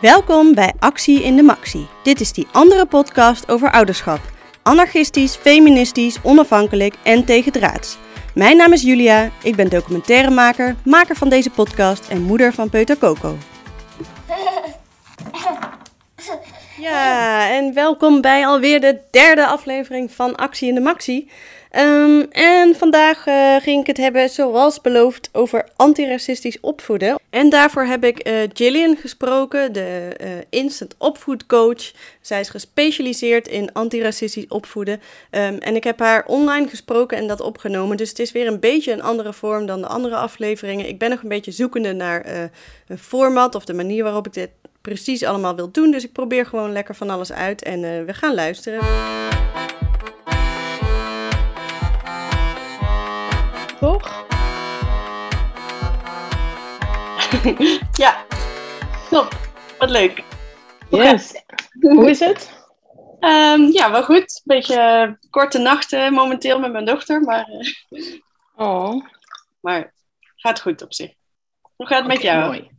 Welkom 0.00 0.54
bij 0.54 0.72
Actie 0.78 1.22
in 1.22 1.36
de 1.36 1.42
Maxi. 1.42 1.86
Dit 2.02 2.20
is 2.20 2.32
die 2.32 2.46
andere 2.52 2.86
podcast 2.86 3.50
over 3.50 3.70
ouderschap. 3.72 4.20
Anarchistisch, 4.62 5.36
feministisch, 5.36 6.18
onafhankelijk 6.22 6.94
en 7.02 7.24
tegendraads. 7.24 7.98
Mijn 8.34 8.56
naam 8.56 8.72
is 8.72 8.82
Julia, 8.82 9.30
ik 9.42 9.56
ben 9.56 9.68
documentairemaker, 9.68 10.76
maker 10.84 11.16
van 11.16 11.28
deze 11.28 11.50
podcast 11.50 12.08
en 12.08 12.22
moeder 12.22 12.52
van 12.52 12.70
Peuter 12.70 12.98
Coco. 12.98 13.36
Ja, 16.78 17.50
en 17.50 17.74
welkom 17.74 18.20
bij 18.20 18.46
alweer 18.46 18.80
de 18.80 19.00
derde 19.10 19.46
aflevering 19.46 20.12
van 20.12 20.36
Actie 20.36 20.68
in 20.68 20.74
de 20.74 20.80
Maxi. 20.80 21.30
Ehm, 21.76 22.20
en 22.30 22.74
vandaag 22.74 23.26
uh, 23.26 23.56
ging 23.56 23.80
ik 23.80 23.86
het 23.86 23.96
hebben, 23.96 24.28
zoals 24.28 24.80
beloofd, 24.80 25.28
over 25.32 25.68
antiracistisch 25.76 26.60
opvoeden. 26.60 27.18
En 27.30 27.48
daarvoor 27.48 27.84
heb 27.84 28.04
ik 28.04 28.28
uh, 28.28 28.34
Gillian 28.52 28.96
gesproken, 28.96 29.72
de 29.72 30.16
uh, 30.20 30.28
instant 30.50 30.94
opvoedcoach. 30.98 31.92
Zij 32.20 32.40
is 32.40 32.48
gespecialiseerd 32.48 33.48
in 33.48 33.72
antiracistisch 33.72 34.48
opvoeden. 34.48 35.00
Um, 35.30 35.58
en 35.58 35.76
ik 35.76 35.84
heb 35.84 35.98
haar 35.98 36.24
online 36.26 36.68
gesproken 36.68 37.18
en 37.18 37.26
dat 37.26 37.40
opgenomen. 37.40 37.96
Dus 37.96 38.08
het 38.08 38.18
is 38.18 38.32
weer 38.32 38.46
een 38.46 38.60
beetje 38.60 38.92
een 38.92 39.02
andere 39.02 39.32
vorm 39.32 39.66
dan 39.66 39.80
de 39.80 39.86
andere 39.86 40.16
afleveringen. 40.16 40.88
Ik 40.88 40.98
ben 40.98 41.10
nog 41.10 41.22
een 41.22 41.28
beetje 41.28 41.52
zoekende 41.52 41.92
naar 41.92 42.50
een 42.86 42.98
format 42.98 43.54
of 43.54 43.64
de 43.64 43.74
manier 43.74 44.02
waarop 44.02 44.26
ik 44.26 44.32
dit 44.32 44.50
precies 44.80 45.24
allemaal 45.24 45.56
wil 45.56 45.70
doen. 45.70 45.90
Dus 45.90 46.04
ik 46.04 46.12
probeer 46.12 46.46
gewoon 46.46 46.72
lekker 46.72 46.94
van 46.94 47.10
alles 47.10 47.32
uit 47.32 47.62
en 47.62 47.80
we 48.06 48.14
gaan 48.14 48.34
luisteren. 48.34 49.25
ja, 58.04 58.24
top. 59.10 59.36
Wat 59.78 59.90
leuk. 59.90 60.22
Yes. 60.90 61.42
Hoe 61.80 62.10
is 62.10 62.20
het? 62.20 62.54
Um, 63.20 63.72
ja, 63.72 63.90
wel 63.90 64.02
goed. 64.02 64.40
Beetje 64.44 65.18
korte 65.30 65.58
nachten 65.58 66.12
momenteel 66.12 66.58
met 66.58 66.72
mijn 66.72 66.84
dochter, 66.84 67.20
maar, 67.20 67.48
uh, 67.90 68.14
oh. 68.66 69.04
maar 69.60 69.94
gaat 70.36 70.60
goed 70.60 70.82
op 70.82 70.94
zich. 70.94 71.12
Hoe 71.76 71.86
gaat 71.86 71.98
het 71.98 72.08
met 72.08 72.22
jou? 72.22 72.46
Mooi. 72.46 72.70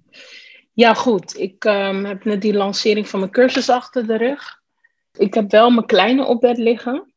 Ja, 0.73 0.93
goed. 0.93 1.39
Ik 1.39 1.63
um, 1.63 2.05
heb 2.05 2.25
net 2.25 2.41
die 2.41 2.53
lancering 2.53 3.09
van 3.09 3.19
mijn 3.19 3.31
cursus 3.31 3.69
achter 3.69 4.07
de 4.07 4.17
rug. 4.17 4.61
Ik 5.17 5.33
heb 5.33 5.51
wel 5.51 5.69
mijn 5.69 5.85
kleine 5.85 6.25
op 6.25 6.41
bed 6.41 6.57
liggen. 6.57 7.13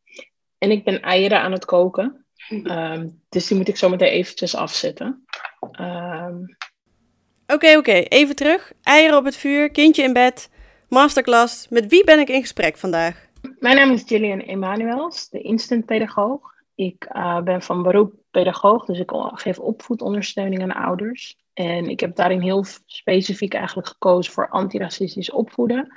En 0.58 0.70
ik 0.70 0.84
ben 0.84 1.02
eieren 1.02 1.40
aan 1.40 1.52
het 1.52 1.64
koken. 1.64 2.26
Um, 2.48 3.22
dus 3.28 3.46
die 3.46 3.56
moet 3.56 3.68
ik 3.68 3.76
zo 3.76 3.88
meteen 3.88 4.08
eventjes 4.08 4.54
afzetten. 4.54 5.24
Um... 5.80 6.56
oké. 7.52 7.76
Okay. 7.76 8.02
Even 8.02 8.36
terug. 8.36 8.72
Eieren 8.82 9.18
op 9.18 9.24
het 9.24 9.36
vuur, 9.36 9.70
kindje 9.70 10.02
in 10.02 10.12
bed, 10.12 10.50
masterclass. 10.88 11.68
Met 11.68 11.86
wie 11.86 12.04
ben 12.04 12.18
ik 12.18 12.28
in 12.28 12.40
gesprek 12.40 12.76
vandaag? 12.76 13.28
Mijn 13.58 13.76
naam 13.76 13.90
is 13.90 14.02
Gillian 14.06 14.38
Emanuels, 14.38 15.28
de 15.28 15.40
instant 15.40 15.86
pedagoog. 15.86 16.40
Ik 16.74 17.08
uh, 17.12 17.40
ben 17.40 17.62
van 17.62 17.82
beroep 17.82 18.14
pedagoog, 18.30 18.84
dus 18.84 18.98
ik 18.98 19.10
geef 19.34 19.58
opvoedondersteuning 19.58 20.62
aan 20.62 20.84
ouders. 20.84 21.38
En 21.54 21.88
ik 21.88 22.00
heb 22.00 22.16
daarin 22.16 22.40
heel 22.40 22.64
specifiek 22.86 23.54
eigenlijk 23.54 23.88
gekozen 23.88 24.32
voor 24.32 24.48
antiracistisch 24.48 25.30
opvoeden 25.30 25.92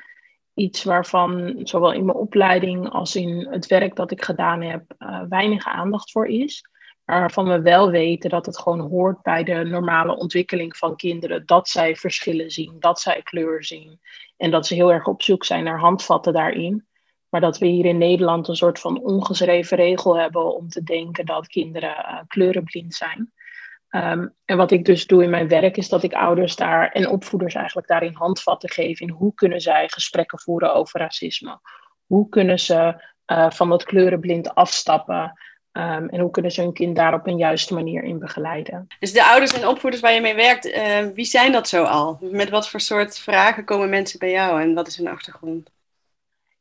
iets 0.54 0.84
waarvan 0.84 1.60
zowel 1.64 1.92
in 1.94 2.06
mijn 2.06 2.18
opleiding 2.18 2.90
als 2.90 3.16
in 3.16 3.48
het 3.50 3.68
werk 3.68 3.96
dat 3.96 4.12
ik 4.12 4.24
gedaan 4.24 4.62
heb 4.62 4.84
uh, 5.00 5.22
weinig 5.30 5.66
aandacht 5.66 6.12
voor 6.12 6.28
is. 6.28 6.66
Waarvan 7.06 7.48
we 7.48 7.62
wel 7.62 7.92
weten 7.92 8.30
dat 8.30 8.46
het 8.46 8.60
gewoon 8.60 8.80
hoort 8.80 9.22
bij 9.22 9.44
de 9.44 9.64
normale 9.64 10.18
ontwikkeling 10.18 10.78
van 10.78 10.96
kinderen. 10.96 11.46
Dat 11.46 11.70
zij 11.70 11.96
verschillen 11.96 12.50
zien, 12.50 12.76
dat 12.80 13.00
zij 13.00 13.22
kleur 13.22 13.64
zien. 13.64 14.00
En 14.38 14.52
dat 14.52 14.68
ze 14.68 14.76
heel 14.76 14.92
erg 14.92 15.08
op 15.08 15.22
zoek 15.22 15.46
zijn 15.46 15.64
naar 15.64 15.80
handvatten 15.80 16.34
daarin. 16.34 16.88
Maar 17.30 17.42
dat 17.42 17.58
we 17.58 17.66
hier 17.66 17.86
in 17.86 17.98
Nederland 17.98 18.48
een 18.48 18.56
soort 18.56 18.80
van 18.80 19.02
ongeschreven 19.02 19.78
regel 19.78 20.18
hebben 20.18 20.56
om 20.56 20.70
te 20.70 20.84
denken 20.84 21.26
dat 21.26 21.48
kinderen 21.48 21.90
uh, 21.90 22.20
kleurenblind 22.28 22.94
zijn. 22.94 23.32
Um, 23.96 24.34
en 24.46 24.58
wat 24.58 24.72
ik 24.72 24.86
dus 24.86 25.08
doe 25.08 25.24
in 25.24 25.30
mijn 25.30 25.48
werk 25.48 25.78
is 25.78 25.90
dat 25.90 26.04
ik 26.04 26.14
ouders 26.14 26.56
daar 26.56 26.92
en 26.92 27.08
opvoeders 27.08 27.54
eigenlijk 27.54 27.88
daarin 27.88 28.14
handvatten 28.14 28.70
geef 28.70 29.00
in 29.00 29.10
hoe 29.10 29.34
kunnen 29.34 29.62
zij 29.62 29.90
gesprekken 29.90 30.40
voeren 30.40 30.74
over 30.74 31.00
racisme. 31.00 31.60
Hoe 32.06 32.30
kunnen 32.30 32.60
ze 32.60 33.04
uh, 33.32 33.50
van 33.50 33.70
dat 33.70 33.84
kleurenblind 33.84 34.56
afstappen 34.56 35.40
um, 35.74 36.10
en 36.10 36.20
hoe 36.20 36.32
kunnen 36.32 36.52
ze 36.52 36.62
hun 36.62 36.74
kind 36.74 36.96
daar 36.96 37.14
op 37.14 37.28
een 37.28 37.38
juiste 37.38 37.74
manier 37.74 38.04
in 38.04 38.20
begeleiden. 38.20 38.88
Dus 39.00 39.14
de 39.14 39.24
ouders 39.24 39.54
en 39.54 39.68
opvoeders 39.68 40.02
waar 40.02 40.14
je 40.14 40.22
mee 40.22 40.36
werkt, 40.36 40.66
uh, 40.66 41.08
wie 41.14 41.26
zijn 41.26 41.52
dat 41.52 41.68
zo 41.68 41.84
al? 41.84 42.18
Met 42.22 42.50
wat 42.50 42.70
voor 42.70 42.82
soort 42.82 43.20
vragen 43.20 43.66
komen 43.66 43.90
mensen 43.90 44.20
bij 44.20 44.32
jou 44.32 44.62
en 44.62 44.74
wat 44.74 44.88
is 44.88 44.98
hun 44.98 45.08
achtergrond? 45.08 45.70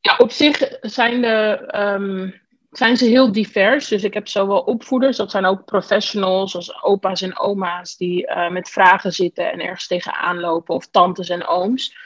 Ja, 0.01 0.17
op 0.17 0.31
zich 0.31 0.79
zijn 0.81 1.23
de 1.23 1.69
um, 1.75 2.41
zijn 2.71 2.97
ze 2.97 3.05
heel 3.05 3.33
divers. 3.33 3.89
Dus 3.89 4.05
ik 4.05 4.15
heb 4.15 4.29
zowel 4.29 4.61
opvoeders, 4.61 5.17
dat 5.17 5.31
zijn 5.31 5.45
ook 5.45 5.65
professionals, 5.65 6.51
zoals 6.51 6.83
opa's 6.83 7.23
en 7.23 7.39
oma's, 7.39 7.97
die 7.97 8.27
uh, 8.27 8.51
met 8.51 8.71
vragen 8.71 9.13
zitten 9.13 9.53
en 9.53 9.61
ergens 9.61 9.87
tegenaan 9.87 10.41
lopen, 10.41 10.75
of 10.75 10.87
tantes 10.87 11.29
en 11.29 11.47
ooms. 11.47 11.97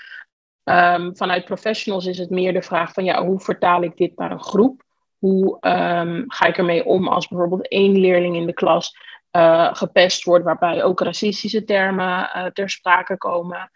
Um, 0.65 1.17
vanuit 1.17 1.45
professionals 1.45 2.07
is 2.07 2.19
het 2.19 2.31
meer 2.31 2.53
de 2.53 2.63
vraag 2.63 2.93
van, 2.93 3.05
ja, 3.05 3.25
hoe 3.25 3.41
vertaal 3.41 3.83
ik 3.83 3.97
dit 3.97 4.17
naar 4.17 4.31
een 4.31 4.43
groep? 4.43 4.85
Hoe 5.19 5.59
um, 5.61 6.25
ga 6.27 6.47
ik 6.47 6.59
ermee 6.59 6.85
om 6.85 7.09
als 7.09 7.29
bijvoorbeeld 7.29 7.69
één 7.69 7.99
leerling 7.99 8.37
in 8.37 8.47
de 8.47 8.53
klas 8.53 8.97
uh, 9.37 9.75
gepest 9.75 10.25
wordt, 10.25 10.45
waarbij 10.45 10.83
ook 10.85 11.01
racistische 11.01 11.65
termen 11.65 12.31
uh, 12.37 12.45
ter 12.45 12.71
sprake 12.71 13.17
komen? 13.17 13.71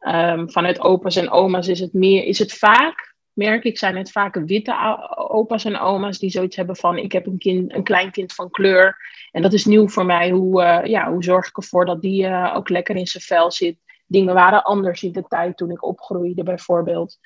Um, 0.00 0.50
vanuit 0.50 0.80
opa's 0.80 1.16
en 1.16 1.30
oma's 1.30 1.68
is 1.68 1.80
het, 1.80 1.92
meer, 1.92 2.24
is 2.24 2.38
het 2.38 2.52
vaak 2.52 3.14
merk 3.34 3.64
ik, 3.64 3.78
zijn 3.78 3.96
het 3.96 4.10
vaak 4.10 4.34
witte 4.34 5.06
opa's 5.14 5.64
en 5.64 5.78
oma's 5.78 6.18
die 6.18 6.30
zoiets 6.30 6.56
hebben 6.56 6.76
van 6.76 6.98
ik 6.98 7.12
heb 7.12 7.26
een, 7.26 7.38
kind, 7.38 7.72
een 7.72 7.82
klein 7.82 8.10
kind 8.10 8.32
van 8.32 8.50
kleur. 8.50 8.96
En 9.30 9.42
dat 9.42 9.52
is 9.52 9.64
nieuw 9.64 9.88
voor 9.88 10.06
mij. 10.06 10.30
Hoe, 10.30 10.62
uh, 10.62 10.84
ja, 10.84 11.10
hoe 11.10 11.24
zorg 11.24 11.48
ik 11.48 11.56
ervoor 11.56 11.86
dat 11.86 12.00
die 12.00 12.52
ook 12.52 12.68
lekker 12.68 12.96
in 12.96 13.06
zijn 13.06 13.22
vel 13.22 13.50
zit? 13.50 13.76
Dingen 14.06 14.34
waren 14.34 14.62
anders 14.62 15.02
in 15.02 15.12
de 15.12 15.24
tijd 15.28 15.56
toen 15.56 15.70
ik 15.70 15.84
opgroeide, 15.84 16.42
bijvoorbeeld. 16.42 17.18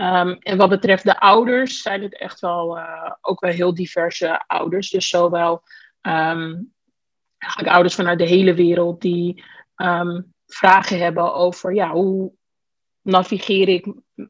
Um, 0.00 0.36
en 0.38 0.56
wat 0.56 0.68
betreft 0.68 1.04
de 1.04 1.20
ouders, 1.20 1.82
zijn 1.82 2.02
het 2.02 2.18
echt 2.18 2.40
wel 2.40 2.78
uh, 2.78 3.12
ook 3.20 3.40
wel 3.40 3.52
heel 3.52 3.74
diverse 3.74 4.46
ouders. 4.46 4.90
Dus 4.90 5.08
zowel 5.08 5.62
eigenlijk 7.38 7.74
ouders 7.74 7.94
vanuit 7.94 8.18
de 8.18 8.26
hele 8.26 8.54
wereld 8.54 9.00
die 9.00 9.44
um, 9.76 10.34
vragen 10.46 10.98
hebben 10.98 11.34
over 11.34 11.74
ja, 11.74 11.90
hoe, 11.90 12.32
navigeer 13.02 13.68
ik 13.68 13.86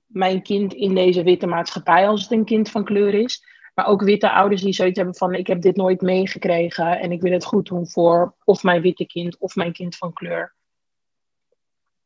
mijn 0.06 0.42
kind 0.42 0.74
in 0.74 0.94
deze 0.94 1.22
witte 1.22 1.46
maatschappij 1.46 2.08
als 2.08 2.22
het 2.22 2.30
een 2.30 2.44
kind 2.44 2.70
van 2.70 2.84
kleur 2.84 3.14
is. 3.14 3.44
Maar 3.74 3.86
ook 3.86 4.02
witte 4.02 4.30
ouders 4.30 4.62
die 4.62 4.72
zoiets 4.72 4.96
hebben 4.96 5.16
van 5.16 5.34
ik 5.34 5.46
heb 5.46 5.62
dit 5.62 5.76
nooit 5.76 6.00
meegekregen 6.00 7.00
en 7.00 7.12
ik 7.12 7.20
wil 7.20 7.32
het 7.32 7.44
goed 7.44 7.66
doen 7.66 7.88
voor 7.88 8.34
of 8.44 8.62
mijn 8.62 8.82
witte 8.82 9.06
kind 9.06 9.38
of 9.38 9.54
mijn 9.54 9.72
kind 9.72 9.96
van 9.96 10.12
kleur. 10.12 10.54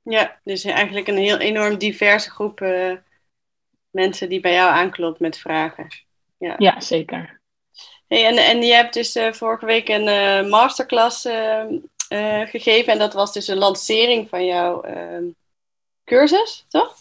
Ja, 0.03 0.41
dus 0.45 0.65
eigenlijk 0.65 1.09
een 1.09 1.17
heel 1.17 1.39
enorm 1.39 1.79
diverse 1.79 2.31
groep 2.31 2.61
uh, 2.61 2.97
mensen 3.93 4.29
die 4.29 4.41
bij 4.41 4.53
jou 4.53 4.71
aanklopt 4.71 5.21
met 5.21 5.39
vragen. 5.39 5.87
Ja, 6.39 6.55
ja 6.59 6.81
zeker. 6.81 7.41
Hey, 8.09 8.27
en, 8.27 8.37
en 8.37 8.63
je 8.63 8.73
hebt 8.73 8.95
dus 8.95 9.17
uh, 9.17 9.33
vorige 9.33 9.67
week 9.67 9.89
een 9.89 10.07
uh, 10.07 10.51
masterclass 10.51 11.29
gegeven 12.45 12.93
en 12.93 12.99
dat 12.99 13.13
was 13.13 13.33
dus 13.33 13.49
een 13.49 13.59
lancering 13.59 14.29
van 14.29 14.45
jouw 14.45 14.85
cursus, 16.05 16.65
toch? 16.69 16.97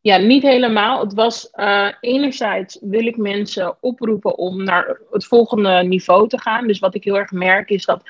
Ja, 0.00 0.16
niet 0.16 0.42
helemaal. 0.42 1.00
Het 1.00 1.14
was 1.14 1.50
enerzijds 2.00 2.78
wil 2.80 3.06
ik 3.06 3.16
mensen 3.16 3.76
oproepen 3.80 4.38
om 4.38 4.64
naar 4.64 5.00
het 5.10 5.26
volgende 5.26 5.82
niveau 5.82 6.28
te 6.28 6.40
gaan. 6.40 6.66
Dus 6.66 6.78
wat 6.78 6.94
ik 6.94 7.04
heel 7.04 7.18
erg 7.18 7.30
merk 7.30 7.70
is 7.70 7.84
dat 7.84 8.02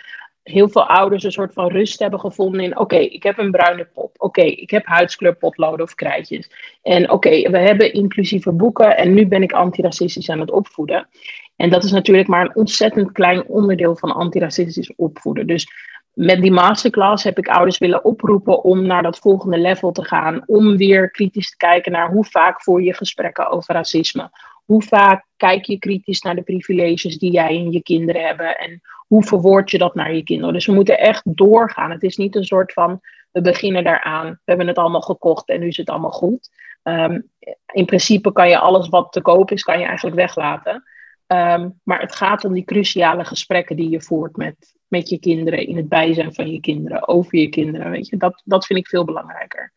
heel 0.49 0.69
veel 0.69 0.87
ouders 0.87 1.25
een 1.25 1.33
soort 1.33 1.53
van 1.53 1.71
rust 1.71 1.99
hebben 1.99 2.21
gevonden 2.21 2.61
in: 2.61 2.79
oké, 2.79 2.97
ik 2.97 3.23
heb 3.23 3.39
een 3.39 3.51
bruine 3.51 3.85
pop. 3.85 4.15
Oké, 4.19 4.43
ik 4.43 4.71
heb 4.71 4.87
huidskleurpotloden 4.87 5.87
of 5.87 5.95
krijtjes. 5.95 6.51
En 6.83 7.11
oké, 7.11 7.51
we 7.51 7.59
hebben 7.59 7.93
inclusieve 7.93 8.53
boeken 8.53 8.97
en 8.97 9.15
nu 9.15 9.27
ben 9.27 9.43
ik 9.43 9.53
antiracistisch 9.53 10.31
aan 10.31 10.41
het 10.41 10.51
opvoeden. 10.51 11.09
En 11.57 11.71
dat 11.71 11.85
is 11.85 11.91
natuurlijk 11.91 12.29
maar 12.29 12.45
een 12.45 12.57
ontzettend 12.57 13.13
klein 13.13 13.47
onderdeel 13.47 13.97
van 13.97 14.13
antiracistisch 14.13 14.93
opvoeden. 14.97 15.47
Dus 15.47 15.69
met 16.13 16.43
die 16.43 16.53
masterclass 16.53 17.25
heb 17.25 17.39
ik 17.39 17.49
ouders 17.49 17.79
willen 17.79 18.05
oproepen 18.05 18.65
om 18.65 18.87
naar 18.87 19.03
dat 19.03 19.19
volgende 19.19 19.59
level 19.59 19.93
te 19.93 20.05
gaan. 20.05 20.43
Om 20.47 20.77
weer 20.77 21.11
kritisch 21.11 21.51
te 21.51 21.57
kijken 21.57 21.93
naar 21.93 22.11
hoe 22.11 22.25
vaak 22.25 22.63
voer 22.63 22.83
je 22.83 22.95
gesprekken 22.95 23.51
over 23.51 23.75
racisme. 23.75 24.31
Hoe 24.67 24.83
vaak 24.83 25.27
kijk 25.37 25.65
je 25.65 25.79
kritisch 25.79 26.21
naar 26.21 26.35
de 26.35 26.43
privileges 26.43 27.19
die 27.19 27.33
jij 27.33 27.49
en 27.49 27.73
je 27.73 27.83
kinderen 27.83 28.27
hebben. 28.27 28.59
En 28.59 28.81
hoe 29.07 29.25
verwoord 29.25 29.71
je 29.71 29.79
dat 29.79 29.95
naar 29.95 30.15
je 30.15 30.23
kinderen. 30.23 30.55
Dus 30.55 30.67
we 30.67 30.73
moeten 30.73 30.99
echt 30.99 31.23
doorgaan. 31.25 31.91
Het 31.91 32.03
is 32.03 32.17
niet 32.17 32.37
een 32.37 32.45
soort 32.45 32.73
van, 32.73 33.01
we 33.31 33.41
beginnen 33.41 33.85
daaraan. 33.85 34.31
We 34.31 34.39
hebben 34.45 34.67
het 34.67 34.79
allemaal 34.79 35.01
gekocht 35.01 35.49
en 35.49 35.61
nu 35.61 35.67
is 35.67 35.77
het 35.77 35.91
allemaal 35.91 36.11
goed. 36.11 36.51
Um, 36.83 37.31
in 37.73 37.85
principe 37.85 38.33
kan 38.33 38.49
je 38.49 38.59
alles 38.59 38.89
wat 38.89 39.13
te 39.13 39.21
koop 39.21 39.51
is, 39.51 39.63
kan 39.63 39.79
je 39.79 39.85
eigenlijk 39.85 40.17
weglaten. 40.17 40.83
Um, 41.27 41.81
maar 41.83 42.01
het 42.01 42.15
gaat 42.15 42.45
om 42.45 42.53
die 42.53 42.65
cruciale 42.65 43.25
gesprekken 43.25 43.77
die 43.77 43.91
je 43.91 44.01
voert 44.01 44.37
met, 44.37 44.75
met 44.89 45.09
je 45.09 45.19
kinderen, 45.19 45.67
in 45.67 45.77
het 45.77 45.89
bijzijn 45.89 46.35
van 46.35 46.51
je 46.51 46.61
kinderen, 46.61 47.09
over 47.09 47.39
je 47.39 47.49
kinderen. 47.49 47.91
Weet 47.91 48.09
je? 48.09 48.17
Dat, 48.17 48.43
dat 48.45 48.67
vind 48.67 48.79
ik 48.79 48.89
veel 48.89 49.05
belangrijker. 49.05 49.73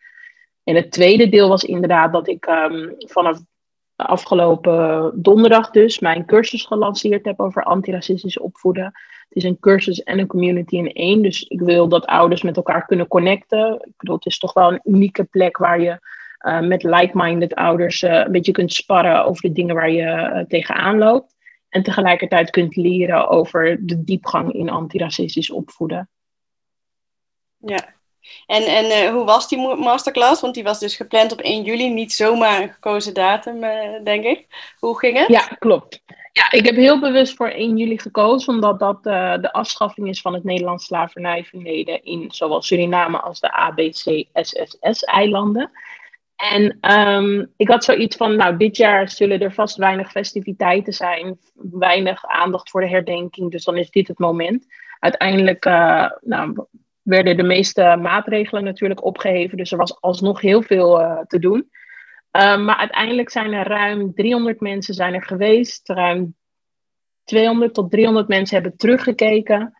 En 0.64 0.76
het 0.76 0.92
tweede 0.92 1.30
deel 1.30 1.50
was 1.50 1.64
inderdaad 1.64 2.14
dat 2.14 2.28
ik 2.28 2.46
um, 2.46 2.96
vanaf 2.98 3.40
afgelopen 4.06 5.12
donderdag 5.16 5.72
dus 5.72 6.00
mijn 6.00 6.25
cursus 6.25 6.66
gelanceerd 6.66 7.25
heb 7.25 7.40
over 7.40 7.63
antiracistisch 7.63 8.40
opvoeden. 8.40 8.84
Het 8.84 9.38
is 9.38 9.44
een 9.44 9.60
cursus 9.60 10.04
en 10.04 10.19
een 10.19 10.28
community 10.28 10.75
in 10.75 10.94
één. 10.94 11.22
Dus 11.22 11.44
ik 11.44 11.62
wil 11.62 11.88
dat 11.88 12.06
ouders 12.06 12.42
met 12.42 12.56
elkaar 12.56 12.86
kunnen 12.86 13.07
connecten. 13.07 13.74
Ik 13.74 13.94
bedoel, 13.98 14.16
het 14.16 14.25
is 14.25 14.40
toch 14.40 14.54
wel 14.54 14.72
een 14.72 14.81
unieke 14.84 15.24
plek 15.24 15.57
waar 15.57 15.81
je 15.81 16.00
uh, 16.40 16.60
met 16.60 16.84
like-minded 16.84 17.56
ouders 17.56 18.01
uh, 18.01 18.13
een 18.13 18.31
beetje 18.31 18.51
kunt 18.51 18.74
sparren 18.74 19.25
over 19.25 19.42
de 19.42 19.51
dingen 19.51 19.75
waar 19.75 19.92
je 19.92 20.04
uh, 20.04 20.40
tegenaan 20.40 20.98
loopt. 20.98 21.36
En 21.69 21.84
tegelijkertijd 21.84 22.50
kunt 22.50 22.75
leren 22.75 23.28
over 23.28 23.86
de 23.86 24.04
diepgang 24.04 24.54
in 24.54 24.69
antiracistisch 24.69 25.52
opvoeden. 25.52 26.10
Ja, 27.57 27.99
en, 28.46 28.64
en 28.64 28.86
uh, 28.86 29.10
hoe 29.12 29.26
was 29.26 29.48
die 29.48 29.76
masterclass? 29.76 30.42
Want 30.42 30.54
die 30.54 30.64
was 30.64 30.80
dus 30.80 30.96
gepland 30.96 31.31
op 31.31 31.40
1 31.40 31.64
juli, 31.64 31.94
niet 31.94 32.14
zomaar 32.14 32.62
een 32.62 32.74
gekozen 32.74 33.14
datum, 33.14 33.64
uh, 33.64 34.04
denk 34.04 34.24
ik. 34.24 34.46
Hoe 34.80 35.00
ging 35.00 35.18
het? 35.18 35.28
Ja, 35.28 35.48
klopt. 35.60 36.02
Ja, 36.34 36.52
ik 36.52 36.66
heb 36.66 36.76
heel 36.76 37.00
bewust 37.00 37.36
voor 37.36 37.50
1 37.50 37.78
juli 37.78 38.00
gekozen, 38.00 38.54
omdat 38.54 38.80
dat 38.80 39.00
uh, 39.04 39.38
de 39.38 39.54
afschaffing 39.54 40.08
is 40.08 40.22
van 40.22 40.34
het 40.34 40.44
Nederlands 40.44 40.86
slavernijverleden 40.86 42.04
in 42.04 42.31
zowel 42.31 42.62
Suriname 42.62 43.20
als 43.20 43.40
de 43.40 43.52
ABC-SSS-eilanden. 43.52 45.72
En 46.36 46.78
um, 46.98 47.54
ik 47.58 47.70
had 47.70 47.84
zoiets 47.84 48.16
van, 48.16 48.36
nou, 48.36 48.58
dit 48.58 48.78
jaar 48.78 49.10
zullen 49.10 49.40
er 49.40 49.54
vast 49.54 49.78
weinig 49.78 50.12
festiviteiten 50.12 50.94
zijn, 50.94 51.40
weinig 51.72 52.26
aandacht 52.26 52.70
voor 52.70 52.81
de 52.81 52.90
herdenking, 52.90 53.52
dus 53.52 53.64
dan 53.64 53.78
is 53.78 53.90
dit 53.90 54.08
het 54.08 54.20
moment. 54.20 54.66
Uiteindelijk, 55.00 55.66
nou, 56.22 56.66
werden 57.10 57.38
de 57.38 57.44
meeste 57.44 57.98
maatregelen 58.02 58.64
natuurlijk 58.64 59.04
opgeheven. 59.04 59.58
Dus 59.58 59.72
er 59.72 59.78
was 59.78 60.02
alsnog 60.02 60.42
heel 60.42 60.62
veel 60.62 61.02
uh, 61.02 61.20
te 61.20 61.40
doen. 61.40 61.70
Uh, 62.32 62.58
maar 62.58 62.76
uiteindelijk 62.76 63.30
zijn 63.30 63.54
er 63.54 63.68
ruim 63.68 64.14
300 64.14 64.60
mensen 64.60 64.94
zijn 64.94 65.14
er 65.14 65.24
geweest. 65.24 65.90
Ruim 65.90 66.36
200 67.24 67.74
tot 67.74 67.92
300 67.92 68.28
mensen 68.28 68.62
hebben 68.62 68.78
teruggekeken. 68.78 69.74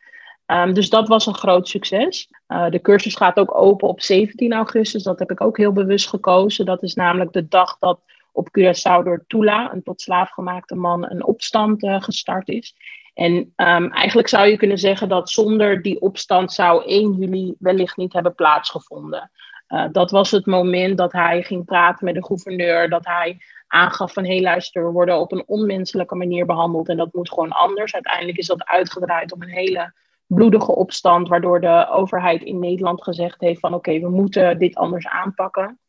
Um, 0.46 0.74
dus 0.74 0.90
dat 0.90 1.08
was 1.08 1.26
een 1.26 1.36
groot 1.36 1.68
succes. 1.68 2.30
Uh, 2.48 2.70
de 2.70 2.82
cursus 2.82 3.16
gaat 3.16 3.40
ook 3.40 3.56
open 3.56 3.88
op 3.88 4.02
17 4.02 4.54
augustus. 4.54 5.04
Dat 5.04 5.20
heb 5.20 5.32
ik 5.32 5.42
ook 5.42 5.58
heel 5.58 5.72
bewust 5.72 6.08
gekozen. 6.08 6.66
Dat 6.66 6.84
is 6.84 6.94
namelijk 6.94 7.32
de 7.32 7.48
dag 7.48 7.78
dat 7.78 8.02
op 8.32 8.48
Curaçao 8.60 9.04
door 9.04 9.24
Tula, 9.28 9.74
een 9.74 9.84
tot 9.84 10.02
slaaf 10.02 10.30
gemaakte 10.30 10.76
man, 10.76 11.12
een 11.12 11.26
opstand 11.26 11.88
gestart 11.88 12.48
is. 12.48 12.76
En 13.14 13.34
um, 13.34 13.92
eigenlijk 13.92 14.28
zou 14.28 14.48
je 14.48 14.58
kunnen 14.58 14.78
zeggen 14.78 15.10
dat 15.10 15.30
zonder 15.30 15.82
die 15.82 16.02
opstand 16.02 16.54
zou 16.54 16.86
1 16.86 17.14
juli 17.14 17.56
wellicht 17.60 17.98
niet 17.98 18.14
hebben 18.14 18.36
plaatsgevonden. 18.36 19.32
Uh, 19.68 19.86
dat 19.92 20.12
was 20.12 20.32
het 20.32 20.46
moment 20.46 20.98
dat 20.98 21.12
hij 21.12 21.44
ging 21.44 21.66
praten 21.66 22.06
met 22.06 22.14
de 22.14 22.26
gouverneur, 22.26 22.90
dat 22.90 23.06
hij 23.06 23.38
aangaf 23.68 24.14
van 24.14 24.26
hé 24.26 24.34
hey, 24.34 24.42
luister, 24.42 24.86
we 24.86 24.92
worden 24.92 25.20
op 25.20 25.32
een 25.32 25.44
onmenselijke 25.48 26.16
manier 26.16 26.46
behandeld 26.46 26.90
en 26.90 26.98
dat 26.98 27.14
moet 27.14 27.30
gewoon 27.30 27.52
anders. 27.52 27.94
Uiteindelijk 27.94 28.38
is 28.38 28.48
dat 28.48 28.66
uitgedraaid 28.66 29.34
om 29.34 29.42
een 29.42 29.50
hele 29.50 29.94
bloedige 30.26 30.76
opstand, 30.76 31.28
waardoor 31.28 31.62
de 31.62 31.88
overheid 31.90 32.44
in 32.44 32.60
Nederland 32.60 33.04
gezegd 33.04 33.42
heeft 33.42 33.60
van 33.60 33.74
oké, 33.74 34.00
we 34.00 34.10
moeten 34.10 34.60
dit 34.60 34.76
anders 34.76 35.08
aanpakken. 35.08 35.80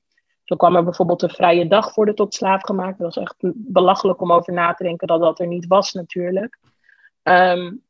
Zo 0.44 0.56
kwam 0.56 0.76
er 0.76 0.84
bijvoorbeeld 0.84 1.22
een 1.22 1.30
vrije 1.30 1.68
dag 1.68 1.92
voor 1.92 2.06
de 2.06 2.14
tot 2.14 2.34
slaaf 2.34 2.62
gemaakt. 2.62 2.98
Dat 2.98 3.14
was 3.14 3.24
echt 3.24 3.36
belachelijk 3.54 4.20
om 4.20 4.32
over 4.32 4.52
na 4.52 4.74
te 4.74 4.82
denken 4.82 5.06
dat 5.06 5.20
dat 5.20 5.40
er 5.40 5.46
niet 5.46 5.66
was 5.66 5.92
natuurlijk. 5.92 6.58
Um, 7.22 7.82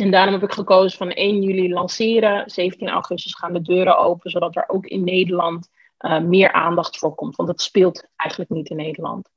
en 0.00 0.10
daarom 0.10 0.32
heb 0.32 0.42
ik 0.42 0.52
gekozen 0.52 0.98
van 0.98 1.10
1 1.10 1.42
juli 1.42 1.72
lanceren. 1.72 2.50
17 2.50 2.88
augustus 2.88 3.34
gaan 3.34 3.52
de 3.52 3.62
deuren 3.62 3.98
open, 3.98 4.30
zodat 4.30 4.56
er 4.56 4.64
ook 4.66 4.86
in 4.86 5.04
Nederland 5.04 5.68
uh, 6.00 6.20
meer 6.20 6.52
aandacht 6.52 6.98
voor 6.98 7.14
komt. 7.14 7.36
Want 7.36 7.48
het 7.48 7.60
speelt 7.60 8.08
eigenlijk 8.16 8.50
niet 8.50 8.68
in 8.68 8.76
Nederland. 8.76 9.28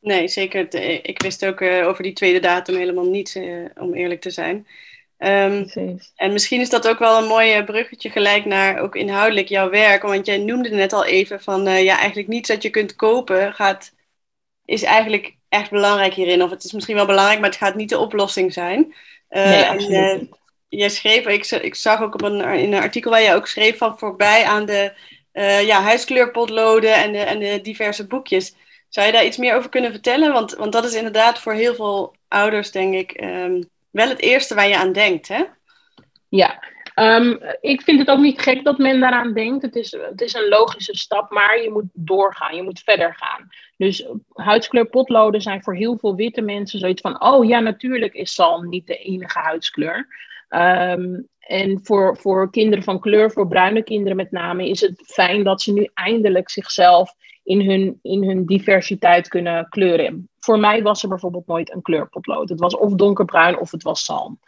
Nee, 0.00 0.28
zeker. 0.28 0.74
Ik 1.04 1.22
wist 1.22 1.46
ook 1.46 1.60
uh, 1.60 1.86
over 1.86 2.02
die 2.02 2.12
tweede 2.12 2.40
datum 2.40 2.76
helemaal 2.76 3.10
niets, 3.10 3.36
uh, 3.36 3.68
om 3.74 3.94
eerlijk 3.94 4.20
te 4.20 4.30
zijn. 4.30 4.66
Um, 5.18 5.68
en 6.14 6.32
misschien 6.32 6.60
is 6.60 6.70
dat 6.70 6.88
ook 6.88 6.98
wel 6.98 7.22
een 7.22 7.28
mooi 7.28 7.64
bruggetje 7.64 8.10
gelijk 8.10 8.44
naar 8.44 8.78
ook 8.78 8.96
inhoudelijk 8.96 9.48
jouw 9.48 9.70
werk. 9.70 10.02
Want 10.02 10.26
jij 10.26 10.38
noemde 10.38 10.68
net 10.68 10.92
al 10.92 11.04
even 11.04 11.40
van 11.40 11.62
ja, 11.62 11.98
eigenlijk 11.98 12.28
niets 12.28 12.48
dat 12.48 12.62
je 12.62 12.70
kunt 12.70 12.96
kopen 12.96 13.54
gaat, 13.54 13.94
is 14.64 14.82
eigenlijk 14.82 15.36
echt 15.54 15.70
belangrijk 15.70 16.14
hierin. 16.14 16.42
Of 16.42 16.50
het 16.50 16.64
is 16.64 16.72
misschien 16.72 16.96
wel 16.96 17.06
belangrijk, 17.06 17.40
maar 17.40 17.48
het 17.48 17.58
gaat 17.58 17.74
niet 17.74 17.88
de 17.88 17.98
oplossing 17.98 18.52
zijn. 18.52 18.94
Uh, 19.30 19.44
nee, 19.44 19.62
en, 19.62 19.92
uh, 19.92 20.28
jij 20.68 20.88
schreef, 20.88 21.26
ik, 21.26 21.46
ik 21.46 21.74
zag 21.74 22.00
ook 22.02 22.14
op 22.14 22.22
een, 22.22 22.40
in 22.40 22.72
een 22.72 22.82
artikel 22.82 23.10
waar 23.10 23.22
je 23.22 23.34
ook 23.34 23.46
schreef 23.46 23.78
van 23.78 23.98
voorbij 23.98 24.44
aan 24.44 24.66
de 24.66 24.92
uh, 25.32 25.66
ja, 25.66 25.82
huiskleurpotloden 25.82 26.94
en 26.94 27.12
de, 27.12 27.18
en 27.18 27.38
de 27.38 27.60
diverse 27.60 28.06
boekjes. 28.06 28.54
Zou 28.88 29.06
je 29.06 29.12
daar 29.12 29.24
iets 29.24 29.36
meer 29.36 29.56
over 29.56 29.70
kunnen 29.70 29.90
vertellen? 29.90 30.32
Want, 30.32 30.54
want 30.54 30.72
dat 30.72 30.84
is 30.84 30.94
inderdaad 30.94 31.38
voor 31.38 31.52
heel 31.52 31.74
veel 31.74 32.14
ouders, 32.28 32.70
denk 32.70 32.94
ik, 32.94 33.20
um, 33.20 33.68
wel 33.90 34.08
het 34.08 34.20
eerste 34.20 34.54
waar 34.54 34.68
je 34.68 34.76
aan 34.76 34.92
denkt, 34.92 35.28
hè? 35.28 35.44
Ja, 36.28 36.72
Um, 36.96 37.40
ik 37.60 37.82
vind 37.82 37.98
het 37.98 38.08
ook 38.08 38.18
niet 38.18 38.40
gek 38.40 38.64
dat 38.64 38.78
men 38.78 39.00
daaraan 39.00 39.32
denkt. 39.32 39.62
Het 39.62 39.76
is, 39.76 39.90
het 39.90 40.20
is 40.20 40.34
een 40.34 40.48
logische 40.48 40.96
stap, 40.96 41.30
maar 41.30 41.62
je 41.62 41.70
moet 41.70 41.84
doorgaan, 41.92 42.56
je 42.56 42.62
moet 42.62 42.82
verder 42.84 43.14
gaan. 43.18 43.48
Dus 43.76 44.06
huidskleur 44.32 44.86
potloden 44.86 45.40
zijn 45.40 45.62
voor 45.62 45.74
heel 45.74 45.98
veel 45.98 46.14
witte 46.14 46.40
mensen 46.40 46.78
zoiets 46.78 47.00
van: 47.00 47.22
oh 47.22 47.44
ja, 47.44 47.60
natuurlijk 47.60 48.14
is 48.14 48.34
zalm 48.34 48.68
niet 48.68 48.86
de 48.86 48.96
enige 48.96 49.38
huidskleur. 49.38 50.06
Um, 50.48 51.28
en 51.38 51.80
voor, 51.82 52.16
voor 52.16 52.50
kinderen 52.50 52.84
van 52.84 53.00
kleur, 53.00 53.30
voor 53.30 53.48
bruine 53.48 53.82
kinderen 53.82 54.16
met 54.16 54.30
name, 54.30 54.68
is 54.68 54.80
het 54.80 55.02
fijn 55.06 55.44
dat 55.44 55.62
ze 55.62 55.72
nu 55.72 55.90
eindelijk 55.94 56.50
zichzelf 56.50 57.14
in 57.42 57.70
hun, 57.70 57.98
in 58.02 58.24
hun 58.24 58.46
diversiteit 58.46 59.28
kunnen 59.28 59.68
kleuren. 59.68 60.28
Voor 60.38 60.58
mij 60.58 60.82
was 60.82 61.02
er 61.02 61.08
bijvoorbeeld 61.08 61.46
nooit 61.46 61.72
een 61.72 61.82
kleurpotlood. 61.82 62.48
Het 62.48 62.60
was 62.60 62.76
of 62.76 62.94
donkerbruin 62.94 63.58
of 63.58 63.70
het 63.70 63.82
was 63.82 64.04
zalm. 64.04 64.38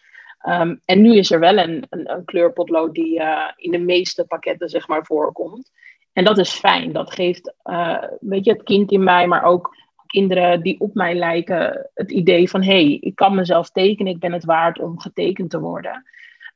Um, 0.48 0.80
en 0.84 1.02
nu 1.02 1.16
is 1.16 1.30
er 1.30 1.40
wel 1.40 1.58
een, 1.58 1.86
een, 1.90 2.24
kleurpotlood 2.24 2.94
die 2.94 3.18
uh, 3.20 3.50
in 3.56 3.70
de 3.70 3.78
meeste 3.78 4.24
pakketten 4.26 4.68
zeg 4.68 4.88
maar, 4.88 5.04
voorkomt. 5.04 5.70
En 6.16 6.24
dat 6.24 6.38
is 6.38 6.52
fijn. 6.52 6.92
Dat 6.92 7.12
geeft 7.12 7.54
uh, 7.64 8.02
weet 8.20 8.44
je, 8.44 8.52
het 8.52 8.62
kind 8.62 8.90
in 8.90 9.04
mij, 9.04 9.26
maar 9.26 9.42
ook 9.42 9.76
kinderen 10.06 10.62
die 10.62 10.80
op 10.80 10.94
mij 10.94 11.14
lijken, 11.14 11.90
het 11.94 12.10
idee 12.10 12.50
van 12.50 12.62
hé, 12.62 12.84
hey, 12.84 12.98
ik 13.00 13.14
kan 13.14 13.34
mezelf 13.34 13.70
tekenen, 13.70 14.12
ik 14.12 14.18
ben 14.18 14.32
het 14.32 14.44
waard 14.44 14.78
om 14.78 15.00
getekend 15.00 15.50
te 15.50 15.60
worden. 15.60 16.04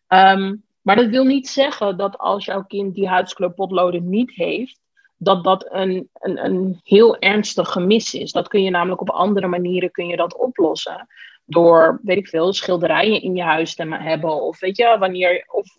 Um, 0.09 0.62
maar 0.83 0.97
dat 0.97 1.07
wil 1.07 1.25
niet 1.25 1.49
zeggen 1.49 1.97
dat 1.97 2.19
als 2.19 2.45
jouw 2.45 2.62
kind 2.62 2.95
die 2.95 3.09
huidskleurpotloden 3.09 4.09
niet 4.09 4.31
heeft, 4.35 4.81
dat 5.17 5.45
dat 5.45 5.67
een, 5.71 6.09
een, 6.12 6.45
een 6.45 6.81
heel 6.83 7.19
ernstig 7.19 7.69
gemis 7.69 8.14
is. 8.14 8.33
Dat 8.33 8.49
kun 8.49 8.62
je 8.62 8.71
namelijk 8.71 9.00
op 9.00 9.11
andere 9.11 9.47
manieren 9.47 9.90
kun 9.90 10.07
je 10.07 10.17
dat 10.17 10.37
oplossen 10.37 11.07
door, 11.45 12.00
weet 12.02 12.17
ik 12.17 12.29
veel, 12.29 12.52
schilderijen 12.52 13.23
in 13.23 13.37
je 13.37 13.43
huis 13.43 13.75
te 13.75 13.95
hebben. 13.95 14.43
Of 14.43 14.61
weet 14.61 14.76
je, 14.76 14.97
wanneer, 14.99 15.45
of 15.50 15.79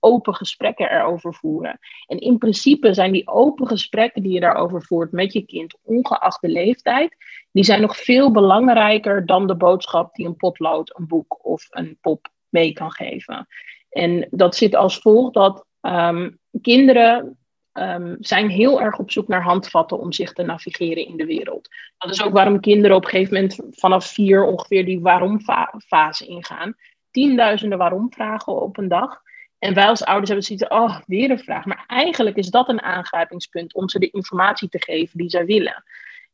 open 0.00 0.34
gesprekken 0.34 0.90
erover 0.90 1.34
voeren. 1.34 1.78
En 2.06 2.18
in 2.18 2.38
principe 2.38 2.94
zijn 2.94 3.12
die 3.12 3.28
open 3.28 3.66
gesprekken 3.66 4.22
die 4.22 4.32
je 4.32 4.40
daarover 4.40 4.82
voert 4.82 5.12
met 5.12 5.32
je 5.32 5.42
kind, 5.42 5.78
ongeacht 5.82 6.40
de 6.40 6.48
leeftijd, 6.48 7.16
die 7.52 7.64
zijn 7.64 7.80
nog 7.80 7.96
veel 7.96 8.30
belangrijker 8.30 9.26
dan 9.26 9.46
de 9.46 9.56
boodschap 9.56 10.14
die 10.14 10.26
een 10.26 10.36
potlood, 10.36 10.98
een 10.98 11.06
boek 11.06 11.46
of 11.46 11.66
een 11.70 11.98
pop 12.00 12.28
mee 12.48 12.72
kan 12.72 12.92
geven. 12.92 13.46
En 13.90 14.26
dat 14.30 14.56
zit 14.56 14.74
als 14.74 14.98
volgt 14.98 15.34
dat 15.34 15.64
um, 15.80 16.38
kinderen 16.62 17.38
um, 17.72 18.16
zijn 18.20 18.48
heel 18.48 18.80
erg 18.80 18.98
op 18.98 19.10
zoek 19.10 19.28
naar 19.28 19.42
handvatten 19.42 19.98
om 19.98 20.12
zich 20.12 20.32
te 20.32 20.42
navigeren 20.42 21.06
in 21.06 21.16
de 21.16 21.26
wereld. 21.26 21.68
Dat 21.98 22.10
is 22.10 22.22
ook 22.22 22.32
waarom 22.32 22.60
kinderen 22.60 22.96
op 22.96 23.04
een 23.04 23.10
gegeven 23.10 23.34
moment 23.34 23.60
vanaf 23.70 24.06
vier 24.06 24.44
ongeveer 24.44 24.84
die 24.84 25.00
waarom-fase 25.00 26.26
ingaan. 26.26 26.74
Tienduizenden 27.10 27.78
waarom-vragen 27.78 28.62
op 28.62 28.78
een 28.78 28.88
dag. 28.88 29.22
En 29.60 29.74
wij 29.74 29.86
als 29.86 30.04
ouders 30.04 30.28
hebben 30.28 30.46
zoiets 30.46 30.68
oh, 30.68 31.00
weer 31.06 31.30
een 31.30 31.38
vraag. 31.38 31.64
Maar 31.64 31.84
eigenlijk 31.86 32.36
is 32.36 32.48
dat 32.48 32.68
een 32.68 32.82
aangrijpingspunt 32.82 33.74
om 33.74 33.88
ze 33.88 33.98
de 33.98 34.10
informatie 34.10 34.68
te 34.68 34.82
geven 34.82 35.18
die 35.18 35.30
zij 35.30 35.44
willen. 35.44 35.84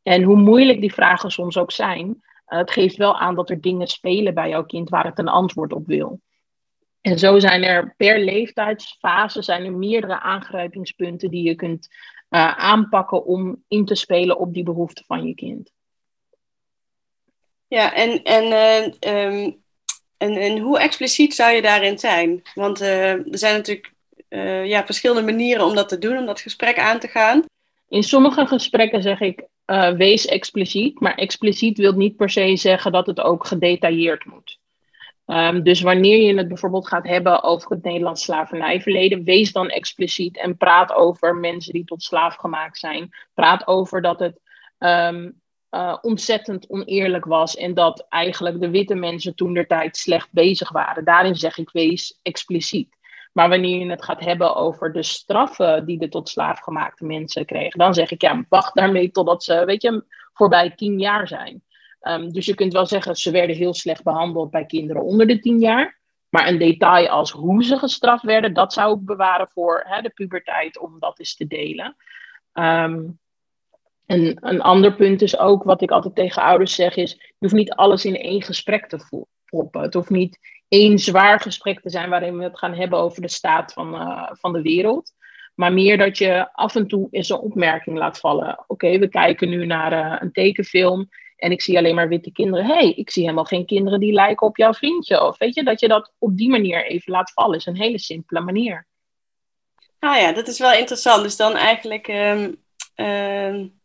En 0.03 0.23
hoe 0.23 0.37
moeilijk 0.37 0.81
die 0.81 0.93
vragen 0.93 1.31
soms 1.31 1.59
ook 1.59 1.73
zijn, 1.73 2.07
uh, 2.09 2.59
het 2.59 2.71
geeft 2.71 2.97
wel 2.97 3.19
aan 3.19 3.35
dat 3.35 3.51
er 3.51 3.61
dingen 3.61 3.87
spelen 3.87 4.35
bij 4.35 4.49
jouw 4.49 4.65
kind 4.65 4.89
waar 4.89 5.05
het 5.05 5.19
een 5.19 5.29
antwoord 5.29 5.73
op 5.73 5.87
wil. 5.87 6.21
En 7.01 7.19
zo 7.19 7.39
zijn 7.39 7.63
er 7.63 7.95
per 7.97 8.21
leeftijdsfase 8.21 9.43
zijn 9.43 9.65
er 9.65 9.73
meerdere 9.73 10.21
aangrijpingspunten 10.21 11.31
die 11.31 11.43
je 11.43 11.55
kunt 11.55 11.89
uh, 12.31 12.59
aanpakken 12.59 13.25
om 13.25 13.65
in 13.69 13.85
te 13.85 13.95
spelen 13.95 14.39
op 14.39 14.55
die 14.55 14.65
behoeften 14.65 15.05
van 15.05 15.27
je 15.27 15.35
kind. 15.35 15.73
Ja, 17.67 17.95
en, 17.95 18.23
en, 18.23 18.45
uh, 19.05 19.43
um, 19.43 19.65
en, 20.17 20.37
en 20.37 20.59
hoe 20.59 20.79
expliciet 20.79 21.35
zou 21.35 21.53
je 21.53 21.63
daarin 21.63 21.99
zijn? 21.99 22.43
Want 22.55 22.83
uh, 22.83 23.11
er 23.11 23.39
zijn 23.39 23.55
natuurlijk 23.55 23.95
ja, 24.65 24.85
verschillende 24.85 25.23
manieren 25.23 25.65
om 25.65 25.75
dat 25.75 25.89
te 25.89 25.99
doen, 25.99 26.19
om 26.19 26.27
dat 26.27 26.41
gesprek 26.41 26.79
aan 26.79 26.99
te 26.99 27.09
gaan. 27.09 27.45
In 27.89 28.03
sommige 28.03 28.47
gesprekken 28.47 29.03
zeg 29.03 29.21
ik 29.21 29.45
wees 29.97 30.27
expliciet, 30.27 31.01
maar 31.01 31.15
expliciet 31.15 31.79
wil 31.79 31.93
niet 31.93 32.17
per 32.17 32.31
se 32.31 32.57
zeggen 32.57 32.93
dat 32.93 33.07
het 33.07 33.21
ook 33.21 33.47
gedetailleerd 33.47 34.25
moet. 34.25 34.59
Ehm, 35.27 35.63
dus 35.63 35.81
wanneer 35.81 36.19
je 36.19 36.37
het 36.37 36.49
bijvoorbeeld 36.49 36.89
gaat 36.89 37.07
hebben 37.07 37.43
over 37.43 37.71
het 37.71 37.83
Nederlands 37.83 38.23
slavernijverleden, 38.23 39.25
wees 39.25 39.53
dan 39.53 39.69
expliciet 39.69 40.37
en 40.39 40.57
praat 40.57 40.93
over 40.93 41.37
mensen 41.37 41.73
die 41.73 41.85
tot 41.85 42.03
slaaf 42.03 42.35
gemaakt 42.35 42.79
zijn. 42.79 43.11
Praat 43.35 43.67
over 43.67 44.03
dat 44.03 44.19
het 44.19 44.41
ehm, 44.79 45.31
uh, 45.77 45.97
ontzettend 46.01 46.69
oneerlijk 46.69 47.25
was 47.25 47.57
en 47.57 47.75
dat 47.75 48.07
eigenlijk 48.09 48.61
de 48.61 48.71
witte 48.71 48.95
mensen 48.95 49.35
toen 49.35 49.55
der 49.55 49.67
tijd 49.67 49.97
slecht 49.97 50.29
bezig 50.31 50.73
waren. 50.73 51.05
Daarin 51.05 51.37
zeg 51.37 51.59
ik 51.59 51.71
wees 51.71 52.19
expliciet. 52.23 52.97
Maar 53.33 53.49
wanneer 53.49 53.79
je 53.79 53.91
het 53.91 54.05
gaat 54.05 54.25
hebben 54.25 54.57
over 54.57 54.93
de 54.93 55.03
straffen 55.03 55.87
die 55.87 55.99
de 55.99 56.09
tot 56.09 56.29
slaafgemaakte 56.29 57.05
mensen 57.05 57.45
kregen, 57.45 57.79
dan 57.79 57.95
zeg 57.95 58.11
ik 58.11 58.23
ja, 58.23 58.45
wacht 58.49 58.75
daarmee 58.75 59.11
totdat 59.11 59.45
ze, 59.45 59.65
weet 59.65 59.83
je, 59.83 60.05
voorbij 60.33 60.71
tien 60.71 60.99
jaar 60.99 61.29
zijn. 61.29 61.63
Um, 62.01 62.33
dus 62.33 62.47
je 62.47 62.55
kunt 62.55 62.73
wel 62.73 62.87
zeggen, 62.87 63.17
ze 63.17 63.31
werden 63.31 63.57
heel 63.57 63.75
slecht 63.75 64.03
behandeld 64.03 64.51
bij 64.51 64.67
kinderen 64.67 65.03
onder 65.03 65.27
de 65.27 65.39
tien 65.39 65.59
jaar. 65.59 65.99
Maar 66.29 66.49
een 66.49 66.59
detail 66.59 67.09
als 67.09 67.31
hoe 67.31 67.65
ze 67.65 67.79
gestraft 67.79 68.23
werden, 68.23 68.55
dat 68.55 68.73
zou 68.73 68.97
ik 68.97 69.05
bewaren 69.05 69.49
voor 69.49 69.85
hè, 69.87 70.03
de 70.03 70.11
puberteit, 70.11 70.79
om 70.79 70.97
dat 70.99 71.19
eens 71.19 71.37
te 71.37 71.47
delen. 71.47 71.97
Um, 72.53 73.19
en 74.07 74.37
een 74.41 74.61
ander 74.61 74.95
punt 74.95 75.23
is 75.23 75.39
ook, 75.39 75.63
wat 75.63 75.83
ik 75.83 75.91
altijd 75.91 76.15
tegen 76.15 76.43
ouders 76.43 76.75
zeg, 76.75 76.97
is: 76.97 77.13
je 77.13 77.35
hoeft 77.39 77.55
niet 77.55 77.73
alles 77.73 78.05
in 78.05 78.17
één 78.17 78.43
gesprek 78.43 78.89
te 78.89 79.27
proppen. 79.45 79.83
Het 79.83 79.95
hoeft 79.95 80.11
niet 80.11 80.39
één 80.69 80.99
zwaar 80.99 81.41
gesprek 81.41 81.81
te 81.81 81.91
zijn 81.91 82.11
waarin 82.11 82.39
we 82.39 82.45
het 82.45 82.59
gaan 82.59 82.75
hebben 82.75 82.99
over 82.99 83.23
de 83.23 83.29
staat 83.29 83.73
van, 83.73 83.95
uh, 83.95 84.29
van 84.33 84.53
de 84.53 84.63
wereld. 84.63 85.13
Maar 85.55 85.73
meer 85.73 85.99
dat 85.99 86.19
je 86.19 86.53
af 86.53 86.75
en 86.75 86.87
toe 86.87 87.09
eens 87.11 87.29
een 87.29 87.39
opmerking 87.39 87.99
laat 87.99 88.19
vallen. 88.19 88.65
Oké, 88.67 88.99
we 88.99 89.09
kijken 89.09 89.49
nu 89.49 89.67
naar 89.67 89.93
uh, 89.93 90.17
een 90.21 90.33
tekenfilm 90.33 91.09
en 91.37 91.51
ik 91.51 91.63
zie 91.63 91.79
alleen 91.79 91.95
maar 91.95 92.09
witte 92.09 92.33
kinderen. 92.33 92.67
hey, 92.67 92.91
ik 92.91 93.11
zie 93.11 93.23
helemaal 93.23 93.45
geen 93.45 93.67
kinderen 93.67 94.01
die 94.01 94.13
lijken 94.13 94.47
op 94.47 94.57
jouw 94.57 94.73
vriendje. 94.73 95.23
Of 95.23 95.39
weet 95.39 95.55
je, 95.55 95.65
dat 95.65 95.81
je 95.81 95.89
dat 95.89 96.13
op 96.19 96.37
die 96.37 96.49
manier 96.49 96.87
even 96.87 97.13
laat 97.13 97.33
vallen, 97.33 97.57
is 97.57 97.67
een 97.67 97.77
hele 97.77 97.99
simpele 97.99 98.41
manier. 98.41 98.87
Ah 99.99 100.21
ja, 100.21 100.33
dat 100.33 100.49
is 100.49 100.59
wel 100.59 100.73
interessant. 100.73 101.23
Dus 101.23 101.37
dan 101.37 101.55
eigenlijk. 101.55 102.09
Um, 102.97 103.76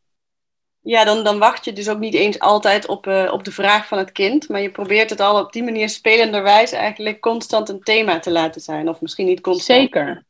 ja, 0.81 1.03
dan, 1.05 1.23
dan 1.23 1.39
wacht 1.39 1.65
je 1.65 1.73
dus 1.73 1.89
ook 1.89 1.99
niet 1.99 2.13
eens 2.13 2.39
altijd 2.39 2.87
op, 2.87 3.07
uh, 3.07 3.29
op 3.33 3.43
de 3.43 3.51
vraag 3.51 3.87
van 3.87 3.97
het 3.97 4.11
kind. 4.11 4.49
Maar 4.49 4.61
je 4.61 4.71
probeert 4.71 5.09
het 5.09 5.19
al 5.19 5.39
op 5.39 5.53
die 5.53 5.63
manier 5.63 5.89
spelenderwijs 5.89 6.71
eigenlijk 6.71 7.19
constant 7.19 7.69
een 7.69 7.83
thema 7.83 8.19
te 8.19 8.31
laten 8.31 8.61
zijn. 8.61 8.89
Of 8.89 9.01
misschien 9.01 9.25
niet 9.25 9.41
constant. 9.41 9.79
Zeker. 9.79 10.23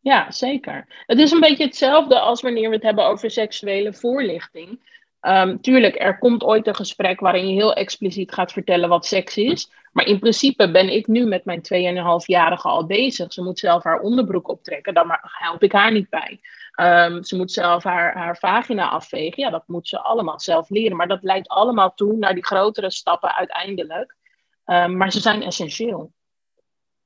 Ja, 0.00 0.30
zeker. 0.30 0.86
Het 1.06 1.18
is 1.18 1.30
een 1.30 1.40
beetje 1.40 1.64
hetzelfde 1.64 2.20
als 2.20 2.40
wanneer 2.40 2.68
we 2.68 2.74
het 2.74 2.84
hebben 2.84 3.06
over 3.06 3.30
seksuele 3.30 3.92
voorlichting. 3.92 4.88
Um, 5.22 5.60
tuurlijk, 5.60 6.00
er 6.00 6.18
komt 6.18 6.42
ooit 6.42 6.66
een 6.66 6.74
gesprek 6.74 7.20
waarin 7.20 7.48
je 7.48 7.54
heel 7.54 7.74
expliciet 7.74 8.32
gaat 8.32 8.52
vertellen 8.52 8.88
wat 8.88 9.06
seks 9.06 9.36
is. 9.36 9.70
Maar 9.92 10.06
in 10.06 10.18
principe 10.18 10.70
ben 10.70 10.92
ik 10.92 11.06
nu 11.06 11.24
met 11.24 11.44
mijn 11.44 11.60
2,5-jarige 11.60 12.68
al 12.68 12.86
bezig. 12.86 13.32
Ze 13.32 13.42
moet 13.42 13.58
zelf 13.58 13.84
haar 13.84 14.00
onderbroek 14.00 14.48
optrekken, 14.48 14.94
daar 14.94 15.30
help 15.38 15.62
ik 15.62 15.72
haar 15.72 15.92
niet 15.92 16.08
bij. 16.08 16.40
Um, 16.80 17.24
ze 17.24 17.36
moet 17.36 17.52
zelf 17.52 17.84
haar, 17.84 18.14
haar 18.16 18.36
vagina 18.36 18.88
afvegen. 18.88 19.42
Ja, 19.42 19.50
dat 19.50 19.62
moet 19.66 19.88
ze 19.88 20.00
allemaal 20.00 20.40
zelf 20.40 20.68
leren. 20.68 20.96
Maar 20.96 21.08
dat 21.08 21.22
leidt 21.22 21.48
allemaal 21.48 21.94
toe 21.94 22.16
naar 22.16 22.34
die 22.34 22.44
grotere 22.44 22.90
stappen 22.90 23.34
uiteindelijk. 23.34 24.16
Um, 24.64 24.96
maar 24.96 25.12
ze 25.12 25.20
zijn 25.20 25.42
essentieel. 25.42 26.12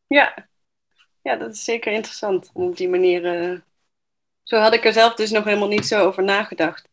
Ja. 0.06 0.48
ja, 1.22 1.36
dat 1.36 1.52
is 1.52 1.64
zeker 1.64 1.92
interessant. 1.92 2.50
Op 2.52 2.76
die 2.76 2.88
manier. 2.88 3.50
Uh... 3.50 3.58
Zo 4.42 4.56
had 4.56 4.74
ik 4.74 4.84
er 4.84 4.92
zelf 4.92 5.14
dus 5.14 5.30
nog 5.30 5.44
helemaal 5.44 5.68
niet 5.68 5.86
zo 5.86 6.04
over 6.04 6.22
nagedacht. 6.22 6.88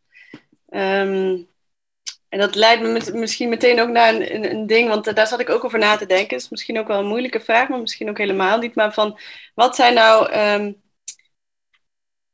Um, 0.68 1.50
en 2.28 2.38
dat 2.38 2.54
leidt 2.54 2.82
me 2.82 3.18
misschien 3.18 3.48
meteen 3.48 3.80
ook 3.80 3.88
naar 3.88 4.14
een, 4.14 4.50
een, 4.50 4.66
ding, 4.66 4.88
want 4.88 5.14
daar 5.14 5.26
zat 5.26 5.40
ik 5.40 5.50
ook 5.50 5.64
over 5.64 5.78
na 5.78 5.96
te 5.96 6.06
denken. 6.06 6.36
Is 6.36 6.48
misschien 6.48 6.78
ook 6.78 6.86
wel 6.86 6.98
een 6.98 7.06
moeilijke 7.06 7.40
vraag, 7.40 7.68
maar 7.68 7.80
misschien 7.80 8.08
ook 8.08 8.18
helemaal 8.18 8.58
niet. 8.58 8.74
Maar 8.74 8.92
van, 8.92 9.18
wat 9.54 9.76
zijn 9.76 9.94
nou 9.94 10.32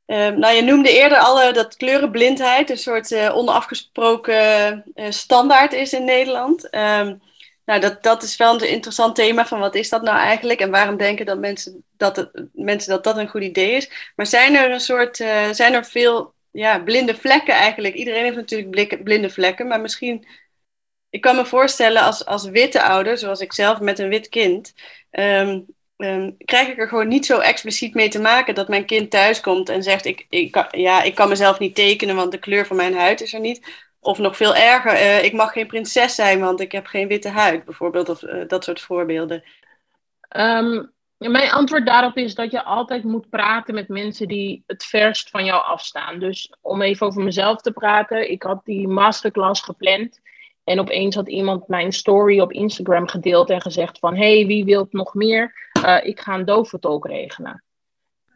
Ehm, 0.08 0.38
nou, 0.38 0.54
je 0.54 0.62
noemde 0.62 0.90
eerder 0.92 1.18
al 1.18 1.52
dat 1.52 1.76
kleurenblindheid 1.76 2.70
een 2.70 2.78
soort 2.78 3.10
uh, 3.10 3.36
onafgesproken 3.36 4.84
uh, 4.94 5.10
standaard 5.10 5.72
is 5.72 5.92
in 5.92 6.04
Nederland. 6.04 6.70
Ehm, 6.70 7.16
nou, 7.64 7.80
dat, 7.80 8.02
dat 8.02 8.22
is 8.22 8.36
wel 8.36 8.54
een 8.54 8.68
interessant 8.68 9.14
thema 9.14 9.46
van 9.46 9.58
wat 9.58 9.74
is 9.74 9.88
dat 9.88 10.02
nou 10.02 10.18
eigenlijk 10.18 10.60
en 10.60 10.70
waarom 10.70 10.96
denken 10.96 11.26
dat 11.26 11.38
mensen 11.38 11.84
dat, 11.96 12.16
het, 12.16 12.30
mensen 12.52 12.90
dat 12.90 13.04
dat 13.04 13.16
een 13.16 13.28
goed 13.28 13.42
idee 13.42 13.70
is. 13.72 14.12
Maar 14.16 14.26
zijn 14.26 14.54
er 14.54 14.70
een 14.70 14.80
soort, 14.80 15.18
uh, 15.18 15.50
zijn 15.50 15.74
er 15.74 15.84
veel 15.84 16.34
ja, 16.50 16.78
blinde 16.78 17.14
vlekken 17.14 17.54
eigenlijk? 17.54 17.94
Iedereen 17.94 18.22
heeft 18.22 18.36
natuurlijk 18.36 19.02
blinde 19.04 19.30
vlekken, 19.30 19.66
maar 19.66 19.80
misschien, 19.80 20.26
ik 21.10 21.20
kan 21.20 21.36
me 21.36 21.46
voorstellen 21.46 22.02
als, 22.02 22.24
als 22.24 22.44
witte 22.44 22.82
ouder, 22.82 23.18
zoals 23.18 23.40
ik 23.40 23.52
zelf 23.52 23.80
met 23.80 23.98
een 23.98 24.08
wit 24.08 24.28
kind, 24.28 24.74
um, 25.10 25.66
um, 25.98 26.36
krijg 26.44 26.68
ik 26.68 26.78
er 26.78 26.88
gewoon 26.88 27.08
niet 27.08 27.26
zo 27.26 27.38
expliciet 27.38 27.94
mee 27.94 28.08
te 28.08 28.20
maken 28.20 28.54
dat 28.54 28.68
mijn 28.68 28.84
kind 28.84 29.10
thuis 29.10 29.40
komt 29.40 29.68
en 29.68 29.82
zegt: 29.82 30.04
ik, 30.04 30.26
ik, 30.28 30.66
ja, 30.70 31.02
ik 31.02 31.14
kan 31.14 31.28
mezelf 31.28 31.58
niet 31.58 31.74
tekenen, 31.74 32.16
want 32.16 32.32
de 32.32 32.38
kleur 32.38 32.66
van 32.66 32.76
mijn 32.76 32.94
huid 32.94 33.20
is 33.20 33.34
er 33.34 33.40
niet. 33.40 33.86
Of 34.00 34.18
nog 34.18 34.36
veel 34.36 34.54
erger, 34.54 34.92
uh, 34.92 35.24
ik 35.24 35.32
mag 35.32 35.52
geen 35.52 35.66
prinses 35.66 36.14
zijn, 36.14 36.40
want 36.40 36.60
ik 36.60 36.72
heb 36.72 36.86
geen 36.86 37.08
witte 37.08 37.28
huid, 37.28 37.64
bijvoorbeeld. 37.64 38.08
Of 38.08 38.22
uh, 38.22 38.48
dat 38.48 38.64
soort 38.64 38.80
voorbeelden. 38.80 39.44
Um, 40.36 40.92
mijn 41.18 41.50
antwoord 41.50 41.86
daarop 41.86 42.16
is 42.16 42.34
dat 42.34 42.50
je 42.50 42.62
altijd 42.62 43.04
moet 43.04 43.30
praten 43.30 43.74
met 43.74 43.88
mensen 43.88 44.28
die 44.28 44.62
het 44.66 44.84
verst 44.84 45.30
van 45.30 45.44
jou 45.44 45.64
afstaan. 45.64 46.18
Dus 46.18 46.52
om 46.60 46.82
even 46.82 47.06
over 47.06 47.22
mezelf 47.22 47.60
te 47.60 47.72
praten, 47.72 48.30
ik 48.30 48.42
had 48.42 48.64
die 48.64 48.88
masterclass 48.88 49.62
gepland. 49.62 50.20
En 50.64 50.80
opeens 50.80 51.14
had 51.14 51.28
iemand 51.28 51.68
mijn 51.68 51.92
story 51.92 52.40
op 52.40 52.52
Instagram 52.52 53.08
gedeeld 53.08 53.50
en 53.50 53.60
gezegd 53.60 53.98
van... 53.98 54.16
hey, 54.16 54.46
wie 54.46 54.64
wilt 54.64 54.92
nog 54.92 55.14
meer? 55.14 55.67
Uh, 55.84 56.04
ik 56.04 56.20
ga 56.20 56.34
een 56.34 56.44
doventolk 56.44 57.06
regelen. 57.06 57.64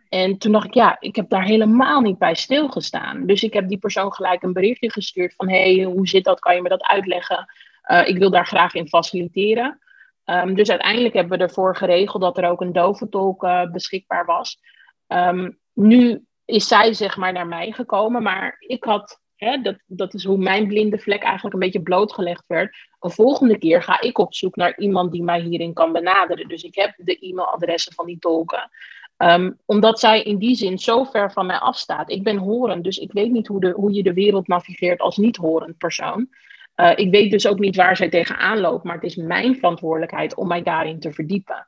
En 0.09 0.39
toen 0.39 0.53
dacht 0.53 0.67
ik, 0.67 0.75
ja, 0.75 0.97
ik 1.01 1.17
heb 1.17 1.29
daar 1.29 1.45
helemaal 1.45 2.01
niet 2.01 2.19
bij 2.19 2.35
stilgestaan. 2.35 3.27
Dus 3.27 3.43
ik 3.43 3.53
heb 3.53 3.69
die 3.69 3.79
persoon 3.79 4.13
gelijk 4.13 4.43
een 4.43 4.53
berichtje 4.53 4.91
gestuurd 4.91 5.35
van... 5.35 5.49
hey, 5.49 5.83
hoe 5.83 6.09
zit 6.09 6.25
dat? 6.25 6.41
Kan 6.41 6.55
je 6.55 6.63
me 6.63 6.69
dat 6.69 6.83
uitleggen? 6.83 7.53
Uh, 7.91 8.09
ik 8.09 8.19
wil 8.19 8.31
daar 8.31 8.47
graag 8.47 8.75
in 8.75 8.89
faciliteren. 8.89 9.81
Um, 10.25 10.55
dus 10.55 10.71
uiteindelijk 10.71 11.15
hebben 11.15 11.39
we 11.39 11.45
ervoor 11.45 11.77
geregeld 11.77 12.23
dat 12.23 12.39
er 12.39 12.49
ook 12.49 12.61
een 12.61 12.73
doventolk 12.73 13.43
uh, 13.43 13.71
beschikbaar 13.71 14.25
was. 14.25 14.61
Um, 15.07 15.59
nu 15.73 16.27
is 16.45 16.69
zij 16.69 16.93
zeg 16.93 17.17
maar 17.17 17.33
naar 17.33 17.47
mij 17.47 17.73
gekomen, 17.73 18.23
maar 18.23 18.57
ik 18.59 18.85
had 18.85 19.21
dat, 19.63 19.77
dat 19.87 20.15
is 20.15 20.25
hoe 20.25 20.39
mijn 20.39 20.67
blinde 20.67 20.99
vlek 20.99 21.23
eigenlijk 21.23 21.55
een 21.55 21.61
beetje 21.61 21.83
blootgelegd 21.83 22.45
werd. 22.47 22.77
Een 23.01 23.11
volgende 23.11 23.59
keer 23.59 23.83
ga 23.83 24.01
ik 24.01 24.19
op 24.19 24.35
zoek 24.35 24.57
naar 24.57 24.79
iemand 24.79 25.13
die 25.13 25.23
mij 25.23 25.41
hierin 25.41 25.73
kan 25.73 25.93
benaderen. 25.93 26.49
Dus 26.49 26.63
ik 26.63 26.75
heb 26.75 26.95
de 26.97 27.19
e-mailadressen 27.21 27.95
van 27.95 28.07
die 28.07 28.19
tolken. 28.19 28.71
Um, 29.17 29.59
omdat 29.67 30.01
zij 30.01 30.23
in 30.23 30.39
die 30.39 30.55
zin 30.55 30.79
zo 30.79 31.05
ver 31.05 31.33
van 31.33 31.47
mij 31.47 31.59
afstaat. 31.59 32.11
Ik 32.11 32.23
ben 32.23 32.37
horend, 32.37 32.85
dus 32.85 32.99
ik 32.99 33.13
weet 33.13 33.31
niet 33.31 33.47
hoe, 33.47 33.61
de, 33.61 33.71
hoe 33.71 33.93
je 33.93 34.03
de 34.03 34.13
wereld 34.13 34.49
navigeert 34.49 35.01
als 35.01 35.17
niet-horend 35.17 35.79
persoon. 35.79 36.29
Uh, 36.77 36.93
ik 36.95 37.11
weet 37.11 37.31
dus 37.31 37.47
ook 37.47 37.59
niet 37.59 37.77
waar 37.77 37.97
zij 37.97 38.09
tegenaan 38.09 38.61
loopt, 38.61 38.85
maar 38.85 38.95
het 38.95 39.05
is 39.05 39.17
mijn 39.17 39.57
verantwoordelijkheid 39.57 40.35
om 40.35 40.49
mij 40.49 40.63
daarin 40.63 41.01
te 41.01 41.13
verdiepen. 41.13 41.67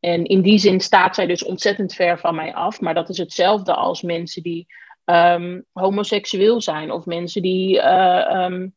En 0.00 0.24
in 0.24 0.42
die 0.42 0.58
zin 0.58 0.80
staat 0.80 1.14
zij 1.14 1.26
dus 1.26 1.44
ontzettend 1.44 1.94
ver 1.94 2.18
van 2.18 2.34
mij 2.34 2.54
af. 2.54 2.80
Maar 2.80 2.94
dat 2.94 3.08
is 3.08 3.18
hetzelfde 3.18 3.74
als 3.74 4.02
mensen 4.02 4.42
die 4.42 4.66
um, 5.06 5.64
homoseksueel 5.72 6.60
zijn 6.60 6.90
of 6.90 7.06
mensen 7.06 7.42
die 7.42 7.76
uh, 7.76 8.44
um, 8.44 8.74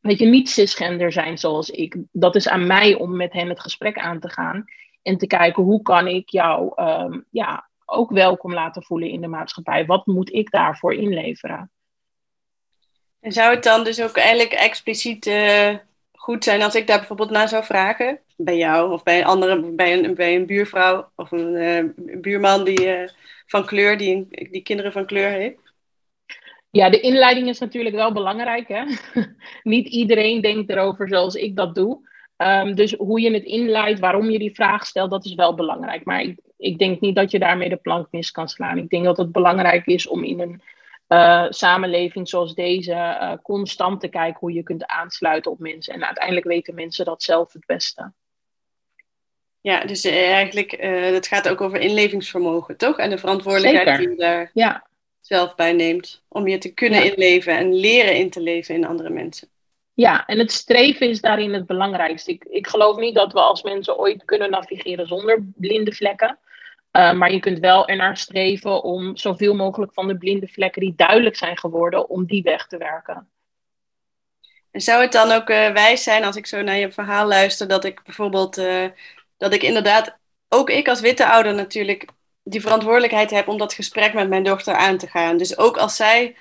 weet 0.00 0.18
je, 0.18 0.26
niet 0.26 0.50
cisgender 0.50 1.12
zijn 1.12 1.38
zoals 1.38 1.70
ik. 1.70 1.96
Dat 2.12 2.34
is 2.34 2.48
aan 2.48 2.66
mij 2.66 2.94
om 2.94 3.16
met 3.16 3.32
hen 3.32 3.48
het 3.48 3.60
gesprek 3.60 3.98
aan 3.98 4.20
te 4.20 4.28
gaan 4.28 4.64
en 5.02 5.16
te 5.16 5.26
kijken 5.26 5.62
hoe 5.62 5.82
kan 5.82 6.06
ik 6.06 6.28
jou 6.28 6.82
um, 6.82 7.26
ja, 7.30 7.68
ook 7.84 8.10
welkom 8.10 8.52
laten 8.52 8.82
voelen 8.82 9.08
in 9.08 9.20
de 9.20 9.26
maatschappij. 9.26 9.86
Wat 9.86 10.06
moet 10.06 10.32
ik 10.32 10.50
daarvoor 10.50 10.94
inleveren? 10.94 11.70
En 13.20 13.32
zou 13.32 13.54
het 13.54 13.62
dan 13.62 13.84
dus 13.84 14.02
ook 14.02 14.16
eigenlijk 14.16 14.52
expliciet 14.52 15.26
uh, 15.26 15.74
goed 16.12 16.44
zijn 16.44 16.62
als 16.62 16.74
ik 16.74 16.86
daar 16.86 16.98
bijvoorbeeld 16.98 17.30
naar 17.30 17.48
zou 17.48 17.64
vragen? 17.64 18.20
Bij 18.36 18.56
jou 18.56 18.92
of 18.92 19.02
bij 19.02 19.18
een 19.18 19.24
andere, 19.24 19.72
bij 19.72 19.92
een, 19.92 20.14
bij 20.14 20.34
een 20.34 20.46
buurvrouw 20.46 21.10
of 21.14 21.32
een 21.32 21.54
uh, 21.54 22.20
buurman 22.20 22.64
die 22.64 23.10
van 23.46 23.66
kleur, 23.66 23.98
die, 23.98 24.26
die 24.50 24.62
kinderen 24.62 24.92
van 24.92 25.06
kleur 25.06 25.30
heeft? 25.30 25.74
Ja, 26.70 26.90
de 26.90 27.00
inleiding 27.00 27.48
is 27.48 27.58
natuurlijk 27.58 27.94
wel 27.94 28.12
belangrijk. 28.12 28.68
Hè? 28.68 28.84
Niet 29.62 29.88
iedereen 29.88 30.40
denkt 30.40 30.70
erover 30.70 31.08
zoals 31.08 31.34
ik 31.34 31.56
dat 31.56 31.74
doe. 31.74 32.14
Um, 32.36 32.74
dus 32.74 32.92
hoe 32.92 33.20
je 33.20 33.32
het 33.32 33.44
inleidt, 33.44 34.00
waarom 34.00 34.30
je 34.30 34.38
die 34.38 34.54
vraag 34.54 34.86
stelt, 34.86 35.10
dat 35.10 35.24
is 35.24 35.34
wel 35.34 35.54
belangrijk. 35.54 36.04
Maar 36.04 36.20
ik, 36.20 36.38
ik, 36.56 36.78
denk 36.78 37.00
niet 37.00 37.14
dat 37.14 37.30
je 37.30 37.38
daarmee 37.38 37.68
de 37.68 37.76
plank 37.76 38.08
mis 38.10 38.30
kan 38.30 38.48
slaan. 38.48 38.78
Ik 38.78 38.88
denk 38.88 39.04
dat 39.04 39.16
het 39.16 39.32
belangrijk 39.32 39.86
is 39.86 40.06
om 40.06 40.24
in 40.24 40.40
een 40.40 40.60
uh, 41.08 41.46
samenleving 41.48 42.28
zoals 42.28 42.54
deze 42.54 42.92
uh, 42.92 43.32
constant 43.42 44.00
te 44.00 44.08
kijken 44.08 44.40
hoe 44.40 44.52
je 44.52 44.62
kunt 44.62 44.86
aansluiten 44.86 45.50
op 45.50 45.58
mensen. 45.58 45.94
En 45.94 46.04
uiteindelijk 46.04 46.46
weten 46.46 46.74
mensen 46.74 47.04
dat 47.04 47.22
zelf 47.22 47.52
het 47.52 47.66
beste. 47.66 48.12
Ja, 49.66 49.84
dus 49.84 50.04
uh, 50.04 50.32
eigenlijk, 50.32 50.70
het 51.14 51.26
gaat 51.26 51.48
ook 51.48 51.60
over 51.60 51.80
inlevingsvermogen, 51.80 52.76
toch? 52.76 52.98
En 52.98 53.10
de 53.10 53.18
verantwoordelijkheid 53.18 53.86
Zeker. 53.88 54.00
die 54.00 54.10
je 54.10 54.16
daar 54.16 54.50
ja. 54.54 54.86
zelf 55.20 55.54
bij 55.54 55.72
neemt. 55.72 56.22
Om 56.28 56.48
je 56.48 56.58
te 56.58 56.74
kunnen 56.74 57.04
ja. 57.04 57.10
inleven 57.10 57.56
en 57.56 57.74
leren 57.74 58.16
in 58.16 58.30
te 58.30 58.40
leven 58.40 58.74
in 58.74 58.86
andere 58.86 59.10
mensen. 59.10 59.48
Ja, 59.94 60.26
en 60.26 60.38
het 60.38 60.52
streven 60.52 61.08
is 61.08 61.20
daarin 61.20 61.52
het 61.52 61.66
belangrijkste. 61.66 62.30
Ik, 62.30 62.44
ik 62.44 62.66
geloof 62.66 62.96
niet 62.96 63.14
dat 63.14 63.32
we 63.32 63.40
als 63.40 63.62
mensen 63.62 63.98
ooit 63.98 64.24
kunnen 64.24 64.50
navigeren 64.50 65.06
zonder 65.06 65.44
blinde 65.56 65.92
vlekken. 65.92 66.38
Uh, 66.92 67.12
maar 67.12 67.32
je 67.32 67.40
kunt 67.40 67.58
wel 67.58 67.88
ernaar 67.88 68.16
streven 68.16 68.82
om 68.82 69.16
zoveel 69.16 69.54
mogelijk 69.54 69.92
van 69.92 70.08
de 70.08 70.18
blinde 70.18 70.48
vlekken 70.48 70.80
die 70.80 70.94
duidelijk 70.96 71.36
zijn 71.36 71.58
geworden, 71.58 72.08
om 72.08 72.26
die 72.26 72.42
weg 72.42 72.66
te 72.66 72.76
werken. 72.76 73.28
En 74.70 74.82
zou 74.82 75.02
het 75.02 75.12
dan 75.12 75.32
ook 75.32 75.50
uh, 75.50 75.72
wijs 75.72 76.02
zijn 76.02 76.24
als 76.24 76.36
ik 76.36 76.46
zo 76.46 76.62
naar 76.62 76.76
je 76.76 76.92
verhaal 76.92 77.26
luister, 77.26 77.68
dat 77.68 77.84
ik 77.84 78.02
bijvoorbeeld, 78.04 78.58
uh, 78.58 78.84
dat 79.36 79.52
ik 79.52 79.62
inderdaad, 79.62 80.16
ook 80.48 80.70
ik 80.70 80.88
als 80.88 81.00
witte 81.00 81.26
ouder 81.26 81.54
natuurlijk, 81.54 82.04
die 82.42 82.60
verantwoordelijkheid 82.60 83.30
heb 83.30 83.48
om 83.48 83.58
dat 83.58 83.74
gesprek 83.74 84.14
met 84.14 84.28
mijn 84.28 84.42
dochter 84.42 84.74
aan 84.74 84.98
te 84.98 85.06
gaan. 85.06 85.36
Dus 85.36 85.58
ook 85.58 85.76
als 85.76 85.96
zij 85.96 86.36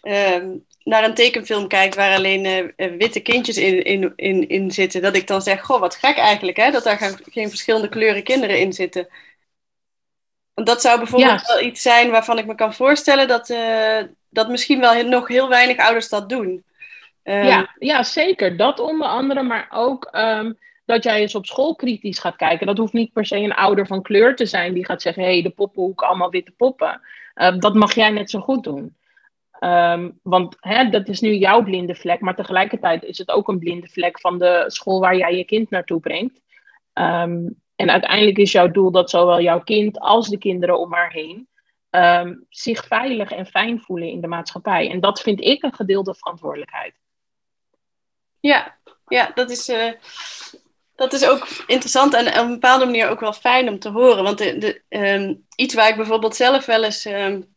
ehm, 0.00 0.56
naar 0.82 1.04
een 1.04 1.14
tekenfilm 1.14 1.68
kijkt 1.68 1.94
waar 1.94 2.14
alleen 2.14 2.72
witte 2.76 3.20
kindjes 3.20 3.56
in, 3.56 3.84
in, 3.84 4.12
in, 4.16 4.48
in 4.48 4.70
zitten, 4.70 5.02
dat 5.02 5.16
ik 5.16 5.26
dan 5.26 5.42
zeg, 5.42 5.62
goh, 5.62 5.80
wat 5.80 5.94
gek 5.94 6.16
eigenlijk, 6.16 6.56
hè, 6.56 6.70
dat 6.70 6.84
daar 6.84 7.14
geen 7.30 7.48
verschillende 7.48 7.88
kleuren 7.88 8.22
kinderen 8.22 8.58
in 8.58 8.72
zitten. 8.72 9.08
Want 10.54 10.68
dat 10.68 10.80
zou 10.80 10.98
bijvoorbeeld 10.98 11.46
wel 11.46 11.60
iets 11.60 11.82
zijn 11.82 12.10
waarvan 12.10 12.38
ik 12.38 12.46
me 12.46 12.54
kan 12.54 12.74
voorstellen 12.74 13.28
dat, 13.28 13.50
uh, 13.50 14.02
dat 14.28 14.48
misschien 14.48 14.80
wel 14.80 15.02
nog 15.02 15.28
heel 15.28 15.48
weinig 15.48 15.76
ouders 15.76 16.08
dat 16.08 16.28
doen. 16.28 16.64
Um, 17.22 17.44
ja, 17.44 17.74
ja, 17.78 18.02
zeker. 18.02 18.56
Dat 18.56 18.80
onder 18.80 19.08
andere, 19.08 19.42
maar 19.42 19.66
ook 19.70 20.08
um, 20.12 20.58
dat 20.86 21.04
jij 21.04 21.20
eens 21.20 21.34
op 21.34 21.46
school 21.46 21.74
kritisch 21.74 22.18
gaat 22.18 22.36
kijken. 22.36 22.66
Dat 22.66 22.78
hoeft 22.78 22.92
niet 22.92 23.12
per 23.12 23.26
se 23.26 23.36
een 23.36 23.54
ouder 23.54 23.86
van 23.86 24.02
kleur 24.02 24.36
te 24.36 24.46
zijn 24.46 24.74
die 24.74 24.84
gaat 24.84 25.02
zeggen: 25.02 25.22
hé, 25.22 25.32
hey, 25.32 25.42
de 25.42 25.50
poppenhoek, 25.50 26.02
allemaal 26.02 26.30
witte 26.30 26.52
poppen. 26.56 27.00
Uh, 27.34 27.58
dat 27.58 27.74
mag 27.74 27.94
jij 27.94 28.10
net 28.10 28.30
zo 28.30 28.40
goed 28.40 28.64
doen. 28.64 28.96
Um, 29.60 30.18
want 30.22 30.56
hè, 30.60 30.88
dat 30.88 31.08
is 31.08 31.20
nu 31.20 31.34
jouw 31.34 31.62
blinde 31.62 31.94
vlek, 31.94 32.20
maar 32.20 32.36
tegelijkertijd 32.36 33.02
is 33.02 33.18
het 33.18 33.30
ook 33.30 33.48
een 33.48 33.58
blinde 33.58 33.88
vlek 33.88 34.20
van 34.20 34.38
de 34.38 34.64
school 34.66 35.00
waar 35.00 35.16
jij 35.16 35.36
je 35.36 35.44
kind 35.44 35.70
naartoe 35.70 36.00
brengt. 36.00 36.40
Um, 36.94 37.60
en 37.76 37.90
uiteindelijk 37.90 38.38
is 38.38 38.52
jouw 38.52 38.70
doel 38.70 38.90
dat 38.90 39.10
zowel 39.10 39.40
jouw 39.40 39.60
kind 39.60 39.98
als 39.98 40.28
de 40.28 40.38
kinderen 40.38 40.78
om 40.78 40.92
haar 40.92 41.12
heen 41.12 41.48
zich 42.48 42.86
veilig 42.86 43.30
en 43.30 43.46
fijn 43.46 43.80
voelen 43.80 44.08
in 44.08 44.20
de 44.20 44.26
maatschappij. 44.26 44.90
En 44.90 45.00
dat 45.00 45.20
vind 45.20 45.40
ik 45.40 45.62
een 45.62 45.74
gedeelde 45.74 46.14
verantwoordelijkheid. 46.14 46.94
Ja, 48.40 48.78
ja 49.06 49.30
dat, 49.34 49.50
is, 49.50 49.68
uh, 49.68 49.92
dat 50.96 51.12
is 51.12 51.26
ook 51.26 51.48
interessant 51.66 52.14
en 52.14 52.26
op 52.26 52.34
een 52.34 52.48
bepaalde 52.48 52.84
manier 52.84 53.08
ook 53.08 53.20
wel 53.20 53.32
fijn 53.32 53.68
om 53.68 53.78
te 53.78 53.88
horen. 53.88 54.22
Want 54.22 54.38
de, 54.38 54.82
um, 54.88 55.46
iets 55.56 55.74
waar 55.74 55.88
ik 55.88 55.96
bijvoorbeeld 55.96 56.36
zelf 56.36 56.66
wel 56.66 56.84
eens 56.84 57.04
um, 57.04 57.54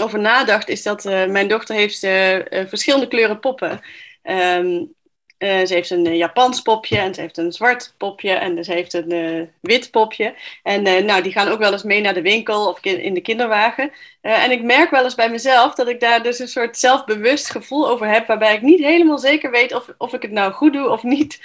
over 0.00 0.18
nadacht, 0.18 0.68
is 0.68 0.82
dat 0.82 1.04
uh, 1.04 1.26
mijn 1.26 1.48
dochter 1.48 1.74
heeft 1.74 2.02
uh, 2.02 2.38
verschillende 2.68 3.08
kleuren 3.08 3.40
poppen. 3.40 3.80
Um, 4.22 4.94
ze 5.42 5.66
heeft 5.68 5.90
een 5.90 6.16
Japans 6.16 6.60
popje 6.60 6.98
en 6.98 7.14
ze 7.14 7.20
heeft 7.20 7.38
een 7.38 7.52
zwart 7.52 7.94
popje 7.98 8.30
en 8.30 8.64
ze 8.64 8.72
heeft 8.72 8.94
een 8.94 9.50
wit 9.60 9.90
popje. 9.90 10.34
En 10.62 10.82
nou, 10.82 11.22
die 11.22 11.32
gaan 11.32 11.48
ook 11.48 11.58
wel 11.58 11.72
eens 11.72 11.82
mee 11.82 12.00
naar 12.00 12.14
de 12.14 12.22
winkel 12.22 12.68
of 12.68 12.84
in 12.84 13.14
de 13.14 13.20
kinderwagen. 13.20 13.92
en 14.20 14.50
ik 14.50 14.62
merk 14.62 14.90
wel 14.90 15.04
eens 15.04 15.14
bij 15.14 15.30
mezelf 15.30 15.74
dat 15.74 15.88
ik 15.88 16.00
daar 16.00 16.22
dus 16.22 16.38
een 16.38 16.48
soort 16.48 16.78
zelfbewust 16.78 17.50
gevoel 17.50 17.88
over 17.88 18.08
heb, 18.08 18.26
waarbij 18.26 18.54
ik 18.54 18.62
niet 18.62 18.80
helemaal 18.80 19.18
zeker 19.18 19.50
weet 19.50 19.74
of, 19.74 19.94
of 19.98 20.12
ik 20.12 20.22
het 20.22 20.30
nou 20.30 20.52
goed 20.52 20.72
doe 20.72 20.88
of 20.88 21.02
niet. 21.02 21.40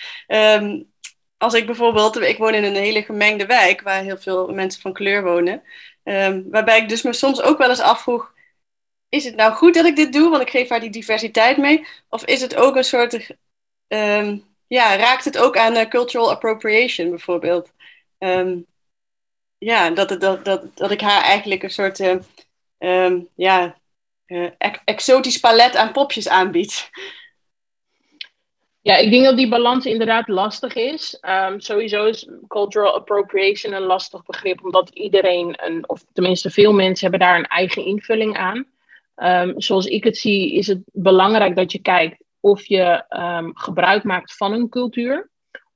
Als 1.37 1.53
ik 1.53 1.65
bijvoorbeeld, 1.65 2.15
ik 2.15 2.37
woon 2.37 2.53
in 2.53 2.63
een 2.63 2.75
hele 2.75 3.03
gemengde 3.03 3.45
wijk 3.45 3.81
waar 3.81 4.01
heel 4.01 4.17
veel 4.17 4.47
mensen 4.47 4.81
van 4.81 4.93
kleur 4.93 5.23
wonen. 5.23 5.63
Um, 6.03 6.49
waarbij 6.49 6.79
ik 6.79 6.89
dus 6.89 7.01
me 7.01 7.13
soms 7.13 7.41
ook 7.41 7.57
wel 7.57 7.69
eens 7.69 7.79
afvroeg, 7.79 8.33
is 9.09 9.23
het 9.25 9.35
nou 9.35 9.53
goed 9.53 9.73
dat 9.73 9.85
ik 9.85 9.95
dit 9.95 10.13
doe, 10.13 10.29
want 10.29 10.41
ik 10.41 10.49
geef 10.49 10.69
haar 10.69 10.79
die 10.79 10.89
diversiteit 10.89 11.57
mee? 11.57 11.87
Of 12.09 12.25
is 12.25 12.41
het 12.41 12.55
ook 12.55 12.75
een 12.75 12.83
soort 12.83 13.13
um, 13.87 14.45
ja, 14.67 14.95
raakt 14.95 15.25
het 15.25 15.37
ook 15.37 15.57
aan 15.57 15.77
uh, 15.77 15.85
cultural 15.85 16.31
appropriation 16.31 17.09
bijvoorbeeld. 17.09 17.71
Um, 18.17 18.65
ja, 19.57 19.89
dat, 19.89 20.21
dat, 20.21 20.45
dat, 20.45 20.77
dat 20.77 20.91
ik 20.91 21.01
haar 21.01 21.21
eigenlijk 21.21 21.63
een 21.63 21.69
soort 21.69 21.97
ja, 23.35 23.77
uh, 24.27 24.49
exotisch 24.85 25.39
palet 25.39 25.75
aan 25.75 25.91
popjes 25.91 26.27
aanbied. 26.27 26.89
Ja, 28.87 28.95
ik 28.97 29.11
denk 29.11 29.25
dat 29.25 29.37
die 29.37 29.47
balans 29.47 29.85
inderdaad 29.85 30.27
lastig 30.27 30.75
is. 30.75 31.19
Um, 31.21 31.59
sowieso 31.59 32.05
is 32.05 32.29
cultural 32.47 32.95
appropriation 32.95 33.73
een 33.73 33.81
lastig 33.81 34.25
begrip, 34.25 34.63
omdat 34.63 34.89
iedereen, 34.89 35.57
een, 35.65 35.89
of 35.89 36.03
tenminste 36.13 36.49
veel 36.49 36.73
mensen, 36.73 37.09
hebben 37.09 37.27
daar 37.27 37.37
een 37.37 37.45
eigen 37.45 37.85
invulling 37.85 38.37
aan. 38.37 38.65
Um, 39.15 39.61
zoals 39.61 39.85
ik 39.85 40.03
het 40.03 40.17
zie, 40.17 40.53
is 40.53 40.67
het 40.67 40.79
belangrijk 40.91 41.55
dat 41.55 41.71
je 41.71 41.79
kijkt 41.79 42.23
of 42.39 42.65
je 42.65 43.03
um, 43.09 43.57
gebruik 43.57 44.03
maakt 44.03 44.35
van 44.35 44.53
een 44.53 44.69
cultuur, 44.69 45.29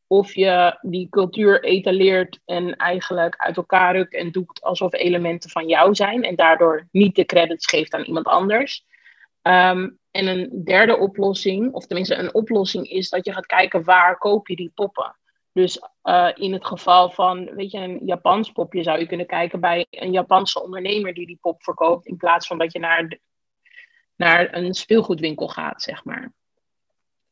of 0.08 0.34
je 0.34 0.78
die 0.82 1.08
cultuur 1.10 1.64
etaleert 1.64 2.40
en 2.46 2.76
eigenlijk 2.76 3.36
uit 3.38 3.58
elkaar 3.58 3.96
rukt 3.96 4.14
en 4.14 4.32
doet 4.32 4.62
alsof 4.62 4.94
elementen 4.94 5.50
van 5.50 5.68
jou 5.68 5.96
zijn 5.96 6.24
en 6.24 6.36
daardoor 6.36 6.88
niet 6.92 7.16
de 7.16 7.26
credits 7.26 7.68
geeft 7.68 7.94
aan 7.94 8.04
iemand 8.04 8.26
anders. 8.26 8.86
Um, 9.42 10.00
en 10.12 10.28
een 10.28 10.64
derde 10.64 10.98
oplossing, 10.98 11.74
of 11.74 11.86
tenminste 11.86 12.16
een 12.16 12.34
oplossing, 12.34 12.90
is 12.90 13.10
dat 13.10 13.26
je 13.26 13.34
gaat 13.34 13.46
kijken 13.46 13.84
waar 13.84 14.18
koop 14.18 14.48
je 14.48 14.56
die 14.56 14.72
poppen. 14.76 15.16
Dus 15.54 15.82
uh, 16.04 16.30
in 16.34 16.54
het 16.54 16.66
geval 16.66 17.10
van, 17.10 17.56
weet 17.56 17.72
je, 17.72 17.78
een 17.78 18.00
Japans 18.06 18.52
popje 18.52 18.84
zou 18.84 19.00
je 19.00 19.08
kunnen 19.08 19.26
kijken 19.26 19.60
bij 19.60 19.86
een 19.90 20.12
Japanse 20.12 20.64
ondernemer 20.64 21.14
die 21.14 21.28
die 21.28 21.38
pop 21.42 21.64
verkoopt, 21.64 22.06
in 22.06 22.18
plaats 22.18 22.48
van 22.48 22.58
dat 22.58 22.72
je 22.72 22.80
naar, 22.80 23.20
naar 24.16 24.56
een 24.56 24.74
speelgoedwinkel 24.74 25.48
gaat, 25.48 25.82
zeg 25.82 26.04
maar. 26.04 26.34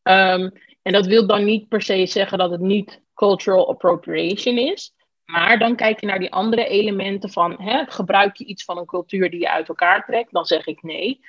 Um, 0.04 0.52
en 0.82 0.94
dat 0.94 1.06
wil 1.06 1.28
dan 1.28 1.44
niet 1.44 1.68
per 1.68 1.82
se 1.82 2.06
zeggen 2.06 2.38
dat 2.38 2.52
het 2.52 2.62
niet 2.62 3.02
cultural 3.14 3.70
appropriation 3.70 4.58
is. 4.58 4.94
Maar 5.26 5.60
dan 5.60 5.76
kijk 5.76 6.00
je 6.00 6.06
naar 6.06 6.20
die 6.20 6.32
andere 6.32 6.66
elementen 6.66 7.30
van, 7.30 7.62
hè, 7.62 7.86
gebruik 7.86 8.36
je 8.36 8.46
iets 8.46 8.64
van 8.64 8.78
een 8.78 8.86
cultuur 8.86 9.30
die 9.30 9.40
je 9.40 9.50
uit 9.50 9.70
elkaar 9.70 10.06
trekt? 10.06 10.34
Dan 10.34 10.46
zeg 10.46 10.66
ik 10.66 10.84
nee. 10.84 11.20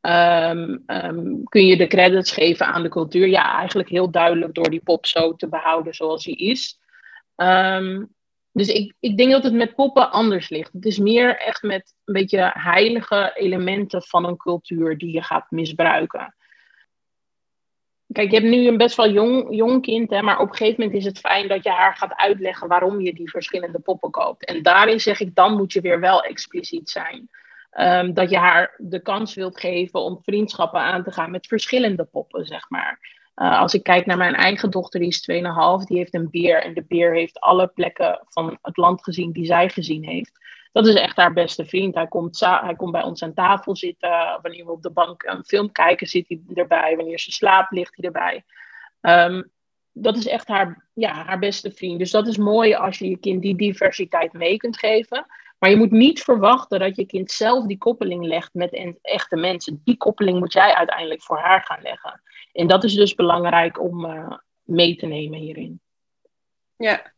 Um, 0.00 0.82
um, 0.86 1.44
kun 1.44 1.66
je 1.66 1.76
de 1.76 1.86
credits 1.86 2.32
geven 2.32 2.66
aan 2.66 2.82
de 2.82 2.88
cultuur? 2.88 3.28
Ja, 3.28 3.58
eigenlijk 3.58 3.88
heel 3.88 4.10
duidelijk 4.10 4.54
door 4.54 4.70
die 4.70 4.82
pop 4.84 5.06
zo 5.06 5.34
te 5.34 5.48
behouden 5.48 5.94
zoals 5.94 6.24
die 6.24 6.36
is. 6.36 6.78
Um, 7.36 8.14
dus 8.52 8.68
ik, 8.68 8.94
ik 9.00 9.16
denk 9.16 9.30
dat 9.30 9.42
het 9.42 9.52
met 9.52 9.74
poppen 9.74 10.10
anders 10.10 10.48
ligt. 10.48 10.72
Het 10.72 10.84
is 10.84 10.98
meer 10.98 11.36
echt 11.36 11.62
met 11.62 11.94
een 12.04 12.14
beetje 12.14 12.50
heilige 12.54 13.32
elementen 13.34 14.02
van 14.02 14.24
een 14.24 14.36
cultuur 14.36 14.98
die 14.98 15.12
je 15.12 15.22
gaat 15.22 15.50
misbruiken. 15.50 16.34
Kijk, 18.12 18.30
je 18.30 18.36
hebt 18.36 18.50
nu 18.50 18.66
een 18.66 18.76
best 18.76 18.96
wel 18.96 19.10
jong, 19.10 19.56
jong 19.56 19.82
kind, 19.82 20.10
hè, 20.10 20.22
maar 20.22 20.38
op 20.38 20.48
een 20.48 20.56
gegeven 20.56 20.80
moment 20.80 20.98
is 20.98 21.04
het 21.04 21.18
fijn 21.18 21.48
dat 21.48 21.64
je 21.64 21.70
haar 21.70 21.96
gaat 21.96 22.14
uitleggen 22.14 22.68
waarom 22.68 23.00
je 23.00 23.14
die 23.14 23.30
verschillende 23.30 23.78
poppen 23.78 24.10
koopt. 24.10 24.44
En 24.44 24.62
daarin 24.62 25.00
zeg 25.00 25.20
ik, 25.20 25.34
dan 25.34 25.56
moet 25.56 25.72
je 25.72 25.80
weer 25.80 26.00
wel 26.00 26.22
expliciet 26.22 26.90
zijn. 26.90 27.30
Um, 27.80 28.14
dat 28.14 28.30
je 28.30 28.36
haar 28.36 28.74
de 28.76 29.02
kans 29.02 29.34
wilt 29.34 29.60
geven 29.60 30.00
om 30.00 30.22
vriendschappen 30.22 30.80
aan 30.80 31.02
te 31.02 31.12
gaan 31.12 31.30
met 31.30 31.46
verschillende 31.46 32.04
poppen, 32.04 32.46
zeg 32.46 32.70
maar. 32.70 33.16
Uh, 33.36 33.60
als 33.60 33.74
ik 33.74 33.82
kijk 33.82 34.06
naar 34.06 34.16
mijn 34.16 34.34
eigen 34.34 34.70
dochter, 34.70 35.00
die 35.00 35.08
is 35.08 35.30
2,5, 35.32 35.86
die 35.86 35.96
heeft 35.96 36.14
een 36.14 36.30
beer. 36.30 36.62
En 36.62 36.74
de 36.74 36.84
beer 36.88 37.14
heeft 37.14 37.40
alle 37.40 37.66
plekken 37.66 38.24
van 38.28 38.58
het 38.62 38.76
land 38.76 39.02
gezien 39.02 39.32
die 39.32 39.44
zij 39.44 39.68
gezien 39.68 40.04
heeft 40.04 40.38
dat 40.72 40.86
is 40.86 40.94
echt 40.94 41.16
haar 41.16 41.32
beste 41.32 41.64
vriend. 41.64 41.94
Hij 41.94 42.06
komt, 42.06 42.40
hij 42.40 42.74
komt 42.76 42.92
bij 42.92 43.02
ons 43.02 43.22
aan 43.22 43.34
tafel 43.34 43.76
zitten. 43.76 44.38
Wanneer 44.42 44.64
we 44.64 44.70
op 44.70 44.82
de 44.82 44.90
bank 44.90 45.22
een 45.22 45.44
film 45.44 45.72
kijken, 45.72 46.06
zit 46.06 46.28
hij 46.28 46.40
erbij. 46.54 46.96
Wanneer 46.96 47.18
ze 47.18 47.32
slaapt, 47.32 47.72
ligt 47.72 47.96
hij 47.96 48.04
erbij. 48.04 48.44
Um, 49.00 49.50
dat 49.92 50.16
is 50.16 50.26
echt 50.26 50.48
haar, 50.48 50.88
ja, 50.94 51.12
haar 51.12 51.38
beste 51.38 51.70
vriend. 51.70 51.98
Dus 51.98 52.10
dat 52.10 52.26
is 52.26 52.36
mooi 52.36 52.74
als 52.74 52.98
je 52.98 53.08
je 53.08 53.18
kind 53.18 53.42
die 53.42 53.56
diversiteit 53.56 54.32
mee 54.32 54.56
kunt 54.56 54.78
geven. 54.78 55.26
Maar 55.58 55.70
je 55.70 55.76
moet 55.76 55.90
niet 55.90 56.22
verwachten 56.22 56.78
dat 56.78 56.96
je 56.96 57.06
kind 57.06 57.30
zelf 57.30 57.66
die 57.66 57.78
koppeling 57.78 58.24
legt 58.24 58.54
met 58.54 58.98
echte 59.02 59.36
mensen. 59.36 59.80
Die 59.84 59.96
koppeling 59.96 60.38
moet 60.38 60.52
jij 60.52 60.74
uiteindelijk 60.74 61.22
voor 61.22 61.38
haar 61.38 61.62
gaan 61.64 61.82
leggen. 61.82 62.22
En 62.52 62.66
dat 62.66 62.84
is 62.84 62.94
dus 62.94 63.14
belangrijk 63.14 63.80
om 63.80 64.04
uh, 64.04 64.32
mee 64.62 64.96
te 64.96 65.06
nemen 65.06 65.38
hierin. 65.38 65.80
Ja, 66.76 67.12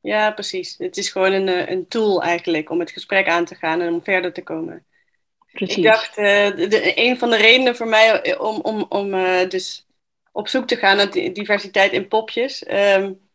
ja, 0.00 0.30
precies. 0.30 0.74
Het 0.78 0.96
is 0.96 1.10
gewoon 1.10 1.32
een, 1.32 1.48
eh, 1.48 1.68
een 1.68 1.88
tool 1.88 2.22
eigenlijk 2.22 2.70
om 2.70 2.80
het 2.80 2.90
gesprek 2.90 3.28
aan 3.28 3.44
te 3.44 3.54
gaan 3.54 3.80
en 3.80 3.92
om 3.92 4.02
verder 4.02 4.32
te 4.32 4.42
komen. 4.42 4.86
Precies. 5.52 5.76
Ik 5.76 5.82
dacht, 5.82 6.18
uh, 6.18 6.24
de, 6.24 6.92
een 6.94 7.18
van 7.18 7.30
de 7.30 7.36
redenen 7.36 7.76
voor 7.76 7.88
mij 7.88 8.22
eh, 8.22 8.40
om, 8.40 8.60
om, 8.60 8.86
om 8.88 9.14
uh, 9.14 9.48
dus 9.48 9.86
op 10.32 10.48
zoek 10.48 10.66
te 10.66 10.76
gaan 10.76 10.96
naar 10.96 11.10
diversiteit 11.10 11.92
in 11.92 12.08
popjes, 12.08 12.68
um, 12.70 13.27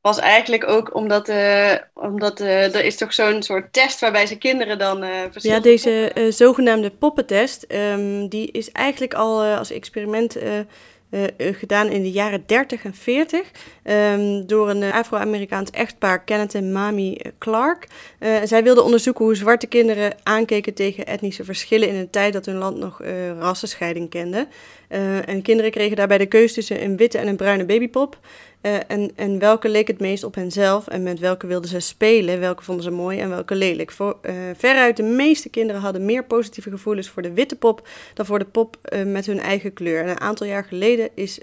was 0.00 0.18
eigenlijk 0.18 0.68
ook 0.68 0.94
omdat, 0.94 1.28
uh, 1.28 1.74
omdat 1.94 2.40
er 2.40 2.84
is 2.84 2.96
toch 2.96 3.14
zo'n 3.14 3.42
soort 3.42 3.72
test 3.72 4.00
waarbij 4.00 4.26
ze 4.26 4.38
kinderen 4.38 4.78
dan 4.78 5.04
Ja, 5.32 5.60
deze 5.60 6.12
zogenaamde 6.30 6.90
poppentest, 6.90 7.66
um, 7.68 8.28
die 8.28 8.50
is 8.50 8.72
eigenlijk 8.72 9.14
al 9.14 9.42
als 9.42 9.70
experiment 9.70 10.36
gedaan 11.38 11.88
in 11.88 12.02
de 12.02 12.10
jaren 12.10 12.42
30 12.46 12.84
en 12.84 12.94
40 12.94 13.50
ehm, 13.82 14.46
door 14.46 14.70
een 14.70 14.92
Afro-Amerikaans 14.92 15.70
echtpaar, 15.70 16.24
Kenneth 16.24 16.54
en 16.54 16.72
Mami 16.72 17.20
Clark. 17.38 17.86
zij 18.44 18.62
wilden 18.62 18.84
onderzoeken 18.84 19.24
hoe 19.24 19.34
zwarte 19.34 19.66
kinderen 19.66 20.14
aankeken 20.22 20.74
tegen 20.74 21.06
etnische 21.06 21.44
verschillen 21.44 21.88
in 21.88 21.94
een 21.94 22.10
tijd 22.10 22.32
dat 22.32 22.46
hun 22.46 22.58
land 22.58 22.76
nog 22.76 23.00
rassenscheiding 23.38 24.10
kende. 24.10 24.46
en 25.24 25.42
kinderen 25.42 25.70
kregen 25.70 25.96
daarbij 25.96 26.18
de 26.18 26.26
keuze 26.26 26.54
tussen 26.54 26.82
een 26.82 26.96
witte 26.96 27.18
en 27.18 27.28
een 27.28 27.36
bruine 27.36 27.64
babypop. 27.64 28.18
Uh, 28.62 28.76
en, 28.88 29.10
en 29.14 29.38
welke 29.38 29.68
leek 29.68 29.86
het 29.86 30.00
meest 30.00 30.24
op 30.24 30.34
henzelf 30.34 30.86
en 30.86 31.02
met 31.02 31.18
welke 31.18 31.46
wilden 31.46 31.70
ze 31.70 31.80
spelen, 31.80 32.40
welke 32.40 32.62
vonden 32.62 32.84
ze 32.84 32.90
mooi 32.90 33.18
en 33.18 33.28
welke 33.28 33.54
lelijk. 33.54 33.90
Voor, 33.90 34.16
uh, 34.22 34.32
veruit 34.56 34.96
de 34.96 35.02
meeste 35.02 35.48
kinderen 35.48 35.82
hadden 35.82 36.04
meer 36.04 36.24
positieve 36.24 36.70
gevoelens 36.70 37.08
voor 37.08 37.22
de 37.22 37.32
witte 37.32 37.56
pop 37.56 37.88
dan 38.14 38.26
voor 38.26 38.38
de 38.38 38.44
pop 38.44 38.76
uh, 38.92 39.04
met 39.04 39.26
hun 39.26 39.40
eigen 39.40 39.72
kleur. 39.72 40.02
En 40.02 40.08
een 40.08 40.20
aantal 40.20 40.46
jaar 40.46 40.64
geleden 40.64 41.08
is 41.14 41.38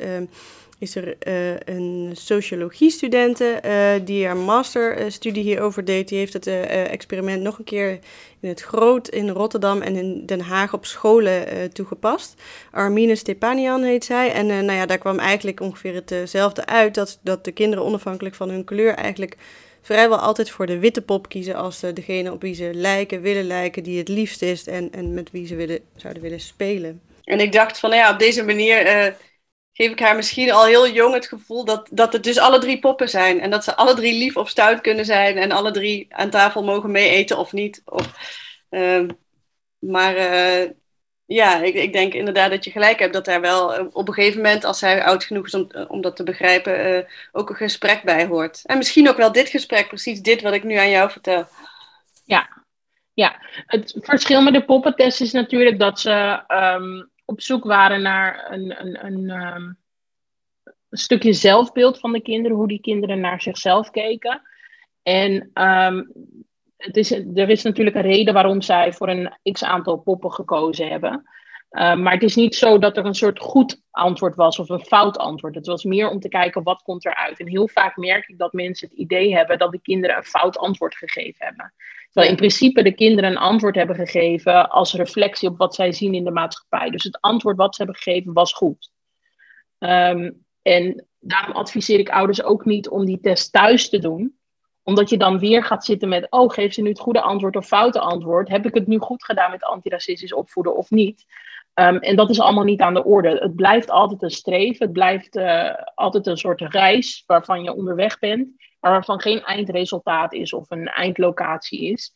is 0.80 0.96
er 0.96 1.16
uh, 1.28 1.50
een 1.66 2.12
sociologie-studente 2.14 3.62
uh, 3.66 4.06
die 4.06 4.26
haar 4.26 4.38
masterstudie 4.38 5.44
hierover 5.44 5.86
deed. 5.86 6.08
Die 6.08 6.18
heeft 6.18 6.34
het 6.34 6.48
experiment 6.48 7.42
nog 7.42 7.58
een 7.58 7.64
keer 7.64 8.00
in 8.40 8.50
het 8.50 8.62
Groot 8.62 9.08
in 9.08 9.30
Rotterdam 9.30 9.82
en 9.82 9.96
in 9.96 10.26
Den 10.26 10.40
Haag 10.40 10.74
op 10.74 10.86
scholen 10.86 11.72
toegepast. 11.74 12.42
Armine 12.72 13.16
Stepanian 13.16 13.84
heet 13.84 14.06
zij. 14.06 14.32
En 14.32 14.46
nou 14.46 14.72
ja, 14.72 14.86
daar 14.86 14.98
kwam 14.98 15.20
eigenlijk 15.20 15.60
ongeveer 15.60 16.02
hetzelfde 16.06 16.66
uit. 16.66 16.96
Dat, 16.96 17.20
dat 17.22 17.46
de 17.46 17.52
kinderen 17.52 17.86
onafhankelijk 17.86 18.36
van 18.36 18.50
hun 18.50 18.64
kleur 18.64 18.94
eigenlijk 18.94 19.38
vrijwel 19.82 20.18
altijd 20.18 20.50
voor 20.50 20.66
de 20.66 20.80
witte 20.80 21.02
pop 21.02 21.30
kiezen 21.30 21.56
als 21.56 21.80
degene 21.94 22.32
op 22.32 22.42
wie 22.42 22.56
ze 22.56 22.70
lijken, 22.74 23.22
willen 23.22 23.48
lijken, 23.48 23.84
die 23.84 23.98
het 23.98 24.08
liefst 24.08 24.42
is 24.42 24.68
en, 24.68 24.92
en 24.92 25.14
met 25.14 25.32
wie 25.32 25.48
ze 25.48 25.56
willen, 25.56 25.80
zouden 25.96 26.24
willen 26.24 26.40
spelen. 26.40 27.02
En 27.24 27.40
ik 27.40 27.52
dacht 27.52 27.80
van, 27.80 27.90
nou 27.90 28.02
ja, 28.02 28.12
op 28.12 28.20
deze 28.20 28.44
manier 28.44 28.86
geef 29.78 29.92
ik 29.92 30.00
haar 30.00 30.16
misschien 30.16 30.52
al 30.52 30.66
heel 30.66 30.90
jong 30.90 31.14
het 31.14 31.28
gevoel 31.28 31.66
dat, 31.66 31.88
dat 31.92 32.14
het 32.14 32.24
dus 32.24 32.38
alle 32.38 32.60
drie 32.60 32.80
poppen 32.80 33.10
zijn. 33.10 33.42
En 33.42 33.50
dat 33.50 33.64
ze 33.64 33.76
alle 33.76 33.94
drie 33.94 34.18
lief 34.18 34.38
of 34.38 34.50
stout 34.50 34.82
kunnen 34.82 35.06
zijn 35.06 35.38
en 35.38 35.52
alle 35.52 35.72
drie 35.72 36.08
aan 36.10 36.30
tafel 36.30 36.64
mogen 36.64 36.92
mee 36.92 37.10
eten 37.10 37.38
of 37.38 37.54
niet. 37.54 37.82
Of, 37.86 38.14
uh, 38.70 39.08
maar 39.80 40.16
uh, 40.16 40.70
ja, 41.26 41.62
ik, 41.62 41.74
ik 41.74 41.94
denk 41.94 42.14
inderdaad 42.14 42.50
dat 42.50 42.64
je 42.64 42.72
gelijk 42.72 43.00
hebt 43.00 43.14
dat 43.14 43.26
daar 43.26 43.42
wel 43.42 43.76
eh, 43.76 43.86
op 43.92 44.08
een 44.08 44.14
gegeven 44.14 44.42
moment, 44.42 44.64
als 44.64 44.80
zij 44.80 45.04
oud 45.04 45.24
genoeg 45.24 45.46
is 45.46 45.54
om, 45.54 45.70
om 45.88 46.02
dat 46.02 46.16
te 46.16 46.24
begrijpen, 46.24 46.94
uh, 46.94 47.04
ook 47.32 47.50
een 47.50 47.56
gesprek 47.56 48.04
bij 48.04 48.26
hoort. 48.26 48.62
En 48.66 48.78
misschien 48.78 49.10
ook 49.10 49.18
wel 49.18 49.32
dit 49.32 49.50
gesprek, 49.50 49.88
precies 49.88 50.22
dit 50.22 50.42
wat 50.42 50.54
ik 50.54 50.64
nu 50.64 50.76
aan 50.76 50.90
jou 50.90 51.12
vertel. 51.12 51.48
Ja, 52.26 52.50
ja. 53.14 53.36
het 53.66 53.96
verschil 54.00 54.42
met 54.42 54.54
de 54.54 54.66
poppentest 54.66 55.22
is 55.22 55.32
natuurlijk 55.32 55.80
dat 55.80 56.00
ze. 56.00 56.44
Um 56.48 57.14
op 57.26 57.42
zoek 57.42 57.64
waren 57.64 58.02
naar 58.02 58.52
een, 58.52 58.84
een, 59.06 59.30
um, 59.30 59.78
een, 60.90 60.98
stukje 60.98 61.34
zelfbeeld 61.34 62.00
van 62.00 62.12
de 62.12 62.22
kinderen, 62.22 62.58
hoe 62.58 62.68
die 62.68 62.82
kinderen 62.82 63.20
naar 63.20 63.42
zichzelf 63.42 63.90
keken. 63.90 64.42
En 65.04 65.52
um, 65.54 66.12
het 66.78 66.98
is, 66.98 67.12
er 67.12 67.50
is 67.50 67.64
natuurlijk 67.64 67.96
een 67.96 68.02
reden 68.02 68.34
waarom 68.34 68.62
zij 68.62 68.94
voor 68.94 69.10
een 69.10 69.38
x 69.52 69.64
aantal 69.64 69.98
poppen 69.98 70.32
gekozen 70.32 70.88
hebben. 70.88 71.24
Uh, 71.72 71.96
maar 71.96 72.14
het 72.14 72.24
is 72.24 72.36
niet 72.36 72.56
zo 72.56 72.78
dat 72.78 72.98
er 72.98 73.06
een 73.06 73.16
soort 73.16 73.40
goed 73.40 73.82
antwoord 73.92 74.36
was 74.36 74.60
of 74.60 74.70
een 74.70 74.86
fout 74.86 75.18
antwoord. 75.18 75.56
Het 75.56 75.66
was 75.66 75.84
meer 75.84 76.10
om 76.10 76.20
te 76.20 76.30
kijken 76.30 76.64
wat 76.64 76.82
komt 76.82 77.06
eruit. 77.06 77.40
En 77.40 77.48
heel 77.48 77.68
vaak 77.68 77.98
merk 77.98 78.28
ik 78.28 78.38
dat 78.38 78.54
mensen 78.54 78.88
het 78.88 78.98
idee 78.98 79.36
hebben 79.36 79.58
dat 79.58 79.72
de 79.72 79.82
kinderen 79.82 80.18
een 80.18 80.24
fout 80.24 80.58
antwoord 80.58 80.96
gegeven 80.96 81.46
hebben. 81.46 81.74
Terwijl 82.16 82.36
in 82.36 82.40
principe 82.40 82.84
de 82.84 82.94
kinderen 82.94 83.32
een 83.32 83.38
antwoord 83.38 83.76
hebben 83.76 83.96
gegeven 83.96 84.70
als 84.70 84.94
reflectie 84.94 85.50
op 85.50 85.58
wat 85.58 85.76
zij 85.76 85.92
zien 85.92 86.14
in 86.14 86.24
de 86.24 86.32
maatschappij. 86.32 86.90
Dus 86.90 87.04
het 87.04 87.22
antwoord 87.22 87.58
wat 87.58 87.76
ze 87.76 87.84
hebben 87.84 88.02
gegeven 88.02 88.34
was 88.34 88.54
goed. 88.54 88.92
Um, 89.80 90.46
en 90.62 91.08
daarom 91.20 91.56
adviseer 91.56 92.00
ik 92.00 92.10
ouders 92.10 92.44
ook 92.44 92.66
niet 92.66 92.90
om 92.90 93.06
die 93.06 93.20
test 93.20 93.52
thuis 93.52 93.90
te 93.90 94.00
doen. 94.00 94.38
Omdat 94.84 95.10
je 95.10 95.18
dan 95.18 95.40
weer 95.40 95.64
gaat 95.64 95.86
zitten 95.86 96.10
met, 96.10 96.28
oh, 96.30 96.50
geef 96.50 96.74
ze 96.74 96.82
nu 96.82 96.90
het 96.90 97.00
goede 97.00 97.22
antwoord 97.22 97.56
of 97.56 97.68
foute 97.68 98.00
antwoord? 98.00 98.50
Heb 98.50 98.66
ik 98.66 98.74
het 98.74 98.88
nu 98.88 98.98
goed 98.98 99.24
gedaan 99.24 99.52
met 99.52 99.64
antiracistisch 99.64 100.34
opvoeden 100.34 100.76
of 100.76 100.90
niet? 100.90 101.26
Um, 101.74 101.98
en 101.98 102.16
dat 102.16 102.30
is 102.30 102.40
allemaal 102.40 102.64
niet 102.64 102.82
aan 102.82 102.94
de 102.94 103.04
orde. 103.04 103.30
Het 103.30 103.56
blijft 103.56 103.90
altijd 103.90 104.22
een 104.22 104.30
streven, 104.30 104.86
het 104.86 104.94
blijft 104.94 105.36
uh, 105.36 105.74
altijd 105.96 106.28
een 106.28 106.38
soort 106.38 106.62
reis 106.62 107.24
waarvan 107.26 107.64
je 107.64 107.76
onderweg 107.76 108.20
bent 108.20 108.48
waarvan 108.92 109.22
geen 109.22 109.44
eindresultaat 109.44 110.34
is 110.34 110.54
of 110.54 110.72
een 110.72 110.88
eindlocatie 110.88 111.92
is. 111.92 112.14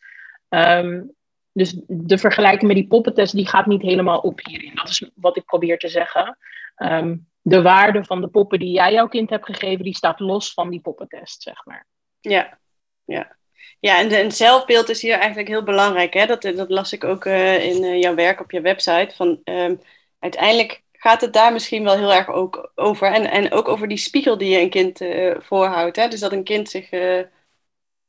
Um, 0.49 1.15
dus 1.51 1.75
de 1.87 2.17
vergelijking 2.17 2.67
met 2.67 2.75
die 2.75 2.87
poppentest, 2.87 3.35
die 3.35 3.47
gaat 3.47 3.65
niet 3.65 3.81
helemaal 3.81 4.19
op 4.19 4.39
hierin. 4.43 4.75
Dat 4.75 4.89
is 4.89 5.11
wat 5.15 5.37
ik 5.37 5.45
probeer 5.45 5.77
te 5.77 5.87
zeggen. 5.87 6.37
Um, 6.75 7.27
de 7.41 7.61
waarde 7.61 8.03
van 8.03 8.21
de 8.21 8.27
poppen 8.27 8.59
die 8.59 8.71
jij 8.71 8.93
jouw 8.93 9.07
kind 9.07 9.29
hebt 9.29 9.45
gegeven, 9.45 9.83
die 9.83 9.95
staat 9.95 10.19
los 10.19 10.53
van 10.53 10.69
die 10.69 10.81
poppentest, 10.81 11.41
zeg 11.41 11.65
maar. 11.65 11.87
Ja, 12.19 12.59
ja. 13.05 13.37
Ja, 13.79 13.99
en, 13.99 14.09
en 14.09 14.31
zelfbeeld 14.31 14.89
is 14.89 15.01
hier 15.01 15.17
eigenlijk 15.17 15.47
heel 15.47 15.63
belangrijk. 15.63 16.13
Hè? 16.13 16.25
Dat, 16.25 16.41
dat 16.41 16.69
las 16.69 16.93
ik 16.93 17.03
ook 17.03 17.25
uh, 17.25 17.65
in 17.65 17.83
uh, 17.83 18.01
jouw 18.01 18.15
werk 18.15 18.39
op 18.39 18.51
je 18.51 18.61
website. 18.61 19.15
Van, 19.15 19.41
um, 19.43 19.81
uiteindelijk 20.19 20.83
gaat 20.99 21.21
het 21.21 21.33
daar 21.33 21.53
misschien 21.53 21.83
wel 21.83 21.97
heel 21.97 22.13
erg 22.13 22.27
ook 22.27 22.71
over. 22.75 23.11
En, 23.11 23.31
en 23.31 23.51
ook 23.51 23.67
over 23.67 23.87
die 23.87 23.97
spiegel 23.97 24.37
die 24.37 24.49
je 24.49 24.59
een 24.59 24.69
kind 24.69 25.01
uh, 25.01 25.35
voorhoudt. 25.39 25.95
Hè? 25.95 26.07
Dus 26.07 26.19
dat 26.19 26.31
een 26.31 26.43
kind 26.43 26.69
zich 26.69 26.91
uh, 26.91 27.21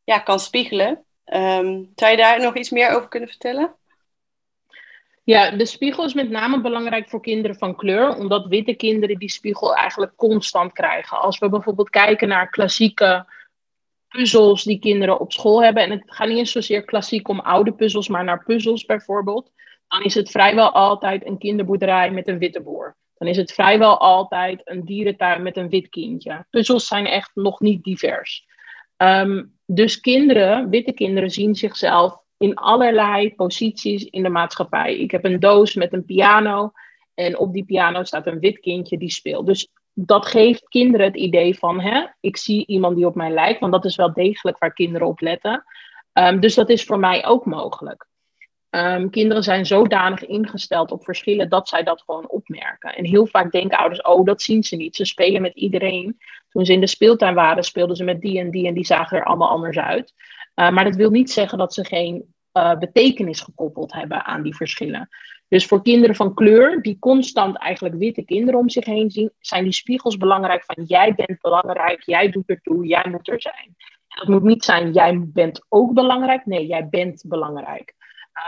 ja, 0.04 0.18
kan 0.18 0.40
spiegelen. 0.40 1.04
Um, 1.24 1.92
zou 1.94 2.10
je 2.10 2.16
daar 2.16 2.40
nog 2.40 2.56
iets 2.56 2.70
meer 2.70 2.90
over 2.90 3.08
kunnen 3.08 3.28
vertellen? 3.28 3.74
Ja, 5.24 5.50
de 5.50 5.66
spiegel 5.66 6.04
is 6.04 6.14
met 6.14 6.30
name 6.30 6.60
belangrijk 6.60 7.08
voor 7.08 7.20
kinderen 7.20 7.56
van 7.56 7.76
kleur, 7.76 8.16
omdat 8.16 8.46
witte 8.46 8.74
kinderen 8.74 9.18
die 9.18 9.30
spiegel 9.30 9.74
eigenlijk 9.74 10.16
constant 10.16 10.72
krijgen. 10.72 11.20
Als 11.20 11.38
we 11.38 11.48
bijvoorbeeld 11.48 11.90
kijken 11.90 12.28
naar 12.28 12.50
klassieke 12.50 13.26
puzzels 14.08 14.62
die 14.62 14.78
kinderen 14.78 15.20
op 15.20 15.32
school 15.32 15.62
hebben, 15.62 15.82
en 15.82 15.90
het 15.90 16.02
gaat 16.06 16.28
niet 16.28 16.38
eens 16.38 16.52
zozeer 16.52 16.84
klassiek 16.84 17.28
om 17.28 17.40
oude 17.40 17.72
puzzels, 17.72 18.08
maar 18.08 18.24
naar 18.24 18.44
puzzels 18.44 18.84
bijvoorbeeld, 18.84 19.50
dan 19.90 20.02
is 20.02 20.14
het 20.14 20.30
vrijwel 20.30 20.70
altijd 20.70 21.26
een 21.26 21.38
kinderboerderij 21.38 22.10
met 22.10 22.28
een 22.28 22.38
witte 22.38 22.62
boer. 22.62 22.96
Dan 23.14 23.28
is 23.28 23.36
het 23.36 23.52
vrijwel 23.52 23.98
altijd 23.98 24.60
een 24.64 24.84
dierentuin 24.84 25.42
met 25.42 25.56
een 25.56 25.68
wit 25.68 25.88
kindje. 25.88 26.46
Puzzels 26.50 26.86
zijn 26.86 27.06
echt 27.06 27.30
nog 27.34 27.60
niet 27.60 27.82
divers. 27.82 28.46
Um, 28.96 29.58
dus 29.66 30.00
kinderen, 30.00 30.68
witte 30.68 30.92
kinderen, 30.92 31.30
zien 31.30 31.54
zichzelf 31.54 32.22
in 32.36 32.54
allerlei 32.54 33.34
posities 33.34 34.04
in 34.04 34.22
de 34.22 34.28
maatschappij. 34.28 34.98
Ik 34.98 35.10
heb 35.10 35.24
een 35.24 35.40
doos 35.40 35.74
met 35.74 35.92
een 35.92 36.04
piano 36.04 36.72
en 37.14 37.38
op 37.38 37.52
die 37.52 37.64
piano 37.64 38.04
staat 38.04 38.26
een 38.26 38.40
wit 38.40 38.58
kindje 38.58 38.98
die 38.98 39.10
speelt. 39.10 39.46
Dus 39.46 39.68
dat 39.92 40.26
geeft 40.26 40.68
kinderen 40.68 41.06
het 41.06 41.16
idee 41.16 41.58
van, 41.58 41.80
hè, 41.80 42.06
ik 42.20 42.36
zie 42.36 42.66
iemand 42.66 42.96
die 42.96 43.06
op 43.06 43.14
mij 43.14 43.30
lijkt, 43.30 43.60
want 43.60 43.72
dat 43.72 43.84
is 43.84 43.96
wel 43.96 44.12
degelijk 44.12 44.58
waar 44.58 44.72
kinderen 44.72 45.06
op 45.06 45.20
letten. 45.20 45.64
Um, 46.12 46.40
dus 46.40 46.54
dat 46.54 46.68
is 46.68 46.84
voor 46.84 46.98
mij 46.98 47.26
ook 47.26 47.44
mogelijk. 47.44 48.09
Um, 48.70 49.10
kinderen 49.10 49.42
zijn 49.42 49.66
zodanig 49.66 50.26
ingesteld 50.26 50.90
op 50.90 51.04
verschillen 51.04 51.48
dat 51.48 51.68
zij 51.68 51.82
dat 51.82 52.02
gewoon 52.06 52.28
opmerken. 52.28 52.94
En 52.94 53.04
heel 53.04 53.26
vaak 53.26 53.52
denken 53.52 53.78
ouders, 53.78 54.02
oh, 54.02 54.24
dat 54.24 54.42
zien 54.42 54.62
ze 54.62 54.76
niet. 54.76 54.96
Ze 54.96 55.04
spelen 55.04 55.42
met 55.42 55.54
iedereen. 55.54 56.18
Toen 56.48 56.64
ze 56.64 56.72
in 56.72 56.80
de 56.80 56.86
speeltuin 56.86 57.34
waren, 57.34 57.64
speelden 57.64 57.96
ze 57.96 58.04
met 58.04 58.20
die 58.20 58.38
en 58.38 58.50
die 58.50 58.66
en 58.66 58.74
die 58.74 58.86
zagen 58.86 59.18
er 59.18 59.24
allemaal 59.24 59.48
anders 59.48 59.78
uit. 59.78 60.12
Uh, 60.54 60.70
maar 60.70 60.84
dat 60.84 60.96
wil 60.96 61.10
niet 61.10 61.30
zeggen 61.30 61.58
dat 61.58 61.74
ze 61.74 61.84
geen 61.84 62.34
uh, 62.52 62.78
betekenis 62.78 63.40
gekoppeld 63.40 63.92
hebben 63.92 64.24
aan 64.24 64.42
die 64.42 64.56
verschillen. 64.56 65.08
Dus 65.48 65.66
voor 65.66 65.82
kinderen 65.82 66.16
van 66.16 66.34
kleur, 66.34 66.82
die 66.82 66.98
constant 66.98 67.58
eigenlijk 67.58 67.94
witte 67.94 68.24
kinderen 68.24 68.60
om 68.60 68.68
zich 68.68 68.84
heen 68.84 69.10
zien, 69.10 69.32
zijn 69.38 69.64
die 69.64 69.72
spiegels 69.72 70.16
belangrijk 70.16 70.64
van 70.64 70.84
jij 70.84 71.14
bent 71.14 71.40
belangrijk, 71.40 72.02
jij 72.02 72.30
doet 72.30 72.48
ertoe, 72.48 72.86
jij 72.86 73.06
moet 73.10 73.28
er 73.28 73.40
zijn. 73.40 73.76
En 74.08 74.16
dat 74.16 74.28
moet 74.28 74.42
niet 74.42 74.64
zijn, 74.64 74.92
jij 74.92 75.20
bent 75.26 75.66
ook 75.68 75.92
belangrijk. 75.92 76.46
Nee, 76.46 76.66
jij 76.66 76.88
bent 76.88 77.24
belangrijk. 77.26 77.94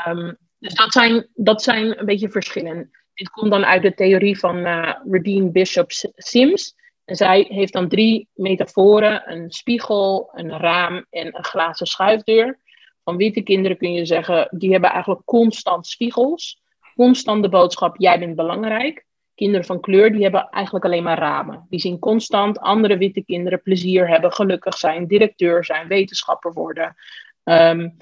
Um, 0.09 0.37
dus 0.59 0.75
dat 0.75 0.93
zijn, 0.93 1.29
dat 1.35 1.63
zijn 1.63 1.99
een 1.99 2.07
beetje 2.07 2.31
verschillen. 2.31 2.91
Dit 3.15 3.31
komt 3.31 3.51
dan 3.51 3.65
uit 3.65 3.83
de 3.83 3.95
theorie 3.95 4.39
van 4.39 4.57
uh, 4.57 5.51
Bishop 5.53 5.91
Sims. 6.17 6.75
En 7.05 7.17
zij 7.17 7.47
heeft 7.49 7.73
dan 7.73 7.89
drie 7.89 8.29
metaforen: 8.35 9.33
een 9.33 9.51
spiegel, 9.51 10.31
een 10.33 10.59
raam 10.59 11.07
en 11.11 11.37
een 11.37 11.45
glazen 11.45 11.87
schuifdeur. 11.87 12.59
Van 13.05 13.17
witte 13.17 13.43
kinderen 13.43 13.77
kun 13.77 13.93
je 13.93 14.07
zeggen, 14.07 14.49
die 14.51 14.73
hebben 14.73 14.91
eigenlijk 14.91 15.25
constant 15.25 15.87
spiegels. 15.87 16.63
Constant 16.95 17.43
de 17.43 17.49
boodschap, 17.49 17.97
jij 17.99 18.19
bent 18.19 18.37
belangrijk. 18.37 19.07
Kinderen 19.35 19.67
van 19.67 19.81
kleur, 19.81 20.13
die 20.13 20.23
hebben 20.23 20.49
eigenlijk 20.49 20.85
alleen 20.85 21.03
maar 21.03 21.19
ramen. 21.19 21.67
Die 21.69 21.81
zien 21.81 21.99
constant 21.99 22.59
andere 22.59 22.97
witte 22.97 23.25
kinderen 23.25 23.63
plezier 23.63 24.09
hebben, 24.09 24.33
gelukkig 24.33 24.79
zijn, 24.79 25.07
directeur 25.07 25.65
zijn, 25.65 25.89
wetenschapper 25.89 26.53
worden. 26.53 26.97
Um, 27.45 27.97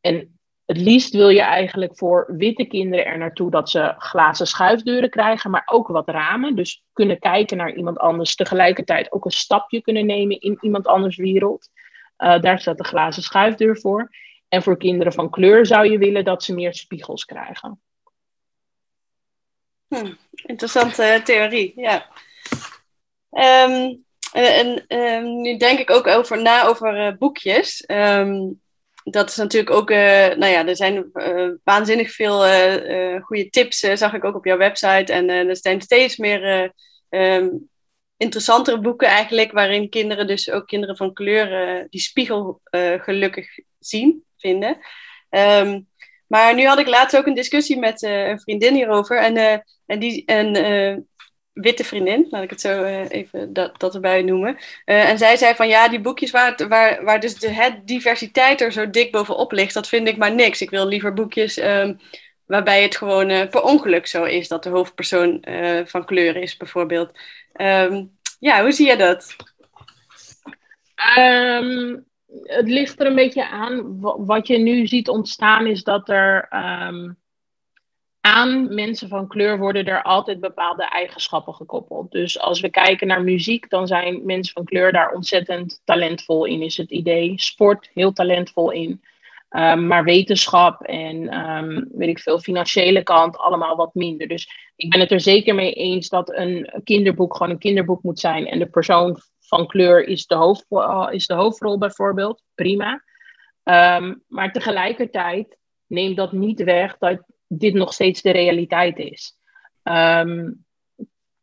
en 0.00 0.39
het 0.70 0.78
liefst 0.78 1.12
wil 1.12 1.28
je 1.28 1.40
eigenlijk 1.40 1.96
voor 1.96 2.34
witte 2.36 2.64
kinderen 2.64 3.06
er 3.06 3.18
naartoe 3.18 3.50
dat 3.50 3.70
ze 3.70 3.94
glazen 3.98 4.46
schuifdeuren 4.46 5.10
krijgen, 5.10 5.50
maar 5.50 5.62
ook 5.66 5.88
wat 5.88 6.08
ramen. 6.08 6.56
Dus 6.56 6.84
kunnen 6.92 7.18
kijken 7.18 7.56
naar 7.56 7.74
iemand 7.74 7.98
anders, 7.98 8.34
tegelijkertijd 8.34 9.12
ook 9.12 9.24
een 9.24 9.30
stapje 9.30 9.80
kunnen 9.80 10.06
nemen 10.06 10.40
in 10.40 10.58
iemand 10.60 10.86
anders 10.86 11.16
wereld. 11.16 11.68
Uh, 12.18 12.40
daar 12.40 12.60
staat 12.60 12.78
de 12.78 12.84
glazen 12.84 13.22
schuifdeur 13.22 13.80
voor. 13.80 14.10
En 14.48 14.62
voor 14.62 14.76
kinderen 14.76 15.12
van 15.12 15.30
kleur 15.30 15.66
zou 15.66 15.90
je 15.90 15.98
willen 15.98 16.24
dat 16.24 16.44
ze 16.44 16.54
meer 16.54 16.74
spiegels 16.74 17.24
krijgen. 17.24 17.80
Hm, 19.88 20.14
interessante 20.42 21.20
theorie, 21.24 21.72
ja. 21.76 22.06
Ehm, 23.30 23.94
en, 24.32 24.86
ehm, 24.86 25.40
nu 25.40 25.56
denk 25.56 25.78
ik 25.78 25.90
ook 25.90 26.06
over, 26.06 26.42
na 26.42 26.64
over 26.64 27.16
boekjes. 27.18 27.84
Um, 27.86 28.60
dat 29.10 29.28
is 29.28 29.36
natuurlijk 29.36 29.70
ook, 29.74 29.90
uh, 29.90 29.98
nou 30.26 30.46
ja, 30.46 30.66
er 30.66 30.76
zijn 30.76 31.10
uh, 31.14 31.50
waanzinnig 31.64 32.12
veel 32.12 32.46
uh, 32.46 33.22
goede 33.22 33.50
tips, 33.50 33.78
zag 33.78 34.12
ik 34.12 34.24
ook 34.24 34.36
op 34.36 34.44
jouw 34.44 34.56
website. 34.56 35.12
En 35.12 35.28
er 35.28 35.56
zijn 35.56 35.80
steeds 35.80 36.16
meer 36.16 36.72
um, 37.08 37.68
interessantere 38.16 38.80
boeken 38.80 39.08
eigenlijk, 39.08 39.52
waarin 39.52 39.88
kinderen, 39.88 40.26
dus 40.26 40.50
ook 40.50 40.66
kinderen 40.66 40.96
van 40.96 41.12
kleur, 41.12 41.86
die 41.90 42.00
spiegel 42.00 42.60
gelukkig 42.96 43.46
zien, 43.78 44.24
vinden. 44.38 44.78
Um, 45.30 45.88
maar 46.26 46.54
nu 46.54 46.66
had 46.66 46.78
ik 46.78 46.86
laatst 46.86 47.16
ook 47.16 47.26
een 47.26 47.34
discussie 47.34 47.78
met 47.78 48.02
een 48.02 48.40
vriendin 48.40 48.74
hierover. 48.74 49.18
En, 49.18 49.64
en, 49.86 49.98
die, 49.98 50.24
en 50.24 50.52
witte 51.60 51.84
vriendin, 51.84 52.26
laat 52.30 52.42
ik 52.42 52.50
het 52.50 52.60
zo 52.60 52.82
uh, 52.82 53.10
even 53.10 53.52
dat, 53.52 53.80
dat 53.80 53.94
erbij 53.94 54.22
noemen. 54.22 54.56
Uh, 54.86 55.08
en 55.08 55.18
zij 55.18 55.36
zei 55.36 55.54
van 55.54 55.68
ja, 55.68 55.88
die 55.88 56.00
boekjes 56.00 56.30
waar, 56.30 56.68
waar, 56.68 57.04
waar 57.04 57.20
dus 57.20 57.34
de 57.34 57.48
het 57.48 57.86
diversiteit 57.86 58.60
er 58.60 58.72
zo 58.72 58.90
dik 58.90 59.12
bovenop 59.12 59.52
ligt, 59.52 59.74
dat 59.74 59.88
vind 59.88 60.08
ik 60.08 60.16
maar 60.16 60.34
niks. 60.34 60.60
Ik 60.60 60.70
wil 60.70 60.86
liever 60.86 61.14
boekjes 61.14 61.58
um, 61.58 61.98
waarbij 62.46 62.82
het 62.82 62.96
gewoon 62.96 63.30
uh, 63.30 63.48
per 63.48 63.62
ongeluk 63.62 64.06
zo 64.06 64.24
is 64.24 64.48
dat 64.48 64.62
de 64.62 64.70
hoofdpersoon 64.70 65.44
van 65.84 66.04
kleur 66.04 66.36
is, 66.36 66.56
bijvoorbeeld. 66.56 67.18
Um, 67.60 68.18
ja, 68.38 68.62
hoe 68.62 68.72
zie 68.72 68.86
je 68.86 68.96
dat? 68.96 69.36
Um, 71.18 72.08
het 72.44 72.68
ligt 72.68 73.00
er 73.00 73.06
een 73.06 73.14
beetje 73.14 73.48
aan. 73.48 74.00
Wat 74.00 74.46
je 74.46 74.58
nu 74.58 74.86
ziet 74.86 75.08
ontstaan 75.08 75.66
is 75.66 75.82
dat 75.82 76.08
er 76.08 76.48
aan 78.20 78.74
mensen 78.74 79.08
van 79.08 79.28
kleur 79.28 79.58
worden 79.58 79.84
er 79.84 80.02
altijd 80.02 80.40
bepaalde 80.40 80.84
eigenschappen 80.88 81.54
gekoppeld. 81.54 82.10
Dus 82.10 82.38
als 82.40 82.60
we 82.60 82.70
kijken 82.70 83.06
naar 83.06 83.22
muziek, 83.22 83.70
dan 83.70 83.86
zijn 83.86 84.24
mensen 84.24 84.52
van 84.52 84.64
kleur 84.64 84.92
daar 84.92 85.12
ontzettend 85.12 85.80
talentvol 85.84 86.44
in, 86.44 86.62
is 86.62 86.76
het 86.76 86.90
idee. 86.90 87.32
Sport, 87.36 87.90
heel 87.94 88.12
talentvol 88.12 88.70
in. 88.70 89.02
Um, 89.50 89.86
maar 89.86 90.04
wetenschap 90.04 90.82
en 90.82 91.48
um, 91.48 91.88
weet 91.92 92.08
ik 92.08 92.18
veel, 92.18 92.38
financiële 92.38 93.02
kant, 93.02 93.38
allemaal 93.38 93.76
wat 93.76 93.94
minder. 93.94 94.28
Dus 94.28 94.72
ik 94.76 94.90
ben 94.90 95.00
het 95.00 95.10
er 95.10 95.20
zeker 95.20 95.54
mee 95.54 95.72
eens 95.72 96.08
dat 96.08 96.36
een 96.36 96.80
kinderboek 96.84 97.36
gewoon 97.36 97.52
een 97.52 97.58
kinderboek 97.58 98.02
moet 98.02 98.18
zijn. 98.18 98.46
En 98.46 98.58
de 98.58 98.66
persoon 98.66 99.18
van 99.40 99.66
kleur 99.66 100.06
is 100.06 100.26
de, 100.26 100.34
hoofd, 100.34 100.66
uh, 100.68 101.08
is 101.10 101.26
de 101.26 101.34
hoofdrol 101.34 101.78
bijvoorbeeld. 101.78 102.42
Prima. 102.54 103.02
Um, 103.64 104.22
maar 104.28 104.52
tegelijkertijd 104.52 105.58
neemt 105.86 106.16
dat 106.16 106.32
niet 106.32 106.62
weg 106.62 106.98
dat 106.98 107.22
dit 107.52 107.74
nog 107.74 107.92
steeds 107.92 108.22
de 108.22 108.30
realiteit 108.30 108.98
is. 108.98 109.36
Ehm, 109.82 110.50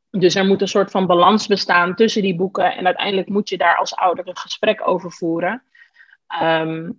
dus 0.10 0.36
er 0.36 0.46
moet 0.46 0.62
een 0.62 0.68
soort 0.68 0.92
van 0.92 1.06
balans 1.06 1.48
bestaan 1.48 1.96
tussen 1.96 2.22
die 2.22 2.36
boeken. 2.36 2.76
En 2.76 2.86
uiteindelijk 2.86 3.30
moet 3.30 3.50
je 3.50 3.58
daar 3.58 3.78
als 3.78 3.96
ouder 3.96 4.28
een 4.28 4.38
gesprek 4.38 4.88
over 4.88 5.12
voeren. 5.12 5.64
Ehm, 6.28 6.92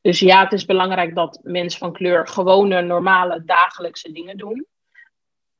dus 0.00 0.20
ja, 0.20 0.42
het 0.42 0.52
is 0.52 0.64
belangrijk 0.64 1.14
dat 1.14 1.40
mensen 1.42 1.78
van 1.78 1.92
kleur 1.92 2.28
gewone, 2.28 2.82
normale, 2.82 3.44
dagelijkse 3.44 4.12
dingen 4.12 4.36
doen. 4.36 4.66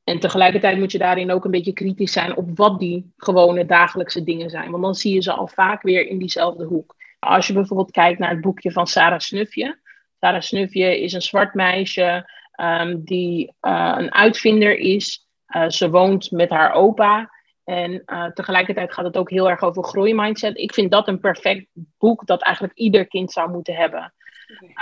En 0.04 0.18
tegelijkertijd 0.18 0.78
moet 0.78 0.92
je 0.92 0.98
daarin 0.98 1.30
ook 1.30 1.44
een 1.44 1.50
beetje 1.50 1.72
kritisch 1.72 2.12
zijn 2.12 2.36
op 2.36 2.56
wat 2.56 2.78
die 2.78 3.12
gewone 3.16 3.66
dagelijkse 3.66 4.24
dingen 4.24 4.50
zijn. 4.50 4.70
Want 4.70 4.82
dan 4.82 4.94
zie 4.94 5.14
je 5.14 5.22
ze 5.22 5.32
al 5.32 5.48
vaak 5.48 5.82
weer 5.82 6.06
in 6.06 6.18
diezelfde 6.18 6.64
hoek. 6.64 6.96
Als 7.18 7.46
je 7.46 7.52
bijvoorbeeld 7.52 7.90
kijkt 7.90 8.18
naar 8.18 8.30
het 8.30 8.40
boekje 8.40 8.72
van 8.72 8.86
Sarah 8.86 9.18
Snufje. 9.18 9.78
Sarah 10.20 10.40
Snufje 10.40 11.00
is 11.00 11.12
een 11.12 11.22
zwart 11.22 11.54
meisje 11.54 12.30
Ehm, 12.60 12.96
die 12.98 13.54
uh, 13.62 13.94
een 13.96 14.14
uitvinder 14.14 14.78
is. 14.78 15.26
Uh, 15.48 15.68
ze 15.68 15.90
woont 15.90 16.30
met 16.30 16.50
haar 16.50 16.72
opa. 16.72 17.30
En 17.64 18.02
uh, 18.06 18.26
tegelijkertijd 18.26 18.92
gaat 18.92 19.04
het 19.04 19.16
ook 19.16 19.30
heel 19.30 19.50
erg 19.50 19.62
over 19.62 19.84
groeimindset. 19.84 20.56
Ik 20.56 20.74
vind 20.74 20.90
dat 20.90 21.08
een 21.08 21.20
perfect 21.20 21.66
boek 21.98 22.26
dat 22.26 22.42
eigenlijk 22.42 22.76
ieder 22.78 23.06
kind 23.06 23.32
zou 23.32 23.50
moeten 23.50 23.74
hebben. 23.74 24.12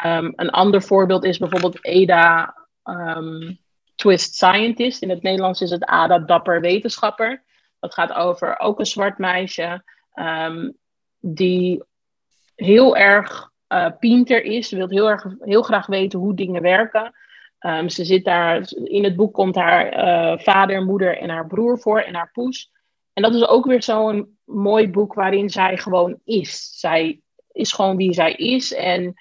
Um, 0.05 0.33
een 0.37 0.51
ander 0.51 0.83
voorbeeld 0.83 1.25
is 1.25 1.39
bijvoorbeeld 1.39 1.87
Ada 1.87 2.55
um, 2.85 3.59
Twist 3.95 4.35
Scientist. 4.35 5.03
In 5.03 5.11
het 5.11 5.23
Nederlands 5.23 5.61
is 5.61 5.71
het 5.71 5.85
Ada 5.85 6.19
Dapper 6.19 6.61
Wetenschapper. 6.61 7.43
Dat 7.81 7.95
gaat 7.95 8.13
over 8.13 8.59
ook 8.59 8.79
een 8.79 8.87
zwart 8.87 9.19
meisje 9.19 9.85
die 11.21 11.83
heel 12.55 12.97
erg 12.97 13.51
uh, 13.69 13.87
pinter 13.99 14.43
is. 14.43 14.69
Ze 14.69 14.77
wil 14.77 14.89
heel, 14.89 15.11
erg, 15.11 15.27
heel 15.41 15.63
graag 15.63 15.87
weten 15.87 16.19
hoe 16.19 16.35
dingen 16.35 16.63
werken. 16.63 17.13
Um, 17.61 17.89
ze 17.89 18.05
zit 18.05 18.25
daar, 18.25 18.69
in 18.85 19.05
het 19.05 19.17
boek 19.17 19.35
komt 19.35 19.55
haar 19.55 19.99
uh, 19.99 20.39
vader, 20.39 20.85
moeder 20.85 21.19
en 21.19 21.29
haar 21.29 21.47
broer 21.47 21.79
voor 21.79 22.01
en 22.01 22.15
haar 22.15 22.31
poes. 22.33 22.71
En 23.13 23.23
dat 23.23 23.35
is 23.35 23.47
ook 23.47 23.67
weer 23.67 23.83
zo'n 23.83 24.39
mooi 24.45 24.91
boek 24.91 25.15
waarin 25.15 25.51
zij 25.51 25.77
gewoon 25.77 26.21
is. 26.25 26.79
Zij 26.79 27.21
is 27.53 27.73
gewoon 27.73 27.97
wie 27.97 28.13
zij 28.13 28.33
is. 28.33 28.75
En 28.75 29.15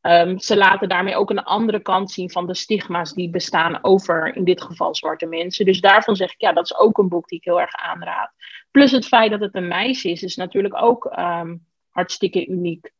um, 0.00 0.38
ze 0.38 0.56
laten 0.56 0.88
daarmee 0.88 1.16
ook 1.16 1.30
een 1.30 1.42
andere 1.42 1.80
kant 1.80 2.10
zien 2.10 2.30
van 2.30 2.46
de 2.46 2.54
stigma's 2.54 3.12
die 3.12 3.30
bestaan 3.30 3.78
over, 3.82 4.36
in 4.36 4.44
dit 4.44 4.62
geval, 4.62 4.94
zwarte 4.94 5.26
mensen. 5.26 5.64
Dus 5.64 5.80
daarvan 5.80 6.16
zeg 6.16 6.32
ik, 6.32 6.40
ja, 6.40 6.52
dat 6.52 6.64
is 6.64 6.76
ook 6.76 6.98
een 6.98 7.08
boek 7.08 7.28
die 7.28 7.38
ik 7.38 7.44
heel 7.44 7.60
erg 7.60 7.74
aanraad. 7.74 8.32
Plus 8.70 8.90
het 8.90 9.06
feit 9.06 9.30
dat 9.30 9.40
het 9.40 9.54
een 9.54 9.68
meisje 9.68 10.10
is, 10.10 10.22
is 10.22 10.36
natuurlijk 10.36 10.82
ook 10.82 11.04
um, 11.18 11.66
hartstikke 11.90 12.46
uniek. 12.46 12.92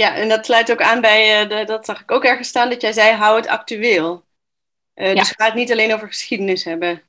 Ja, 0.00 0.14
en 0.14 0.28
dat 0.28 0.44
sluit 0.44 0.72
ook 0.72 0.82
aan 0.82 1.00
bij, 1.00 1.46
de, 1.46 1.64
dat 1.64 1.84
zag 1.84 2.00
ik 2.00 2.10
ook 2.10 2.24
ergens 2.24 2.48
staan, 2.48 2.70
dat 2.70 2.80
jij 2.80 2.92
zei, 2.92 3.14
hou 3.14 3.36
het 3.36 3.46
actueel. 3.46 4.24
Uh, 4.94 5.14
Dus 5.14 5.30
ga 5.30 5.44
het 5.44 5.54
niet 5.54 5.72
alleen 5.72 5.94
over 5.94 6.06
geschiedenis 6.06 6.64
hebben. 6.64 7.02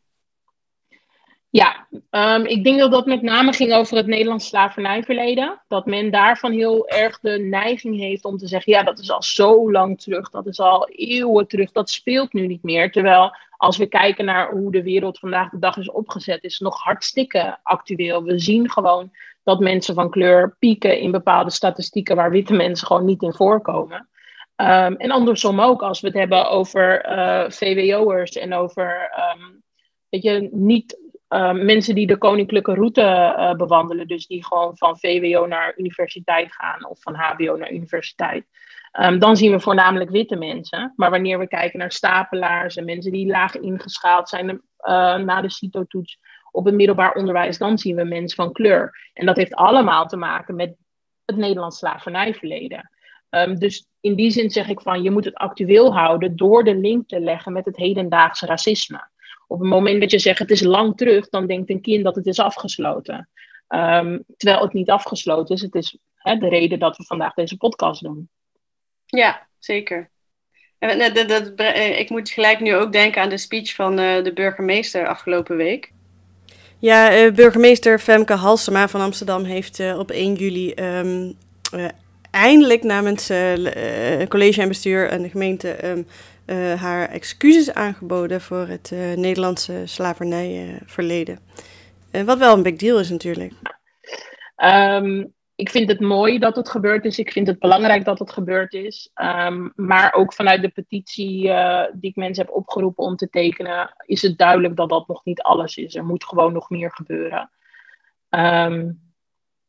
Ja, 1.50 1.88
um, 2.10 2.46
ik 2.46 2.64
denk 2.64 2.80
dat 2.80 2.92
dat 2.92 3.06
met 3.06 3.22
name 3.22 3.54
ging 3.54 3.74
over 3.74 3.98
het 3.98 4.08
Nederlands 4.08 4.48
slavernijverleden. 4.48 5.62
Dat 5.68 5.86
men 5.86 6.12
daarvan 6.12 6.52
heel 6.52 6.88
erg 6.88 7.20
de 7.20 7.40
neiging 7.40 7.98
heeft 7.98 8.26
om 8.26 8.38
te 8.38 8.48
zeggen, 8.48 8.74
ja, 8.74 8.84
dat 8.84 9.00
is 9.00 9.12
al 9.12 9.24
zo 9.24 9.72
lang 9.72 10.02
terug, 10.02 10.30
dat 10.30 10.48
is 10.48 10.60
al 10.60 10.90
eeuwen 10.90 11.48
terug, 11.48 11.72
dat 11.72 11.90
speelt 11.90 12.34
nu 12.34 12.48
niet 12.48 12.64
meer. 12.64 12.92
Terwijl 12.92 13.36
als 13.58 13.78
we 13.78 13.86
kijken 13.86 14.26
naar 14.26 14.52
hoe 14.52 14.72
de 14.72 14.84
wereld 14.84 15.20
vandaag 15.20 15.50
de 15.50 15.60
dag 15.60 15.78
is 15.78 15.92
opgezet, 15.92 16.44
is 16.44 16.54
het 16.54 16.62
nog 16.62 16.82
hartstikke 16.82 17.58
actueel. 17.64 18.24
We 18.24 18.40
zien 18.40 18.72
gewoon 18.72 19.12
dat 19.44 19.60
mensen 19.60 19.96
van 19.96 20.10
kleur 20.10 20.56
pieken 20.60 21.00
in 21.00 21.12
bepaalde 21.12 21.52
statistieken 21.52 22.16
waar 22.16 22.32
witte 22.32 22.54
mensen 22.54 22.88
gewoon 22.88 23.06
niet 23.06 23.22
in 23.22 23.34
voorkomen. 23.34 24.10
Um, 24.56 24.96
en 24.96 25.12
andersom 25.12 25.62
ook, 25.62 25.82
als 25.82 26.02
we 26.02 26.08
het 26.08 26.16
hebben 26.16 26.50
over 26.50 27.06
uh, 27.06 27.44
eh, 27.44 27.52
VWO'ers 27.52 28.32
en 28.32 28.54
over 28.54 29.12
um, 29.36 29.64
je, 30.10 30.50
niet 30.52 31.00
um, 31.30 31.66
mensen 31.66 31.96
die 31.96 32.08
de 32.08 32.18
koninklijke 32.18 32.74
route 32.74 33.02
uh, 33.02 33.54
bewandelen, 33.54 34.08
dus 34.08 34.28
die 34.28 34.46
gewoon 34.46 34.78
van 34.78 34.98
VWO 34.98 35.46
naar 35.46 35.74
universiteit 35.78 36.54
gaan 36.54 36.86
of 36.86 37.02
van 37.02 37.16
HBO 37.16 37.56
naar 37.56 37.72
universiteit. 37.72 38.46
dan 39.20 39.38
zien 39.38 39.52
we 39.52 39.60
voornamelijk 39.60 40.10
witte 40.10 40.36
mensen. 40.36 40.94
Maar 40.96 41.10
wanneer 41.10 41.40
we 41.40 41.48
kijken 41.48 41.80
naar 41.80 41.92
stapelaars 41.92 42.76
en 42.76 42.86
mensen 42.86 43.12
die 43.12 43.28
laag 43.28 43.56
ingeschaald 43.56 44.30
zijn 44.30 44.50
uh, 44.50 45.16
na 45.16 45.42
de 45.42 45.50
CITO-toets, 45.50 46.18
op 46.52 46.66
het 46.66 46.76
middelbaar 46.76 47.14
onderwijs, 47.14 47.58
dan 47.58 47.78
zien 47.78 47.96
we 47.96 48.04
mensen 48.04 48.36
van 48.36 48.52
kleur. 48.52 49.10
En 49.14 49.26
dat 49.26 49.36
heeft 49.36 49.54
allemaal 49.54 50.08
te 50.08 50.18
maken 50.18 50.56
met 50.56 50.76
het 51.26 51.38
Nederlands 51.38 51.78
slavernijverleden. 51.78 52.92
Um, 53.30 53.60
dus 53.60 53.88
in 54.00 54.16
die 54.16 54.32
zin 54.32 54.50
zeg 54.50 54.68
ik 54.68 54.82
van, 54.82 55.04
je 55.04 55.12
moet 55.12 55.26
het 55.26 55.36
actueel 55.36 55.96
houden 55.96 56.36
door 56.36 56.64
de 56.64 56.76
link 56.76 57.08
te 57.08 57.20
leggen 57.20 57.54
met 57.54 57.66
het 57.66 57.78
hedendaagse 57.78 58.46
racisme. 58.46 59.10
Op 59.48 59.60
het 59.60 59.70
moment 59.70 60.02
dat 60.02 60.12
je 60.12 60.20
zegt 60.20 60.40
het 60.40 60.52
is 60.52 60.62
lang 60.62 60.98
terug, 60.98 61.30
dan 61.30 61.48
denkt 61.48 61.70
een 61.70 61.82
kind 61.82 62.04
dat 62.04 62.16
het 62.16 62.26
is 62.26 62.40
afgesloten. 62.40 63.30
Um, 63.68 64.24
terwijl 64.38 64.62
het 64.62 64.74
niet 64.74 64.90
afgesloten 64.90 65.56
is. 65.56 65.62
Het 65.62 65.76
is 65.76 65.98
hè, 66.16 66.38
de 66.38 66.50
reden 66.50 66.80
dat 66.80 66.98
we 66.98 67.04
vandaag 67.04 67.34
deze 67.34 67.58
podcast 67.58 68.04
doen. 68.04 68.30
Ja, 69.06 69.48
zeker. 69.60 70.10
Dat, 70.80 71.54
eh, 71.56 72.00
ik 72.00 72.10
moet 72.10 72.30
gelijk 72.30 72.60
nu 72.60 72.76
ook 72.76 72.92
denken 72.92 73.22
aan 73.22 73.30
de 73.30 73.38
speech 73.38 73.76
van 73.76 74.00
uh, 74.00 74.24
de 74.24 74.34
burgemeester 74.34 75.08
afgelopen 75.08 75.58
week. 75.58 75.92
Ja, 76.82 77.26
uh, 77.26 77.34
burgemeester 77.34 78.00
Femke 78.00 78.34
Halsema 78.34 78.88
van 78.88 79.02
Amsterdam 79.02 79.44
heeft 79.44 79.80
uh, 79.80 80.00
op 80.00 80.12
1 80.12 80.34
juli 80.34 80.74
um, 80.74 81.38
uh, 81.76 81.86
eindelijk 82.32 82.84
namens 82.84 83.28
college 84.28 84.62
en 84.62 84.68
bestuur 84.68 85.10
en 85.10 85.22
de 85.22 85.30
gemeente 85.30 85.88
um, 85.88 86.06
haar 86.78 87.10
excuses 87.10 87.74
aangeboden 87.74 88.42
voor 88.42 88.68
het 88.68 88.92
Nederlandse 89.16 89.82
slavernijverleden. 89.86 91.40
wat 92.26 92.38
wel 92.38 92.54
een 92.56 92.64
big 92.64 92.76
deal 92.76 93.00
is 93.00 93.10
natuurlijk. 93.10 93.54
Um, 94.58 95.34
ik 95.62 95.70
vind 95.70 95.90
het 95.90 96.00
mooi 96.00 96.40
dat 96.40 96.56
het 96.56 96.70
gebeurd 96.70 97.06
is. 97.06 97.20
Ik 97.20 97.32
vind 97.32 97.48
het 97.48 97.60
belangrijk 97.60 98.06
dat 98.06 98.20
het 98.20 98.32
gebeurd 98.32 98.74
is. 98.74 99.10
Um, 99.16 99.72
maar 99.76 100.14
ook 100.14 100.34
vanuit 100.34 100.62
de 100.62 100.70
petitie 100.70 101.48
uh, 101.48 101.84
die 101.94 102.10
ik 102.10 102.16
mensen 102.16 102.46
heb 102.46 102.54
opgeroepen 102.54 103.04
om 103.04 103.16
te 103.16 103.30
tekenen, 103.30 103.96
is 104.06 104.22
het 104.22 104.38
duidelijk 104.38 104.76
dat 104.76 104.90
dat 104.90 105.08
nog 105.08 105.26
niet 105.26 105.42
alles 105.42 105.78
is. 105.78 105.96
Er 105.96 106.06
moet 106.06 106.26
gewoon 106.26 106.54
nog 106.54 106.70
meer 106.70 106.92
gebeuren. 106.92 107.52
Um, 108.30 109.02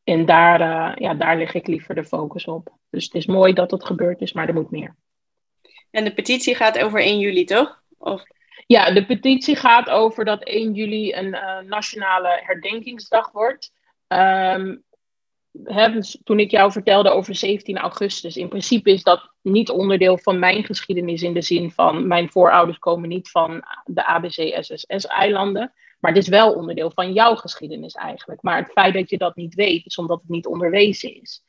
en 0.04 0.26
daar, 0.26 0.60
uh, 0.60 0.96
ja, 0.96 1.14
daar 1.14 1.36
leg 1.36 1.54
ik 1.54 1.66
liever 1.66 1.94
de 1.94 2.04
focus 2.04 2.44
op. 2.44 2.68
Dus 2.90 3.04
het 3.04 3.14
is 3.14 3.26
mooi 3.26 3.52
dat 3.52 3.70
het 3.70 3.84
gebeurd 3.84 4.20
is, 4.20 4.32
maar 4.32 4.48
er 4.48 4.54
moet 4.54 4.70
meer. 4.70 4.96
En 5.90 6.04
de 6.04 6.14
petitie 6.14 6.54
gaat 6.54 6.78
over 6.78 7.00
1 7.00 7.18
juli, 7.18 7.44
toch? 7.44 7.82
Of... 7.98 8.22
Ja, 8.66 8.92
de 8.92 9.06
petitie 9.06 9.56
gaat 9.56 9.90
over 9.90 10.24
dat 10.24 10.44
1 10.44 10.74
juli 10.74 11.14
een 11.14 11.34
uh, 11.34 11.58
nationale 11.58 12.40
herdenkingsdag 12.44 13.32
wordt. 13.32 13.72
Um, 14.08 14.84
toen 16.24 16.38
ik 16.38 16.50
jou 16.50 16.72
vertelde 16.72 17.10
over 17.10 17.34
17 17.34 17.78
augustus, 17.78 18.36
in 18.36 18.48
principe 18.48 18.90
is 18.90 19.02
dat 19.02 19.30
niet 19.42 19.70
onderdeel 19.70 20.18
van 20.18 20.38
mijn 20.38 20.64
geschiedenis 20.64 21.22
in 21.22 21.34
de 21.34 21.42
zin 21.42 21.70
van 21.70 22.06
mijn 22.06 22.30
voorouders 22.30 22.78
komen 22.78 23.08
niet 23.08 23.30
van 23.30 23.64
de 23.84 24.06
ABC-SSS-eilanden, 24.06 25.72
maar 26.00 26.12
het 26.12 26.22
is 26.22 26.28
wel 26.28 26.52
onderdeel 26.52 26.90
van 26.90 27.12
jouw 27.12 27.34
geschiedenis 27.34 27.94
eigenlijk. 27.94 28.42
Maar 28.42 28.56
het 28.56 28.72
feit 28.72 28.94
dat 28.94 29.10
je 29.10 29.18
dat 29.18 29.36
niet 29.36 29.54
weet, 29.54 29.86
is 29.86 29.96
omdat 29.96 30.20
het 30.20 30.28
niet 30.28 30.46
onderwezen 30.46 31.20
is. 31.20 31.44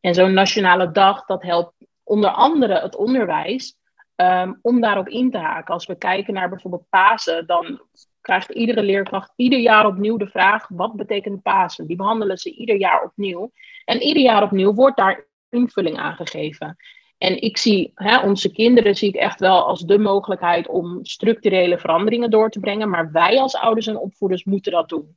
En 0.00 0.14
zo'n 0.14 0.32
nationale 0.32 0.90
dag, 0.90 1.24
dat 1.24 1.42
helpt 1.42 1.74
onder 2.04 2.30
andere 2.30 2.80
het 2.80 2.96
onderwijs 2.96 3.76
um, 4.16 4.58
om 4.62 4.80
daarop 4.80 5.08
in 5.08 5.30
te 5.30 5.38
haken. 5.38 5.74
Als 5.74 5.86
we 5.86 5.98
kijken 5.98 6.34
naar 6.34 6.48
bijvoorbeeld 6.48 6.88
Pasen, 6.88 7.46
dan 7.46 7.80
krijgt 8.28 8.50
iedere 8.50 8.82
leerkracht 8.82 9.32
ieder 9.36 9.58
jaar 9.58 9.86
opnieuw 9.86 10.16
de 10.16 10.26
vraag: 10.26 10.68
wat 10.68 10.96
betekent 10.96 11.42
Pasen? 11.42 11.86
Die 11.86 11.96
behandelen 11.96 12.38
ze 12.38 12.50
ieder 12.50 12.76
jaar 12.76 13.02
opnieuw. 13.02 13.52
En 13.84 14.02
ieder 14.02 14.22
jaar 14.22 14.42
opnieuw 14.42 14.74
wordt 14.74 14.96
daar 14.96 15.26
invulling 15.50 15.98
aan 15.98 16.14
gegeven. 16.14 16.76
En 17.18 17.42
ik 17.42 17.56
zie 17.56 17.92
hè, 17.94 18.20
onze 18.20 18.52
kinderen 18.52 18.94
zie 18.94 19.08
ik 19.08 19.14
echt 19.14 19.40
wel 19.40 19.66
als 19.66 19.80
de 19.80 19.98
mogelijkheid 19.98 20.68
om 20.68 21.04
structurele 21.04 21.78
veranderingen 21.78 22.30
door 22.30 22.50
te 22.50 22.60
brengen. 22.60 22.90
Maar 22.90 23.12
wij 23.12 23.40
als 23.40 23.56
ouders 23.56 23.86
en 23.86 23.98
opvoeders 23.98 24.44
moeten 24.44 24.72
dat 24.72 24.88
doen. 24.88 25.16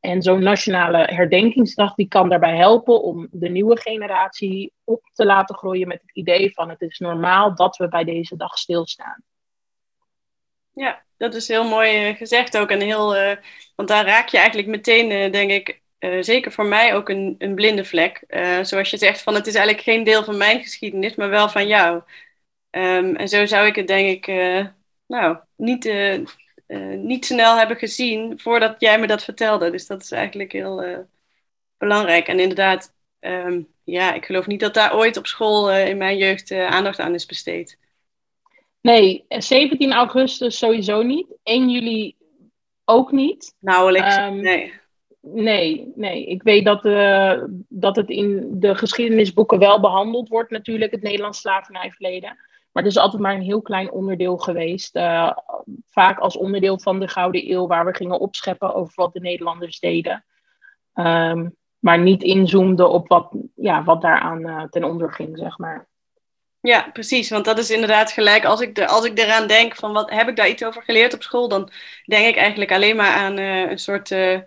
En 0.00 0.22
zo'n 0.22 0.42
nationale 0.42 0.98
herdenkingsdag 0.98 1.94
die 1.94 2.08
kan 2.08 2.28
daarbij 2.28 2.56
helpen 2.56 3.02
om 3.02 3.28
de 3.30 3.48
nieuwe 3.48 3.80
generatie 3.80 4.72
op 4.84 5.10
te 5.12 5.24
laten 5.24 5.54
groeien 5.54 5.88
met 5.88 6.00
het 6.00 6.12
idee 6.12 6.52
van 6.52 6.68
het 6.68 6.80
is 6.80 6.98
normaal 6.98 7.54
dat 7.54 7.76
we 7.76 7.88
bij 7.88 8.04
deze 8.04 8.36
dag 8.36 8.58
stilstaan. 8.58 9.22
Ja, 10.72 11.02
dat 11.22 11.34
is 11.34 11.48
heel 11.48 11.68
mooi 11.68 12.08
eh, 12.08 12.16
gezegd 12.16 12.56
ook. 12.56 12.70
En 12.70 12.80
heel, 12.80 13.16
uh, 13.16 13.36
want 13.76 13.88
daar 13.88 14.04
raak 14.04 14.28
je 14.28 14.36
eigenlijk 14.36 14.68
meteen, 14.68 15.10
uh, 15.10 15.32
denk 15.32 15.50
ik, 15.50 15.80
zeker 16.20 16.52
voor 16.52 16.66
mij 16.66 16.94
ook 16.94 17.08
een, 17.08 17.34
een 17.38 17.54
blinde 17.54 17.84
vlek. 17.84 18.24
zoals 18.62 18.90
je 18.90 18.96
zegt, 18.96 19.22
van 19.22 19.34
het 19.34 19.46
is 19.46 19.54
eigenlijk 19.54 19.84
geen 19.84 20.04
deel 20.04 20.24
van 20.24 20.36
mijn 20.36 20.60
geschiedenis, 20.62 21.14
maar 21.14 21.28
wel 21.30 21.48
van 21.48 21.66
jou. 21.66 22.02
Um, 22.70 23.16
en 23.16 23.28
zo 23.28 23.46
zou 23.46 23.66
ik 23.66 23.76
het 23.76 23.86
denk 23.86 24.26
ik, 24.26 24.26
nou, 25.06 25.38
niet 25.56 25.92
niet 26.96 27.24
snel 27.24 27.56
hebben 27.56 27.76
gezien 27.76 28.40
voordat 28.40 28.80
jij 28.80 28.98
me 28.98 29.06
dat 29.06 29.24
vertelde. 29.24 29.70
Dus 29.70 29.86
dat 29.86 30.02
is 30.02 30.10
eigenlijk 30.10 30.52
heel 30.52 31.06
belangrijk. 31.78 32.28
En 32.28 32.40
inderdaad, 32.40 32.94
um, 33.20 33.68
ja, 33.84 34.12
ik 34.14 34.24
geloof 34.24 34.46
niet 34.46 34.60
dat 34.60 34.74
daar 34.74 34.96
ooit 34.96 35.16
op 35.16 35.26
school 35.26 35.72
in 35.72 35.96
mijn 35.96 36.16
jeugd 36.16 36.52
aandacht 36.52 36.98
aan 36.98 37.14
is 37.14 37.26
besteed. 37.26 37.78
Nee, 38.82 39.24
17 39.28 39.92
augustus 39.92 40.58
sowieso 40.58 41.02
niet. 41.02 41.26
1 41.42 41.70
juli 41.70 42.16
ook 42.84 43.12
niet. 43.12 43.56
Nauwelijks, 43.58 44.16
um, 44.16 44.40
nee. 44.40 44.72
Nee, 45.20 45.92
nee. 45.94 46.26
Ik 46.26 46.42
weet 46.42 46.64
dat, 46.64 46.82
dat 47.68 47.96
het 47.96 48.08
in 48.08 48.48
de 48.60 48.74
geschiedenisboeken 48.74 49.58
wel 49.58 49.80
behandeld 49.80 50.28
wordt, 50.28 50.50
natuurlijk, 50.50 50.90
het 50.90 51.02
Nederlands 51.02 51.38
slavernijverleden. 51.38 52.36
Maar 52.72 52.82
het 52.82 52.92
is 52.92 52.98
altijd 52.98 53.22
maar 53.22 53.34
een 53.34 53.42
heel 53.42 53.62
klein 53.62 53.90
onderdeel 53.90 54.36
geweest. 54.36 54.96
Uh, 54.96 55.32
vaak 55.88 56.18
als 56.18 56.36
onderdeel 56.36 56.78
van 56.78 57.00
de 57.00 57.08
Gouden 57.08 57.50
Eeuw, 57.50 57.66
waar 57.66 57.84
we 57.84 57.94
gingen 57.94 58.20
opscheppen 58.20 58.74
over 58.74 58.92
wat 58.94 59.12
de 59.12 59.20
Nederlanders 59.20 59.80
deden. 59.80 60.24
Um, 60.94 61.56
maar 61.78 61.98
niet 61.98 62.22
inzoomden 62.22 62.90
op 62.90 63.08
wat, 63.08 63.34
ja, 63.54 63.84
wat 63.84 64.00
daaraan 64.00 64.46
uh, 64.46 64.62
ten 64.62 64.84
onder 64.84 65.12
ging, 65.12 65.38
zeg 65.38 65.58
maar. 65.58 65.88
Ja, 66.62 66.90
precies. 66.92 67.30
Want 67.30 67.44
dat 67.44 67.58
is 67.58 67.70
inderdaad 67.70 68.12
gelijk. 68.12 68.44
Als 68.44 68.60
ik, 68.60 68.74
de, 68.74 68.86
als 68.86 69.04
ik 69.04 69.18
eraan 69.18 69.46
denk 69.46 69.76
van 69.76 69.92
wat 69.92 70.10
heb 70.10 70.28
ik 70.28 70.36
daar 70.36 70.48
iets 70.48 70.64
over 70.64 70.82
geleerd 70.82 71.14
op 71.14 71.22
school, 71.22 71.48
dan 71.48 71.70
denk 72.04 72.26
ik 72.26 72.36
eigenlijk 72.36 72.72
alleen 72.72 72.96
maar 72.96 73.14
aan 73.14 73.38
uh, 73.38 73.70
een 73.70 73.78
soort 73.78 74.10
uh, 74.10 74.40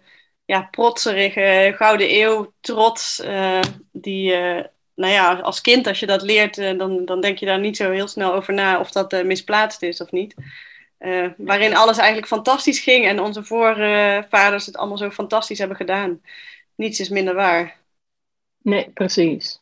ja, 0.46 0.62
protserige 0.72 1.74
Gouden 1.76 2.16
Eeuw 2.16 2.54
trots. 2.62 3.20
Uh, 3.20 3.62
die, 3.92 4.32
nou 4.96 5.14
ja, 5.14 5.34
als 5.34 5.62
kind, 5.62 5.88
als 5.88 6.00
je 6.00 6.06
dat 6.06 6.22
leert, 6.22 6.56
dan, 6.56 7.06
dan 7.06 7.22
denk 7.22 7.38
je 7.38 7.46
daar 7.46 7.60
niet 7.60 7.78
zo 7.78 7.92
heel 7.92 8.08
snel 8.08 8.34
over 8.34 8.54
na 8.54 8.80
of 8.80 8.92
dat 8.92 9.24
misplaatst 9.24 9.82
is 9.82 10.02
of 10.02 10.12
niet. 10.12 10.36
Waarin 11.38 11.76
alles 11.76 11.98
eigenlijk 11.98 12.28
fantastisch 12.28 12.80
ging 12.80 13.06
en 13.06 13.20
onze 13.20 13.44
voorvaders 13.44 14.66
het 14.66 14.78
allemaal 14.78 14.98
zo 14.98 15.10
fantastisch 15.10 15.60
hebben 15.60 15.78
gedaan. 15.78 16.22
Niets 16.76 17.00
is 17.00 17.10
minder 17.10 17.34
waar. 17.34 17.78
Nee, 18.62 18.90
precies. 18.92 19.60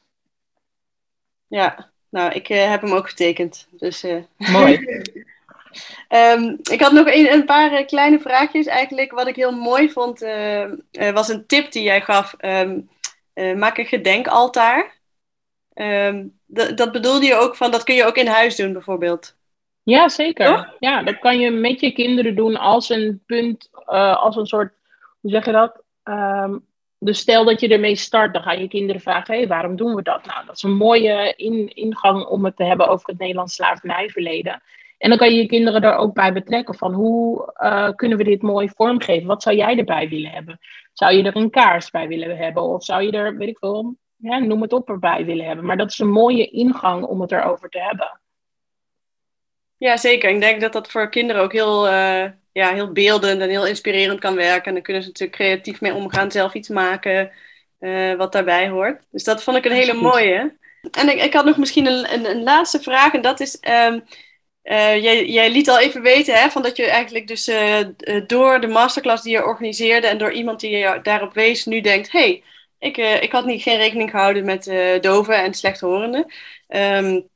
Ja, 1.48 1.93
nou, 2.14 2.32
ik 2.32 2.48
heb 2.48 2.82
hem 2.82 2.94
ook 2.94 3.10
getekend. 3.10 3.68
Dus, 3.72 4.06
Mooi. 4.38 4.74
um, 6.10 6.60
ik 6.72 6.82
had 6.82 6.92
nog 6.92 7.08
een, 7.08 7.32
een 7.32 7.46
paar 7.46 7.86
kleine 7.86 8.20
vraagjes. 8.20 8.66
Eigenlijk 8.66 9.12
wat 9.12 9.28
ik 9.28 9.36
heel 9.36 9.52
mooi 9.52 9.92
vond, 9.92 10.20
was 11.14 11.28
een 11.28 11.46
tip 11.46 11.72
die 11.72 11.84
jij 11.84 12.02
gaf. 12.02 12.36
Um, 12.40 12.90
maak 13.34 13.78
een 13.78 13.86
gedenkaltaar. 13.86 14.98
Um, 15.74 16.40
dat 16.46 16.92
bedoelde 16.92 17.26
je 17.26 17.36
ook 17.36 17.56
van, 17.56 17.72
dat 17.72 17.84
kun 17.84 17.96
je 17.96 18.06
ook 18.06 18.18
in 18.18 18.28
huis 18.28 18.56
doen 18.56 18.74
bijvoorbeeld. 18.74 19.36
Ja, 19.84 20.10
zeker. 20.10 20.74
Ja, 20.80 21.04
dat 21.04 21.20
kan 21.20 21.40
je 21.40 21.52
met 21.52 21.80
je 21.80 21.92
kinderen 21.92 22.36
doen 22.36 22.58
als 22.58 22.90
een 22.90 23.24
punt, 23.26 23.70
als 24.16 24.36
een 24.36 24.46
soort, 24.46 24.74
hoe 25.22 25.32
zeg 25.32 25.46
je 25.46 25.52
dat? 25.52 25.82
Dus 27.04 27.20
stel 27.20 27.46
dat 27.46 27.60
je 27.60 27.68
ermee 27.68 27.96
start, 27.96 28.34
dan 28.34 28.44
gaan 28.44 28.60
je 28.60 28.68
kinderen 28.68 29.02
vragen, 29.02 29.36
hey, 29.36 29.48
waarom 29.48 29.76
doen 29.76 29.96
we 29.96 30.02
dat? 30.02 30.26
Nou, 30.26 30.46
dat 30.46 30.56
is 30.56 30.64
een 30.64 30.76
mooie 30.76 31.34
in, 31.36 31.76
ingang 31.76 32.26
om 32.26 32.46
het 32.46 32.56
te 32.56 32.64
hebben 32.64 32.88
over 32.88 33.10
het 33.10 33.20
Nederlands 33.20 33.56
slavernijverleden. 33.56 34.62
En 34.98 35.10
dan 35.10 35.18
kan 35.18 35.30
je 35.30 35.38
je 35.38 35.46
kinderen 35.46 35.82
er 35.82 35.96
ook 35.96 36.14
bij 36.14 36.34
betrekken 36.34 36.76
van 36.76 36.94
hoe 36.94 37.54
uh, 37.64 37.90
kunnen 37.90 38.18
we 38.18 38.24
dit 38.24 38.42
mooi 38.42 38.70
vormgeven? 38.70 39.28
Wat 39.28 39.44
zou 39.44 39.56
jij 39.56 39.78
erbij 39.78 40.10
willen 40.10 40.32
hebben? 40.32 40.60
Zou 40.94 41.14
je 41.14 41.24
er 41.24 41.36
een 41.36 41.50
kaars 41.50 41.90
bij 41.90 42.08
willen 42.08 42.38
hebben? 42.38 42.64
Of 42.64 42.84
zou 42.84 43.04
je 43.04 43.12
er, 43.12 43.38
weet 43.38 43.50
ik 43.50 43.58
veel, 43.58 43.96
ja, 44.16 44.38
noem 44.38 44.62
het 44.62 44.74
op, 44.74 44.90
erbij 44.90 45.26
willen 45.26 45.46
hebben. 45.46 45.66
Maar 45.66 45.78
dat 45.78 45.92
is 45.92 46.00
een 46.00 46.12
mooie 46.12 46.50
ingang 46.50 47.04
om 47.06 47.22
het 47.22 47.32
erover 47.32 47.70
te 47.70 47.80
hebben. 47.80 48.20
Ja, 49.78 49.98
zeker. 49.98 50.30
Ik 50.30 50.40
denk 50.40 50.62
dat 50.62 50.74
dat 50.74 50.92
voor 50.92 51.10
kinderen 51.10 51.42
ook 51.42 51.54
heel, 51.54 51.88
uh, 51.88 52.26
ja, 52.54 52.74
heel 52.74 52.92
beeldend 52.92 53.42
en 53.42 53.50
heel 53.50 53.68
inspirerend 53.68 54.20
kan 54.20 54.36
werken. 54.36 54.66
En 54.66 54.74
dan 54.74 54.84
kunnen 54.84 55.02
ze 55.02 55.08
natuurlijk 55.08 55.38
creatief 55.38 55.82
mee 55.82 55.94
omgaan, 55.94 56.32
zelf 56.32 56.54
iets 56.54 56.70
maken 56.70 57.32
uh, 57.80 58.16
wat 58.16 58.32
daarbij 58.32 58.70
hoort. 58.70 59.02
Dus 59.12 59.24
dat 59.24 59.44
vond 59.44 59.58
ik 59.58 59.66
een 59.66 59.72
hele 59.72 59.94
mooie. 59.94 60.58
En 60.92 61.10
ik, 61.10 61.22
ik 61.22 61.34
had 61.34 61.46
nog 61.46 61.58
misschien 61.58 61.86
een, 61.86 62.14
een, 62.14 62.30
een 62.30 62.44
laatste 62.44 62.82
vraag. 62.82 63.14
En 63.14 63.22
dat 63.22 63.40
is, 63.40 63.58
um, 63.88 64.04
uh, 64.64 65.04
jij, 65.04 65.26
jij, 65.26 65.52
liet 65.52 65.70
al 65.70 65.80
even 65.80 66.02
weten 66.02 66.36
hè, 66.36 66.50
van 66.50 66.62
dat 66.62 66.78
je 66.78 66.86
eigenlijk 66.86 67.28
dus 67.28 67.52
door 68.28 68.62
de 68.62 68.68
masterclass 68.68 69.24
die 69.24 69.32
je 69.32 69.46
organiseerde 69.46 70.08
en 70.08 70.18
door 70.18 70.32
iemand 70.32 70.60
die 70.60 70.78
je 70.78 71.00
daarop 71.04 71.34
wees, 71.34 71.66
nu 71.66 71.82
denkt, 71.82 72.12
hey, 72.12 72.44
ik, 72.80 72.98
ik 72.98 73.32
had 73.32 73.46
niet, 73.46 73.62
geen 73.62 73.78
rekening 73.78 74.10
gehouden 74.10 74.46
met 74.46 74.72
doven 75.02 75.44
en 75.44 75.54
slechthorenden. 75.54 76.34
Um, 76.68 77.32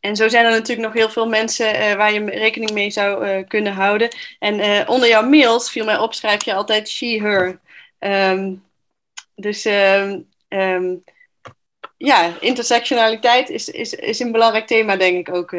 en 0.00 0.16
zo 0.16 0.28
zijn 0.28 0.44
er 0.44 0.50
natuurlijk 0.50 0.88
nog 0.88 0.96
heel 0.96 1.08
veel 1.08 1.28
mensen 1.28 1.74
uh, 1.74 1.94
waar 1.94 2.12
je 2.12 2.24
rekening 2.24 2.72
mee 2.72 2.90
zou 2.90 3.42
kunnen 3.42 3.72
houden. 3.72 4.08
En 4.38 4.88
onder 4.88 5.08
jouw 5.08 5.28
mails, 5.28 5.70
viel 5.70 5.84
mij 5.84 5.98
op, 5.98 6.14
schrijf 6.14 6.44
je 6.44 6.54
altijd 6.54 6.88
she, 6.88 7.20
her. 7.22 7.60
Um, 8.32 8.64
dus 9.34 9.64
um, 10.48 11.04
ja, 11.96 12.40
intersectionaliteit 12.40 13.48
is, 13.48 13.68
is, 13.68 13.94
is 13.94 14.18
een 14.18 14.32
belangrijk 14.32 14.66
thema, 14.66 14.96
denk 14.96 15.28
ik 15.28 15.34
ook 15.34 15.50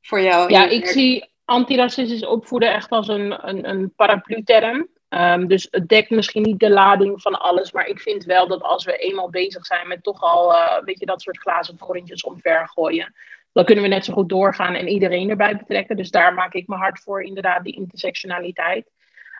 voor 0.00 0.20
jou. 0.20 0.52
Ja, 0.52 0.68
ik 0.68 0.86
zie 0.86 1.30
antiracistisch 1.44 2.26
opvoeden 2.26 2.74
echt 2.74 2.90
als 2.90 3.08
een, 3.08 3.48
een, 3.48 3.68
een 3.68 3.92
paraplu-term. 3.96 4.88
Um, 5.08 5.46
dus 5.48 5.68
het 5.70 5.88
dekt 5.88 6.10
misschien 6.10 6.42
niet 6.42 6.60
de 6.60 6.70
lading 6.70 7.22
van 7.22 7.40
alles, 7.40 7.72
maar 7.72 7.86
ik 7.86 8.00
vind 8.00 8.24
wel 8.24 8.48
dat 8.48 8.62
als 8.62 8.84
we 8.84 8.96
eenmaal 8.96 9.30
bezig 9.30 9.66
zijn 9.66 9.88
met 9.88 10.02
toch 10.02 10.20
al, 10.20 10.54
weet 10.84 10.98
je, 10.98 11.06
dat 11.06 11.22
soort 11.22 11.38
glazen 11.38 11.78
vorentjes 11.78 12.24
omver 12.24 12.68
gooien, 12.68 13.14
dan 13.52 13.64
kunnen 13.64 13.84
we 13.84 13.90
net 13.90 14.04
zo 14.04 14.12
goed 14.12 14.28
doorgaan 14.28 14.74
en 14.74 14.88
iedereen 14.88 15.30
erbij 15.30 15.56
betrekken. 15.56 15.96
Dus 15.96 16.10
daar 16.10 16.34
maak 16.34 16.54
ik 16.54 16.66
me 16.66 16.76
hard 16.76 17.00
voor, 17.00 17.22
inderdaad, 17.22 17.64
die 17.64 17.76
intersectionaliteit. 17.76 18.90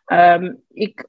Um, 0.07 0.63
ik 0.69 1.07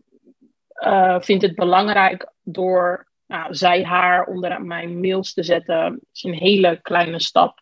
uh, 0.84 1.20
vind 1.20 1.41
het 1.41 1.56
belangrijk 1.56 2.32
door 2.43 3.08
nou, 3.28 3.56
zij, 3.56 3.84
haar 3.84 4.26
onder 4.26 4.62
mijn 4.62 5.00
mails 5.00 5.34
te 5.34 5.43
zetten. 5.43 6.00
is 6.13 6.24
een 6.24 6.34
hele 6.34 6.80
kleine 6.82 7.20
stap. 7.20 7.62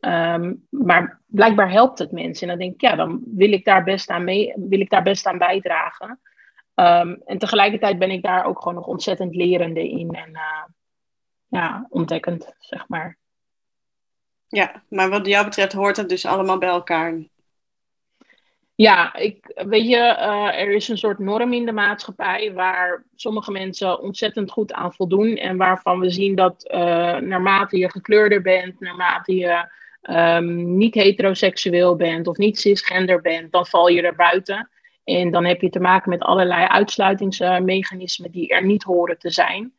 Um, 0.00 0.66
maar 0.70 1.20
blijkbaar 1.26 1.70
helpt 1.70 1.98
het 1.98 2.12
mensen. 2.12 2.42
En 2.42 2.48
dan 2.48 2.58
denk 2.58 2.74
ik, 2.74 2.80
ja, 2.80 2.96
dan 2.96 3.22
wil 3.26 3.52
ik 3.52 3.64
daar 3.64 3.84
best 3.84 4.10
aan, 4.10 4.24
mee, 4.24 4.52
wil 4.56 4.80
ik 4.80 4.90
daar 4.90 5.02
best 5.02 5.26
aan 5.26 5.38
bijdragen. 5.38 6.20
Um, 6.80 7.22
en 7.24 7.38
tegelijkertijd 7.38 7.98
ben 7.98 8.10
ik 8.10 8.22
daar 8.22 8.44
ook 8.44 8.58
gewoon 8.58 8.74
nog 8.74 8.86
ontzettend 8.86 9.34
lerende 9.34 9.88
in 9.88 10.10
en 10.10 10.30
uh, 10.30 10.64
ja, 11.48 11.86
ontdekkend, 11.88 12.54
zeg 12.58 12.88
maar. 12.88 13.18
Ja, 14.48 14.82
maar 14.88 15.10
wat 15.10 15.26
jou 15.26 15.44
betreft 15.44 15.72
hoort 15.72 15.96
het 15.96 16.08
dus 16.08 16.26
allemaal 16.26 16.58
bij 16.58 16.68
elkaar. 16.68 17.18
Ja, 18.74 19.14
ik, 19.14 19.62
weet 19.66 19.88
je, 19.88 19.96
uh, 19.96 20.46
er 20.46 20.70
is 20.70 20.88
een 20.88 20.98
soort 20.98 21.18
norm 21.18 21.52
in 21.52 21.66
de 21.66 21.72
maatschappij 21.72 22.52
waar 22.52 23.04
sommige 23.14 23.50
mensen 23.50 24.00
ontzettend 24.00 24.50
goed 24.50 24.72
aan 24.72 24.94
voldoen. 24.94 25.36
En 25.36 25.56
waarvan 25.56 26.00
we 26.00 26.10
zien 26.10 26.34
dat 26.34 26.70
uh, 26.70 26.80
naarmate 27.16 27.78
je 27.78 27.90
gekleurder 27.90 28.42
bent, 28.42 28.80
naarmate 28.80 29.34
je 29.34 29.70
um, 30.02 30.76
niet 30.76 30.94
heteroseksueel 30.94 31.96
bent 31.96 32.26
of 32.26 32.36
niet 32.36 32.58
cisgender 32.58 33.20
bent, 33.20 33.52
dan 33.52 33.66
val 33.66 33.88
je 33.88 34.02
er 34.02 34.14
buiten. 34.14 34.70
En 35.18 35.30
dan 35.30 35.44
heb 35.44 35.60
je 35.60 35.70
te 35.70 35.80
maken 35.80 36.10
met 36.10 36.22
allerlei 36.22 36.66
uitsluitingsmechanismen 36.66 38.30
die 38.30 38.48
er 38.48 38.64
niet 38.64 38.82
horen 38.82 39.18
te 39.18 39.30
zijn, 39.30 39.72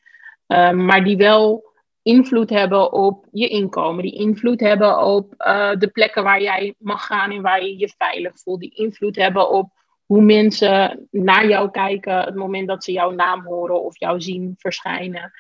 um, 0.48 0.86
maar 0.86 1.04
die 1.04 1.18
wel 1.18 1.70
invloed 2.02 2.50
hebben 2.50 2.92
op 2.92 3.28
je 3.32 3.48
inkomen, 3.48 4.04
die 4.04 4.16
invloed 4.16 4.60
hebben 4.60 5.04
op 5.04 5.34
uh, 5.38 5.72
de 5.78 5.88
plekken 5.88 6.24
waar 6.24 6.42
jij 6.42 6.76
mag 6.78 7.06
gaan 7.06 7.32
en 7.32 7.42
waar 7.42 7.64
je 7.64 7.78
je 7.78 7.94
veilig 7.98 8.32
voelt, 8.36 8.60
die 8.60 8.76
invloed 8.76 9.16
hebben 9.16 9.50
op 9.50 9.70
hoe 10.06 10.22
mensen 10.22 11.08
naar 11.12 11.48
jou 11.48 11.72
kijken 11.72 12.18
het 12.18 12.36
moment 12.36 12.68
dat 12.68 12.84
ze 12.84 12.92
jouw 12.92 13.12
naam 13.12 13.46
horen 13.46 13.84
of 13.84 14.00
jou 14.00 14.22
zien 14.22 14.56
verschijnen. 14.58 15.32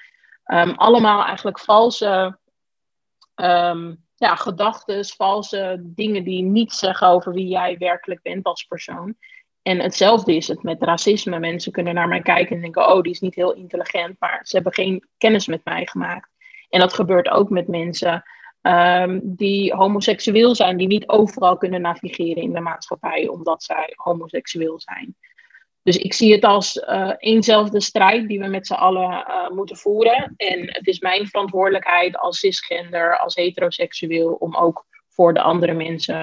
Um, 0.45 0.71
allemaal 0.71 1.23
eigenlijk 1.25 1.59
valse 1.59 2.37
um, 3.35 4.03
ja, 4.15 4.35
gedachten, 4.35 5.05
valse 5.05 5.81
dingen 5.83 6.23
die 6.23 6.43
niet 6.43 6.73
zeggen 6.73 7.07
over 7.07 7.33
wie 7.33 7.47
jij 7.47 7.77
werkelijk 7.77 8.21
bent 8.21 8.45
als 8.45 8.63
persoon. 8.63 9.15
En 9.61 9.79
hetzelfde 9.79 10.35
is 10.35 10.47
het 10.47 10.63
met 10.63 10.83
racisme. 10.83 11.39
Mensen 11.39 11.71
kunnen 11.71 11.93
naar 11.93 12.07
mij 12.07 12.21
kijken 12.21 12.55
en 12.55 12.61
denken: 12.61 12.91
oh, 12.91 13.01
die 13.01 13.11
is 13.11 13.19
niet 13.19 13.35
heel 13.35 13.53
intelligent, 13.53 14.15
maar 14.19 14.39
ze 14.43 14.55
hebben 14.55 14.73
geen 14.73 15.07
kennis 15.17 15.47
met 15.47 15.61
mij 15.63 15.85
gemaakt. 15.85 16.29
En 16.69 16.79
dat 16.79 16.93
gebeurt 16.93 17.29
ook 17.29 17.49
met 17.49 17.67
mensen 17.67 18.23
um, 18.61 19.21
die 19.23 19.73
homoseksueel 19.73 20.55
zijn, 20.55 20.77
die 20.77 20.87
niet 20.87 21.07
overal 21.07 21.57
kunnen 21.57 21.81
navigeren 21.81 22.43
in 22.43 22.53
de 22.53 22.59
maatschappij 22.59 23.27
omdat 23.27 23.63
zij 23.63 23.93
homoseksueel 23.95 24.79
zijn. 24.79 25.15
Dus 25.83 25.97
ik 25.97 26.13
zie 26.13 26.33
het 26.33 26.43
als 26.43 26.75
uh, 26.75 27.11
eenzelfde 27.17 27.81
strijd 27.81 28.27
die 28.27 28.39
we 28.39 28.47
met 28.47 28.67
z'n 28.67 28.73
allen 28.73 29.11
uh, 29.11 29.49
moeten 29.49 29.77
voeren. 29.77 30.33
En 30.37 30.59
het 30.59 30.87
is 30.87 30.99
mijn 30.99 31.27
verantwoordelijkheid 31.27 32.17
als 32.17 32.39
cisgender, 32.39 33.17
als 33.17 33.35
heteroseksueel, 33.35 34.33
om 34.33 34.55
ook 34.55 34.85
voor 35.07 35.33
de 35.33 35.41
andere 35.41 35.73
mensen 35.73 36.15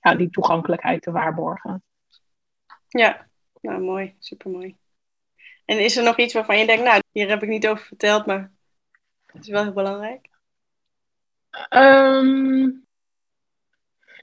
ja, 0.00 0.14
die 0.14 0.30
toegankelijkheid 0.30 1.02
te 1.02 1.10
waarborgen. 1.10 1.82
Ja, 2.88 3.28
nou 3.60 3.80
mooi, 3.80 4.14
supermooi. 4.18 4.76
En 5.64 5.78
is 5.78 5.96
er 5.96 6.04
nog 6.04 6.16
iets 6.16 6.34
waarvan 6.34 6.58
je 6.58 6.66
denkt, 6.66 6.84
nou, 6.84 7.02
hier 7.12 7.28
heb 7.28 7.42
ik 7.42 7.48
niet 7.48 7.68
over 7.68 7.84
verteld, 7.84 8.26
maar 8.26 8.52
het 9.26 9.42
is 9.42 9.48
wel 9.48 9.62
heel 9.62 9.72
belangrijk? 9.72 10.28
Um, 11.70 12.86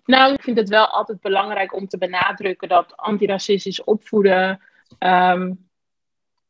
nou, 0.06 0.34
ik 0.34 0.42
vind 0.42 0.58
het 0.58 0.70
wel 0.70 0.88
altijd 0.88 1.22
belangrijk 1.22 1.74
om 1.74 1.88
te 1.88 1.98
benadrukken 1.98 2.68
dat 2.68 2.98
antiracistisch 2.98 3.84
opvoeden 3.84 4.62
um, 5.00 5.70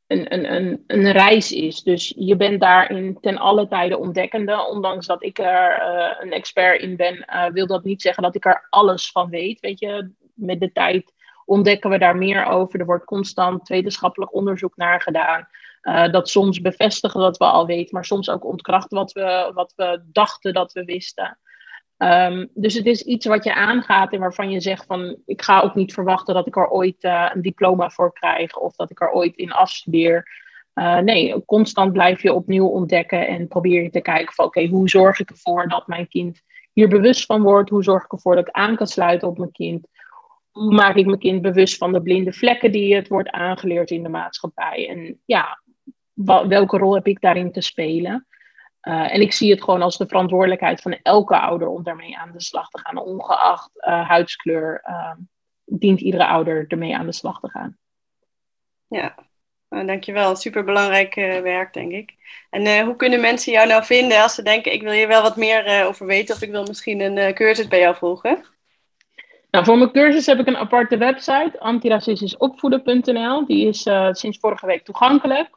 een, 0.07 0.33
een, 0.33 0.53
een, 0.53 0.83
een 0.87 1.11
reis 1.11 1.51
is. 1.51 1.81
Dus 1.81 2.13
je 2.17 2.35
bent 2.35 2.61
daarin 2.61 3.17
ten 3.21 3.37
alle 3.37 3.67
tijde 3.67 3.97
ontdekkende. 3.97 4.67
Ondanks 4.67 5.05
dat 5.05 5.23
ik 5.23 5.39
er 5.39 5.79
uh, 5.79 6.15
een 6.19 6.31
expert 6.31 6.81
in 6.81 6.95
ben, 6.95 7.25
uh, 7.29 7.45
wil 7.45 7.67
dat 7.67 7.83
niet 7.83 8.01
zeggen 8.01 8.23
dat 8.23 8.35
ik 8.35 8.45
er 8.45 8.67
alles 8.69 9.11
van 9.11 9.29
weet. 9.29 9.59
Weet 9.59 9.79
je, 9.79 10.11
met 10.33 10.59
de 10.59 10.71
tijd 10.71 11.13
ontdekken 11.45 11.89
we 11.89 11.97
daar 11.97 12.17
meer 12.17 12.45
over. 12.45 12.79
Er 12.79 12.85
wordt 12.85 13.05
constant 13.05 13.67
wetenschappelijk 13.67 14.33
onderzoek 14.33 14.75
naar 14.75 15.01
gedaan. 15.01 15.47
Uh, 15.81 16.11
dat 16.11 16.29
soms 16.29 16.61
bevestigen 16.61 17.19
wat 17.19 17.37
we 17.37 17.45
al 17.45 17.65
weten, 17.65 17.89
maar 17.91 18.05
soms 18.05 18.29
ook 18.29 18.45
ontkrachten 18.45 18.97
wat 18.97 19.11
we, 19.11 19.51
wat 19.53 19.73
we 19.75 20.03
dachten 20.11 20.53
dat 20.53 20.73
we 20.73 20.83
wisten. 20.83 21.39
Um, 21.97 22.49
dus 22.53 22.73
het 22.73 22.85
is 22.85 23.01
iets 23.01 23.25
wat 23.25 23.43
je 23.43 23.55
aangaat 23.55 24.13
en 24.13 24.19
waarvan 24.19 24.49
je 24.51 24.61
zegt 24.61 24.85
van 24.85 25.17
ik 25.25 25.41
ga 25.41 25.61
ook 25.61 25.75
niet 25.75 25.93
verwachten 25.93 26.33
dat 26.33 26.47
ik 26.47 26.55
er 26.55 26.69
ooit 26.69 27.03
uh, 27.03 27.29
een 27.33 27.41
diploma 27.41 27.89
voor 27.89 28.13
krijg 28.13 28.57
of 28.57 28.75
dat 28.75 28.91
ik 28.91 29.01
er 29.01 29.11
ooit 29.11 29.35
in 29.35 29.51
afstudeer. 29.51 30.27
Uh, 30.73 30.97
nee, 30.97 31.45
constant 31.45 31.93
blijf 31.93 32.21
je 32.21 32.33
opnieuw 32.33 32.67
ontdekken 32.67 33.27
en 33.27 33.47
probeer 33.47 33.83
je 33.83 33.89
te 33.89 34.01
kijken 34.01 34.33
van 34.33 34.45
oké, 34.45 34.67
hoe 34.67 34.89
zorg 34.89 35.19
ik 35.19 35.29
ervoor 35.29 35.67
dat 35.67 35.87
mijn 35.87 36.07
kind 36.07 36.41
hier 36.73 36.87
bewust 36.87 37.25
van 37.25 37.41
wordt? 37.41 37.69
Hoe 37.69 37.83
zorg 37.83 38.03
ik 38.03 38.11
ervoor 38.11 38.35
dat 38.35 38.47
ik 38.47 38.53
aan 38.53 38.75
kan 38.75 38.87
sluiten 38.87 39.27
op 39.27 39.37
mijn 39.37 39.51
kind? 39.51 39.87
Hoe 40.55 40.73
maak 40.73 40.95
ik 40.95 41.05
mijn 41.05 41.19
kind 41.19 41.41
bewust 41.41 41.77
van 41.77 41.93
de 41.93 42.01
blinde 42.01 42.33
vlekken 42.33 42.71
die 42.71 42.95
het 42.95 43.07
wordt 43.07 43.29
aangeleerd 43.29 43.89
in 43.89 44.03
de 44.03 44.09
maatschappij? 44.09 44.89
En 44.89 45.21
ja, 45.25 45.61
welke 46.47 46.77
rol 46.77 46.93
heb 46.93 47.07
ik 47.07 47.21
daarin 47.21 47.51
te 47.51 47.61
spelen? 47.61 48.27
Uh, 48.81 49.13
en 49.13 49.21
ik 49.21 49.33
zie 49.33 49.51
het 49.51 49.63
gewoon 49.63 49.81
als 49.81 49.97
de 49.97 50.07
verantwoordelijkheid 50.07 50.81
van 50.81 50.99
elke 51.01 51.39
ouder 51.39 51.67
om 51.67 51.83
daarmee 51.83 52.17
aan 52.17 52.31
de 52.31 52.41
slag 52.41 52.69
te 52.69 52.79
gaan. 52.79 52.97
Ongeacht 52.97 53.69
uh, 53.75 54.07
huidskleur 54.07 54.81
uh, 54.87 55.11
dient 55.65 56.01
iedere 56.01 56.27
ouder 56.27 56.65
ermee 56.67 56.97
aan 56.97 57.05
de 57.05 57.13
slag 57.13 57.39
te 57.39 57.49
gaan. 57.49 57.77
Ja, 58.87 59.15
nou, 59.69 59.85
dankjewel. 59.85 60.35
Superbelangrijk 60.35 61.15
werk, 61.43 61.73
denk 61.73 61.91
ik. 61.91 62.13
En 62.49 62.85
hoe 62.85 62.95
kunnen 62.95 63.21
mensen 63.21 63.51
jou 63.51 63.67
nou 63.67 63.85
vinden 63.85 64.21
als 64.21 64.35
ze 64.35 64.43
denken... 64.43 64.73
ik 64.73 64.81
wil 64.81 64.91
hier 64.91 65.07
wel 65.07 65.21
wat 65.21 65.35
meer 65.35 65.85
over 65.85 66.05
weten... 66.05 66.35
of 66.35 66.41
ik 66.41 66.51
wil 66.51 66.65
misschien 66.65 66.99
een 66.99 67.33
cursus 67.33 67.67
bij 67.67 67.79
jou 67.79 67.95
volgen? 67.95 68.53
Nou, 69.55 69.67
voor 69.67 69.77
mijn 69.77 69.91
cursus 69.91 70.25
heb 70.25 70.39
ik 70.39 70.47
een 70.47 70.57
aparte 70.57 70.97
website, 70.97 71.59
antiracistischopvoeden.nl. 71.59 73.45
Die 73.45 73.67
is 73.67 73.89
sinds 74.11 74.37
vorige 74.39 74.65
week 74.65 74.83
toegankelijk. 74.83 75.49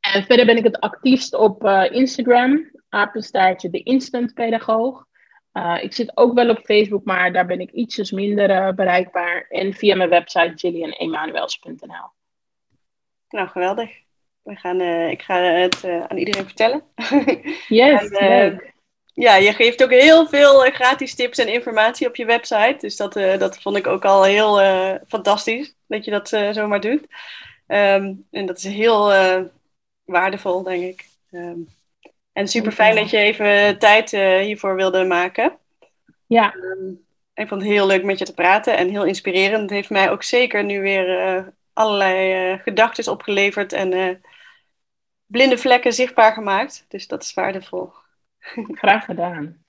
En 0.00 0.24
verder 0.24 0.46
ben 0.46 0.56
ik 0.56 0.64
het 0.64 0.80
actiefst 0.80 1.34
op 1.34 1.64
uh, 1.64 1.84
Instagram, 1.90 2.70
apenstaartje 2.88 3.70
de 3.70 3.82
Instant 3.82 4.34
Pedagoog. 4.34 5.06
Uh, 5.52 5.78
ik 5.82 5.92
zit 5.92 6.16
ook 6.16 6.34
wel 6.34 6.48
op 6.48 6.58
Facebook, 6.58 7.04
maar 7.04 7.32
daar 7.32 7.46
ben 7.46 7.60
ik 7.60 7.70
ietsjes 7.70 8.10
minder 8.10 8.74
bereikbaar. 8.74 9.46
En 9.48 9.74
via 9.74 9.96
mijn 9.96 10.08
website 10.08 10.52
gillianemanuels.nl. 10.54 12.10
Nou, 13.28 13.48
geweldig. 13.48 13.90
We 14.42 14.56
gaan, 14.56 14.80
ik 15.10 15.22
ga 15.22 15.42
het 15.42 15.84
aan 15.84 16.16
iedereen 16.16 16.44
vertellen. 16.44 16.82
Yes, 17.68 18.08
en, 18.08 18.28
leuk. 18.28 18.71
Ja, 19.14 19.36
je 19.36 19.52
geeft 19.52 19.82
ook 19.82 19.90
heel 19.90 20.28
veel 20.28 20.60
gratis 20.60 21.14
tips 21.14 21.38
en 21.38 21.48
informatie 21.48 22.06
op 22.06 22.16
je 22.16 22.24
website. 22.24 22.76
Dus 22.78 22.96
dat, 22.96 23.12
dat 23.12 23.58
vond 23.60 23.76
ik 23.76 23.86
ook 23.86 24.04
al 24.04 24.24
heel 24.24 24.60
fantastisch, 25.08 25.74
dat 25.86 26.04
je 26.04 26.10
dat 26.10 26.28
zomaar 26.28 26.80
doet. 26.80 27.06
Um, 27.66 28.26
en 28.30 28.46
dat 28.46 28.56
is 28.58 28.64
heel 28.64 29.12
waardevol, 30.04 30.62
denk 30.62 30.82
ik. 30.82 31.06
Um, 31.30 31.68
en 32.32 32.48
super 32.48 32.72
fijn 32.72 32.96
dat 32.96 33.10
je 33.10 33.16
even 33.16 33.78
tijd 33.78 34.10
hiervoor 34.10 34.74
wilde 34.74 35.04
maken. 35.04 35.56
Ja. 36.26 36.54
Um, 36.54 37.04
ik 37.34 37.48
vond 37.48 37.62
het 37.62 37.70
heel 37.70 37.86
leuk 37.86 38.04
met 38.04 38.18
je 38.18 38.24
te 38.24 38.34
praten 38.34 38.76
en 38.76 38.88
heel 38.88 39.04
inspirerend. 39.04 39.62
Het 39.62 39.70
heeft 39.70 39.90
mij 39.90 40.10
ook 40.10 40.22
zeker 40.22 40.64
nu 40.64 40.80
weer 40.80 41.52
allerlei 41.72 42.58
gedachten 42.58 43.12
opgeleverd 43.12 43.72
en 43.72 44.22
blinde 45.26 45.58
vlekken 45.58 45.92
zichtbaar 45.92 46.32
gemaakt. 46.32 46.84
Dus 46.88 47.06
dat 47.06 47.22
is 47.22 47.34
waardevol. 47.34 47.92
Graag 48.80 49.04
gedaan. 49.04 49.61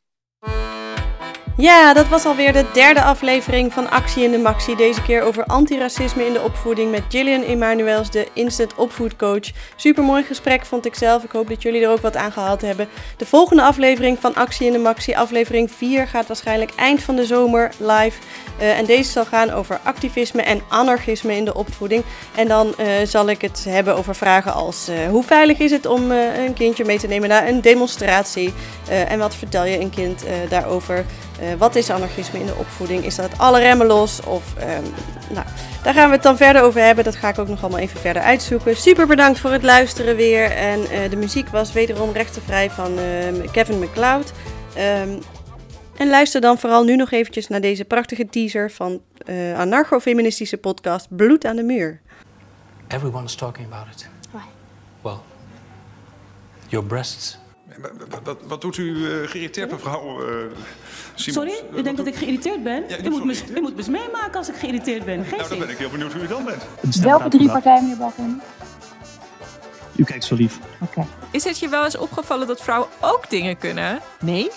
Ja, 1.57 1.93
dat 1.93 2.07
was 2.07 2.25
alweer 2.25 2.53
de 2.53 2.65
derde 2.73 3.01
aflevering 3.01 3.73
van 3.73 3.89
Actie 3.89 4.23
in 4.23 4.31
de 4.31 4.37
Maxi. 4.37 4.75
Deze 4.75 5.01
keer 5.01 5.21
over 5.21 5.45
antiracisme 5.45 6.25
in 6.25 6.33
de 6.33 6.41
opvoeding 6.41 6.91
met 6.91 7.03
Gillian 7.09 7.41
Emanuels, 7.41 8.11
de 8.11 8.27
instant 8.33 8.75
opvoedcoach. 8.75 9.51
Super 9.75 10.03
mooi 10.03 10.23
gesprek 10.23 10.65
vond 10.65 10.85
ik 10.85 10.95
zelf. 10.95 11.23
Ik 11.23 11.31
hoop 11.31 11.49
dat 11.49 11.61
jullie 11.61 11.83
er 11.83 11.89
ook 11.89 12.01
wat 12.01 12.15
aan 12.15 12.31
gehad 12.31 12.61
hebben. 12.61 12.87
De 13.17 13.25
volgende 13.25 13.61
aflevering 13.61 14.19
van 14.19 14.35
Actie 14.35 14.67
in 14.67 14.73
de 14.73 14.79
Maxi, 14.79 15.13
aflevering 15.13 15.71
4, 15.71 16.07
gaat 16.07 16.27
waarschijnlijk 16.27 16.71
eind 16.75 17.01
van 17.01 17.15
de 17.15 17.25
zomer 17.25 17.71
live. 17.77 18.17
Uh, 18.59 18.77
en 18.77 18.85
deze 18.85 19.11
zal 19.11 19.25
gaan 19.25 19.51
over 19.51 19.79
activisme 19.83 20.41
en 20.41 20.61
anarchisme 20.67 21.35
in 21.35 21.45
de 21.45 21.53
opvoeding. 21.55 22.03
En 22.35 22.47
dan 22.47 22.73
uh, 22.79 22.85
zal 23.03 23.29
ik 23.29 23.41
het 23.41 23.65
hebben 23.69 23.95
over 23.95 24.15
vragen 24.15 24.53
als 24.53 24.89
uh, 24.89 25.09
hoe 25.09 25.23
veilig 25.23 25.59
is 25.59 25.71
het 25.71 25.85
om 25.85 26.11
een 26.11 26.53
kindje 26.53 26.85
mee 26.85 26.99
te 26.99 27.07
nemen 27.07 27.29
naar 27.29 27.47
een 27.47 27.61
demonstratie? 27.61 28.53
en 29.07 29.19
wat 29.19 29.35
vertel 29.35 29.65
je 29.65 29.79
een 29.79 29.89
kind 29.89 30.23
daarover? 30.49 31.05
Uh, 31.43 31.53
wat 31.57 31.75
is 31.75 31.89
anarchisme 31.89 32.39
in 32.39 32.45
de 32.45 32.55
opvoeding? 32.55 33.05
Is 33.05 33.15
dat 33.15 33.37
alle 33.37 33.59
remmen 33.59 33.87
los? 33.87 34.21
Of, 34.21 34.53
um, 34.57 34.93
nou, 35.33 35.45
daar 35.83 35.93
gaan 35.93 36.07
we 36.07 36.15
het 36.15 36.23
dan 36.23 36.37
verder 36.37 36.61
over 36.61 36.81
hebben. 36.81 37.03
Dat 37.03 37.15
ga 37.15 37.29
ik 37.29 37.39
ook 37.39 37.47
nog 37.47 37.61
allemaal 37.61 37.79
even 37.79 37.99
verder 37.99 38.21
uitzoeken. 38.21 38.75
Super 38.75 39.07
bedankt 39.07 39.39
voor 39.39 39.51
het 39.51 39.63
luisteren 39.63 40.15
weer. 40.15 40.51
En 40.51 40.79
uh, 40.79 41.09
de 41.09 41.15
muziek 41.15 41.47
was 41.47 41.73
wederom 41.73 42.11
rechtenvrij 42.11 42.69
van 42.69 42.99
uh, 42.99 43.51
Kevin 43.51 43.79
MacLeod. 43.79 44.31
Um, 44.77 45.19
en 45.97 46.09
luister 46.09 46.41
dan 46.41 46.57
vooral 46.57 46.83
nu 46.83 46.95
nog 46.95 47.11
eventjes 47.11 47.47
naar 47.47 47.61
deze 47.61 47.85
prachtige 47.85 48.25
teaser 48.29 48.71
van 48.71 49.01
uh, 49.25 49.59
anarcho-feministische 49.59 50.57
podcast 50.57 51.07
Bloed 51.09 51.45
aan 51.45 51.55
de 51.55 51.63
muur. 51.63 52.01
Everyone 52.87 53.25
is 53.25 53.35
talking 53.35 53.73
about 53.73 53.93
it. 53.93 54.09
Why? 54.31 54.43
Well, 55.01 55.17
your 56.67 56.85
breasts 56.85 57.37
wat, 58.23 58.37
wat, 58.47 58.61
doet 58.61 58.77
u 58.77 58.83
uh, 58.83 59.27
geïrriteerd, 59.27 59.71
mevrouw 59.71 60.29
uh, 60.29 60.45
Sorry, 61.15 61.53
u 61.75 61.81
denkt 61.81 61.97
dat 61.97 62.07
ik 62.07 62.15
geïrriteerd 62.15 62.63
ben? 62.63 62.83
Ja, 62.87 62.97
u, 63.03 63.09
moet 63.09 63.25
me, 63.25 63.41
u 63.55 63.61
moet 63.61 63.75
me 63.75 63.91
meemaken 63.91 64.37
als 64.37 64.49
ik 64.49 64.55
geïrriteerd 64.55 65.05
ben. 65.05 65.25
Geen 65.25 65.37
nou, 65.37 65.49
dan 65.49 65.59
ben 65.59 65.69
ik 65.69 65.77
heel 65.77 65.89
benieuwd 65.89 66.13
hoe 66.13 66.21
u 66.21 66.27
dan 66.27 66.45
bent. 66.45 66.63
Welke 67.01 67.29
drie 67.29 67.51
partijen, 67.51 67.81
meneer 67.81 67.97
Balken? 67.97 68.41
U 69.95 70.03
kijkt 70.03 70.23
zo 70.23 70.35
lief. 70.35 70.59
Oké. 70.79 70.99
Okay. 70.99 71.07
Is 71.31 71.43
het 71.43 71.59
je 71.59 71.69
wel 71.69 71.83
eens 71.83 71.97
opgevallen 71.97 72.47
dat 72.47 72.61
vrouwen 72.61 72.89
ook 73.01 73.29
dingen 73.29 73.57
kunnen? 73.57 73.99
Nee. 74.19 74.49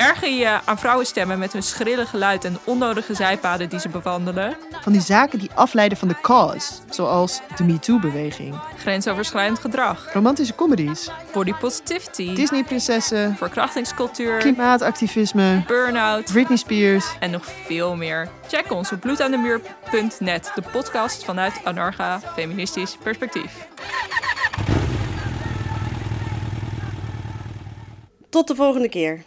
Erger 0.00 0.28
je 0.28 0.60
aan 0.64 0.78
vrouwenstemmen 0.78 1.38
met 1.38 1.52
hun 1.52 1.62
schrille 1.62 2.06
geluid 2.06 2.44
en 2.44 2.58
onnodige 2.64 3.14
zijpaden 3.14 3.68
die 3.68 3.78
ze 3.80 3.88
bewandelen? 3.88 4.56
Van 4.80 4.92
die 4.92 5.00
zaken 5.00 5.38
die 5.38 5.50
afleiden 5.54 5.98
van 5.98 6.08
de 6.08 6.20
cause, 6.22 6.72
zoals 6.88 7.40
de 7.56 7.64
MeToo-beweging. 7.64 8.60
Grensoverschrijdend 8.76 9.58
gedrag. 9.58 10.12
Romantische 10.12 10.54
comedies. 10.54 11.10
Body 11.32 11.52
positivity. 11.52 12.34
Disney-prinsessen. 12.34 13.36
Verkrachtingscultuur. 13.36 14.38
Klimaatactivisme. 14.38 15.62
Burnout. 15.66 16.32
Britney 16.32 16.58
Spears. 16.58 17.06
En 17.18 17.30
nog 17.30 17.44
veel 17.66 17.96
meer. 17.96 18.28
Check 18.48 18.72
ons 18.72 18.92
op 18.92 19.00
bloedaandemuur.net, 19.00 20.52
de 20.54 20.62
podcast 20.72 21.24
vanuit 21.24 21.60
Anarcha 21.64 22.20
Feministisch 22.34 22.96
Perspectief. 23.02 23.68
Tot 28.30 28.46
de 28.48 28.54
volgende 28.54 28.88
keer. 28.88 29.24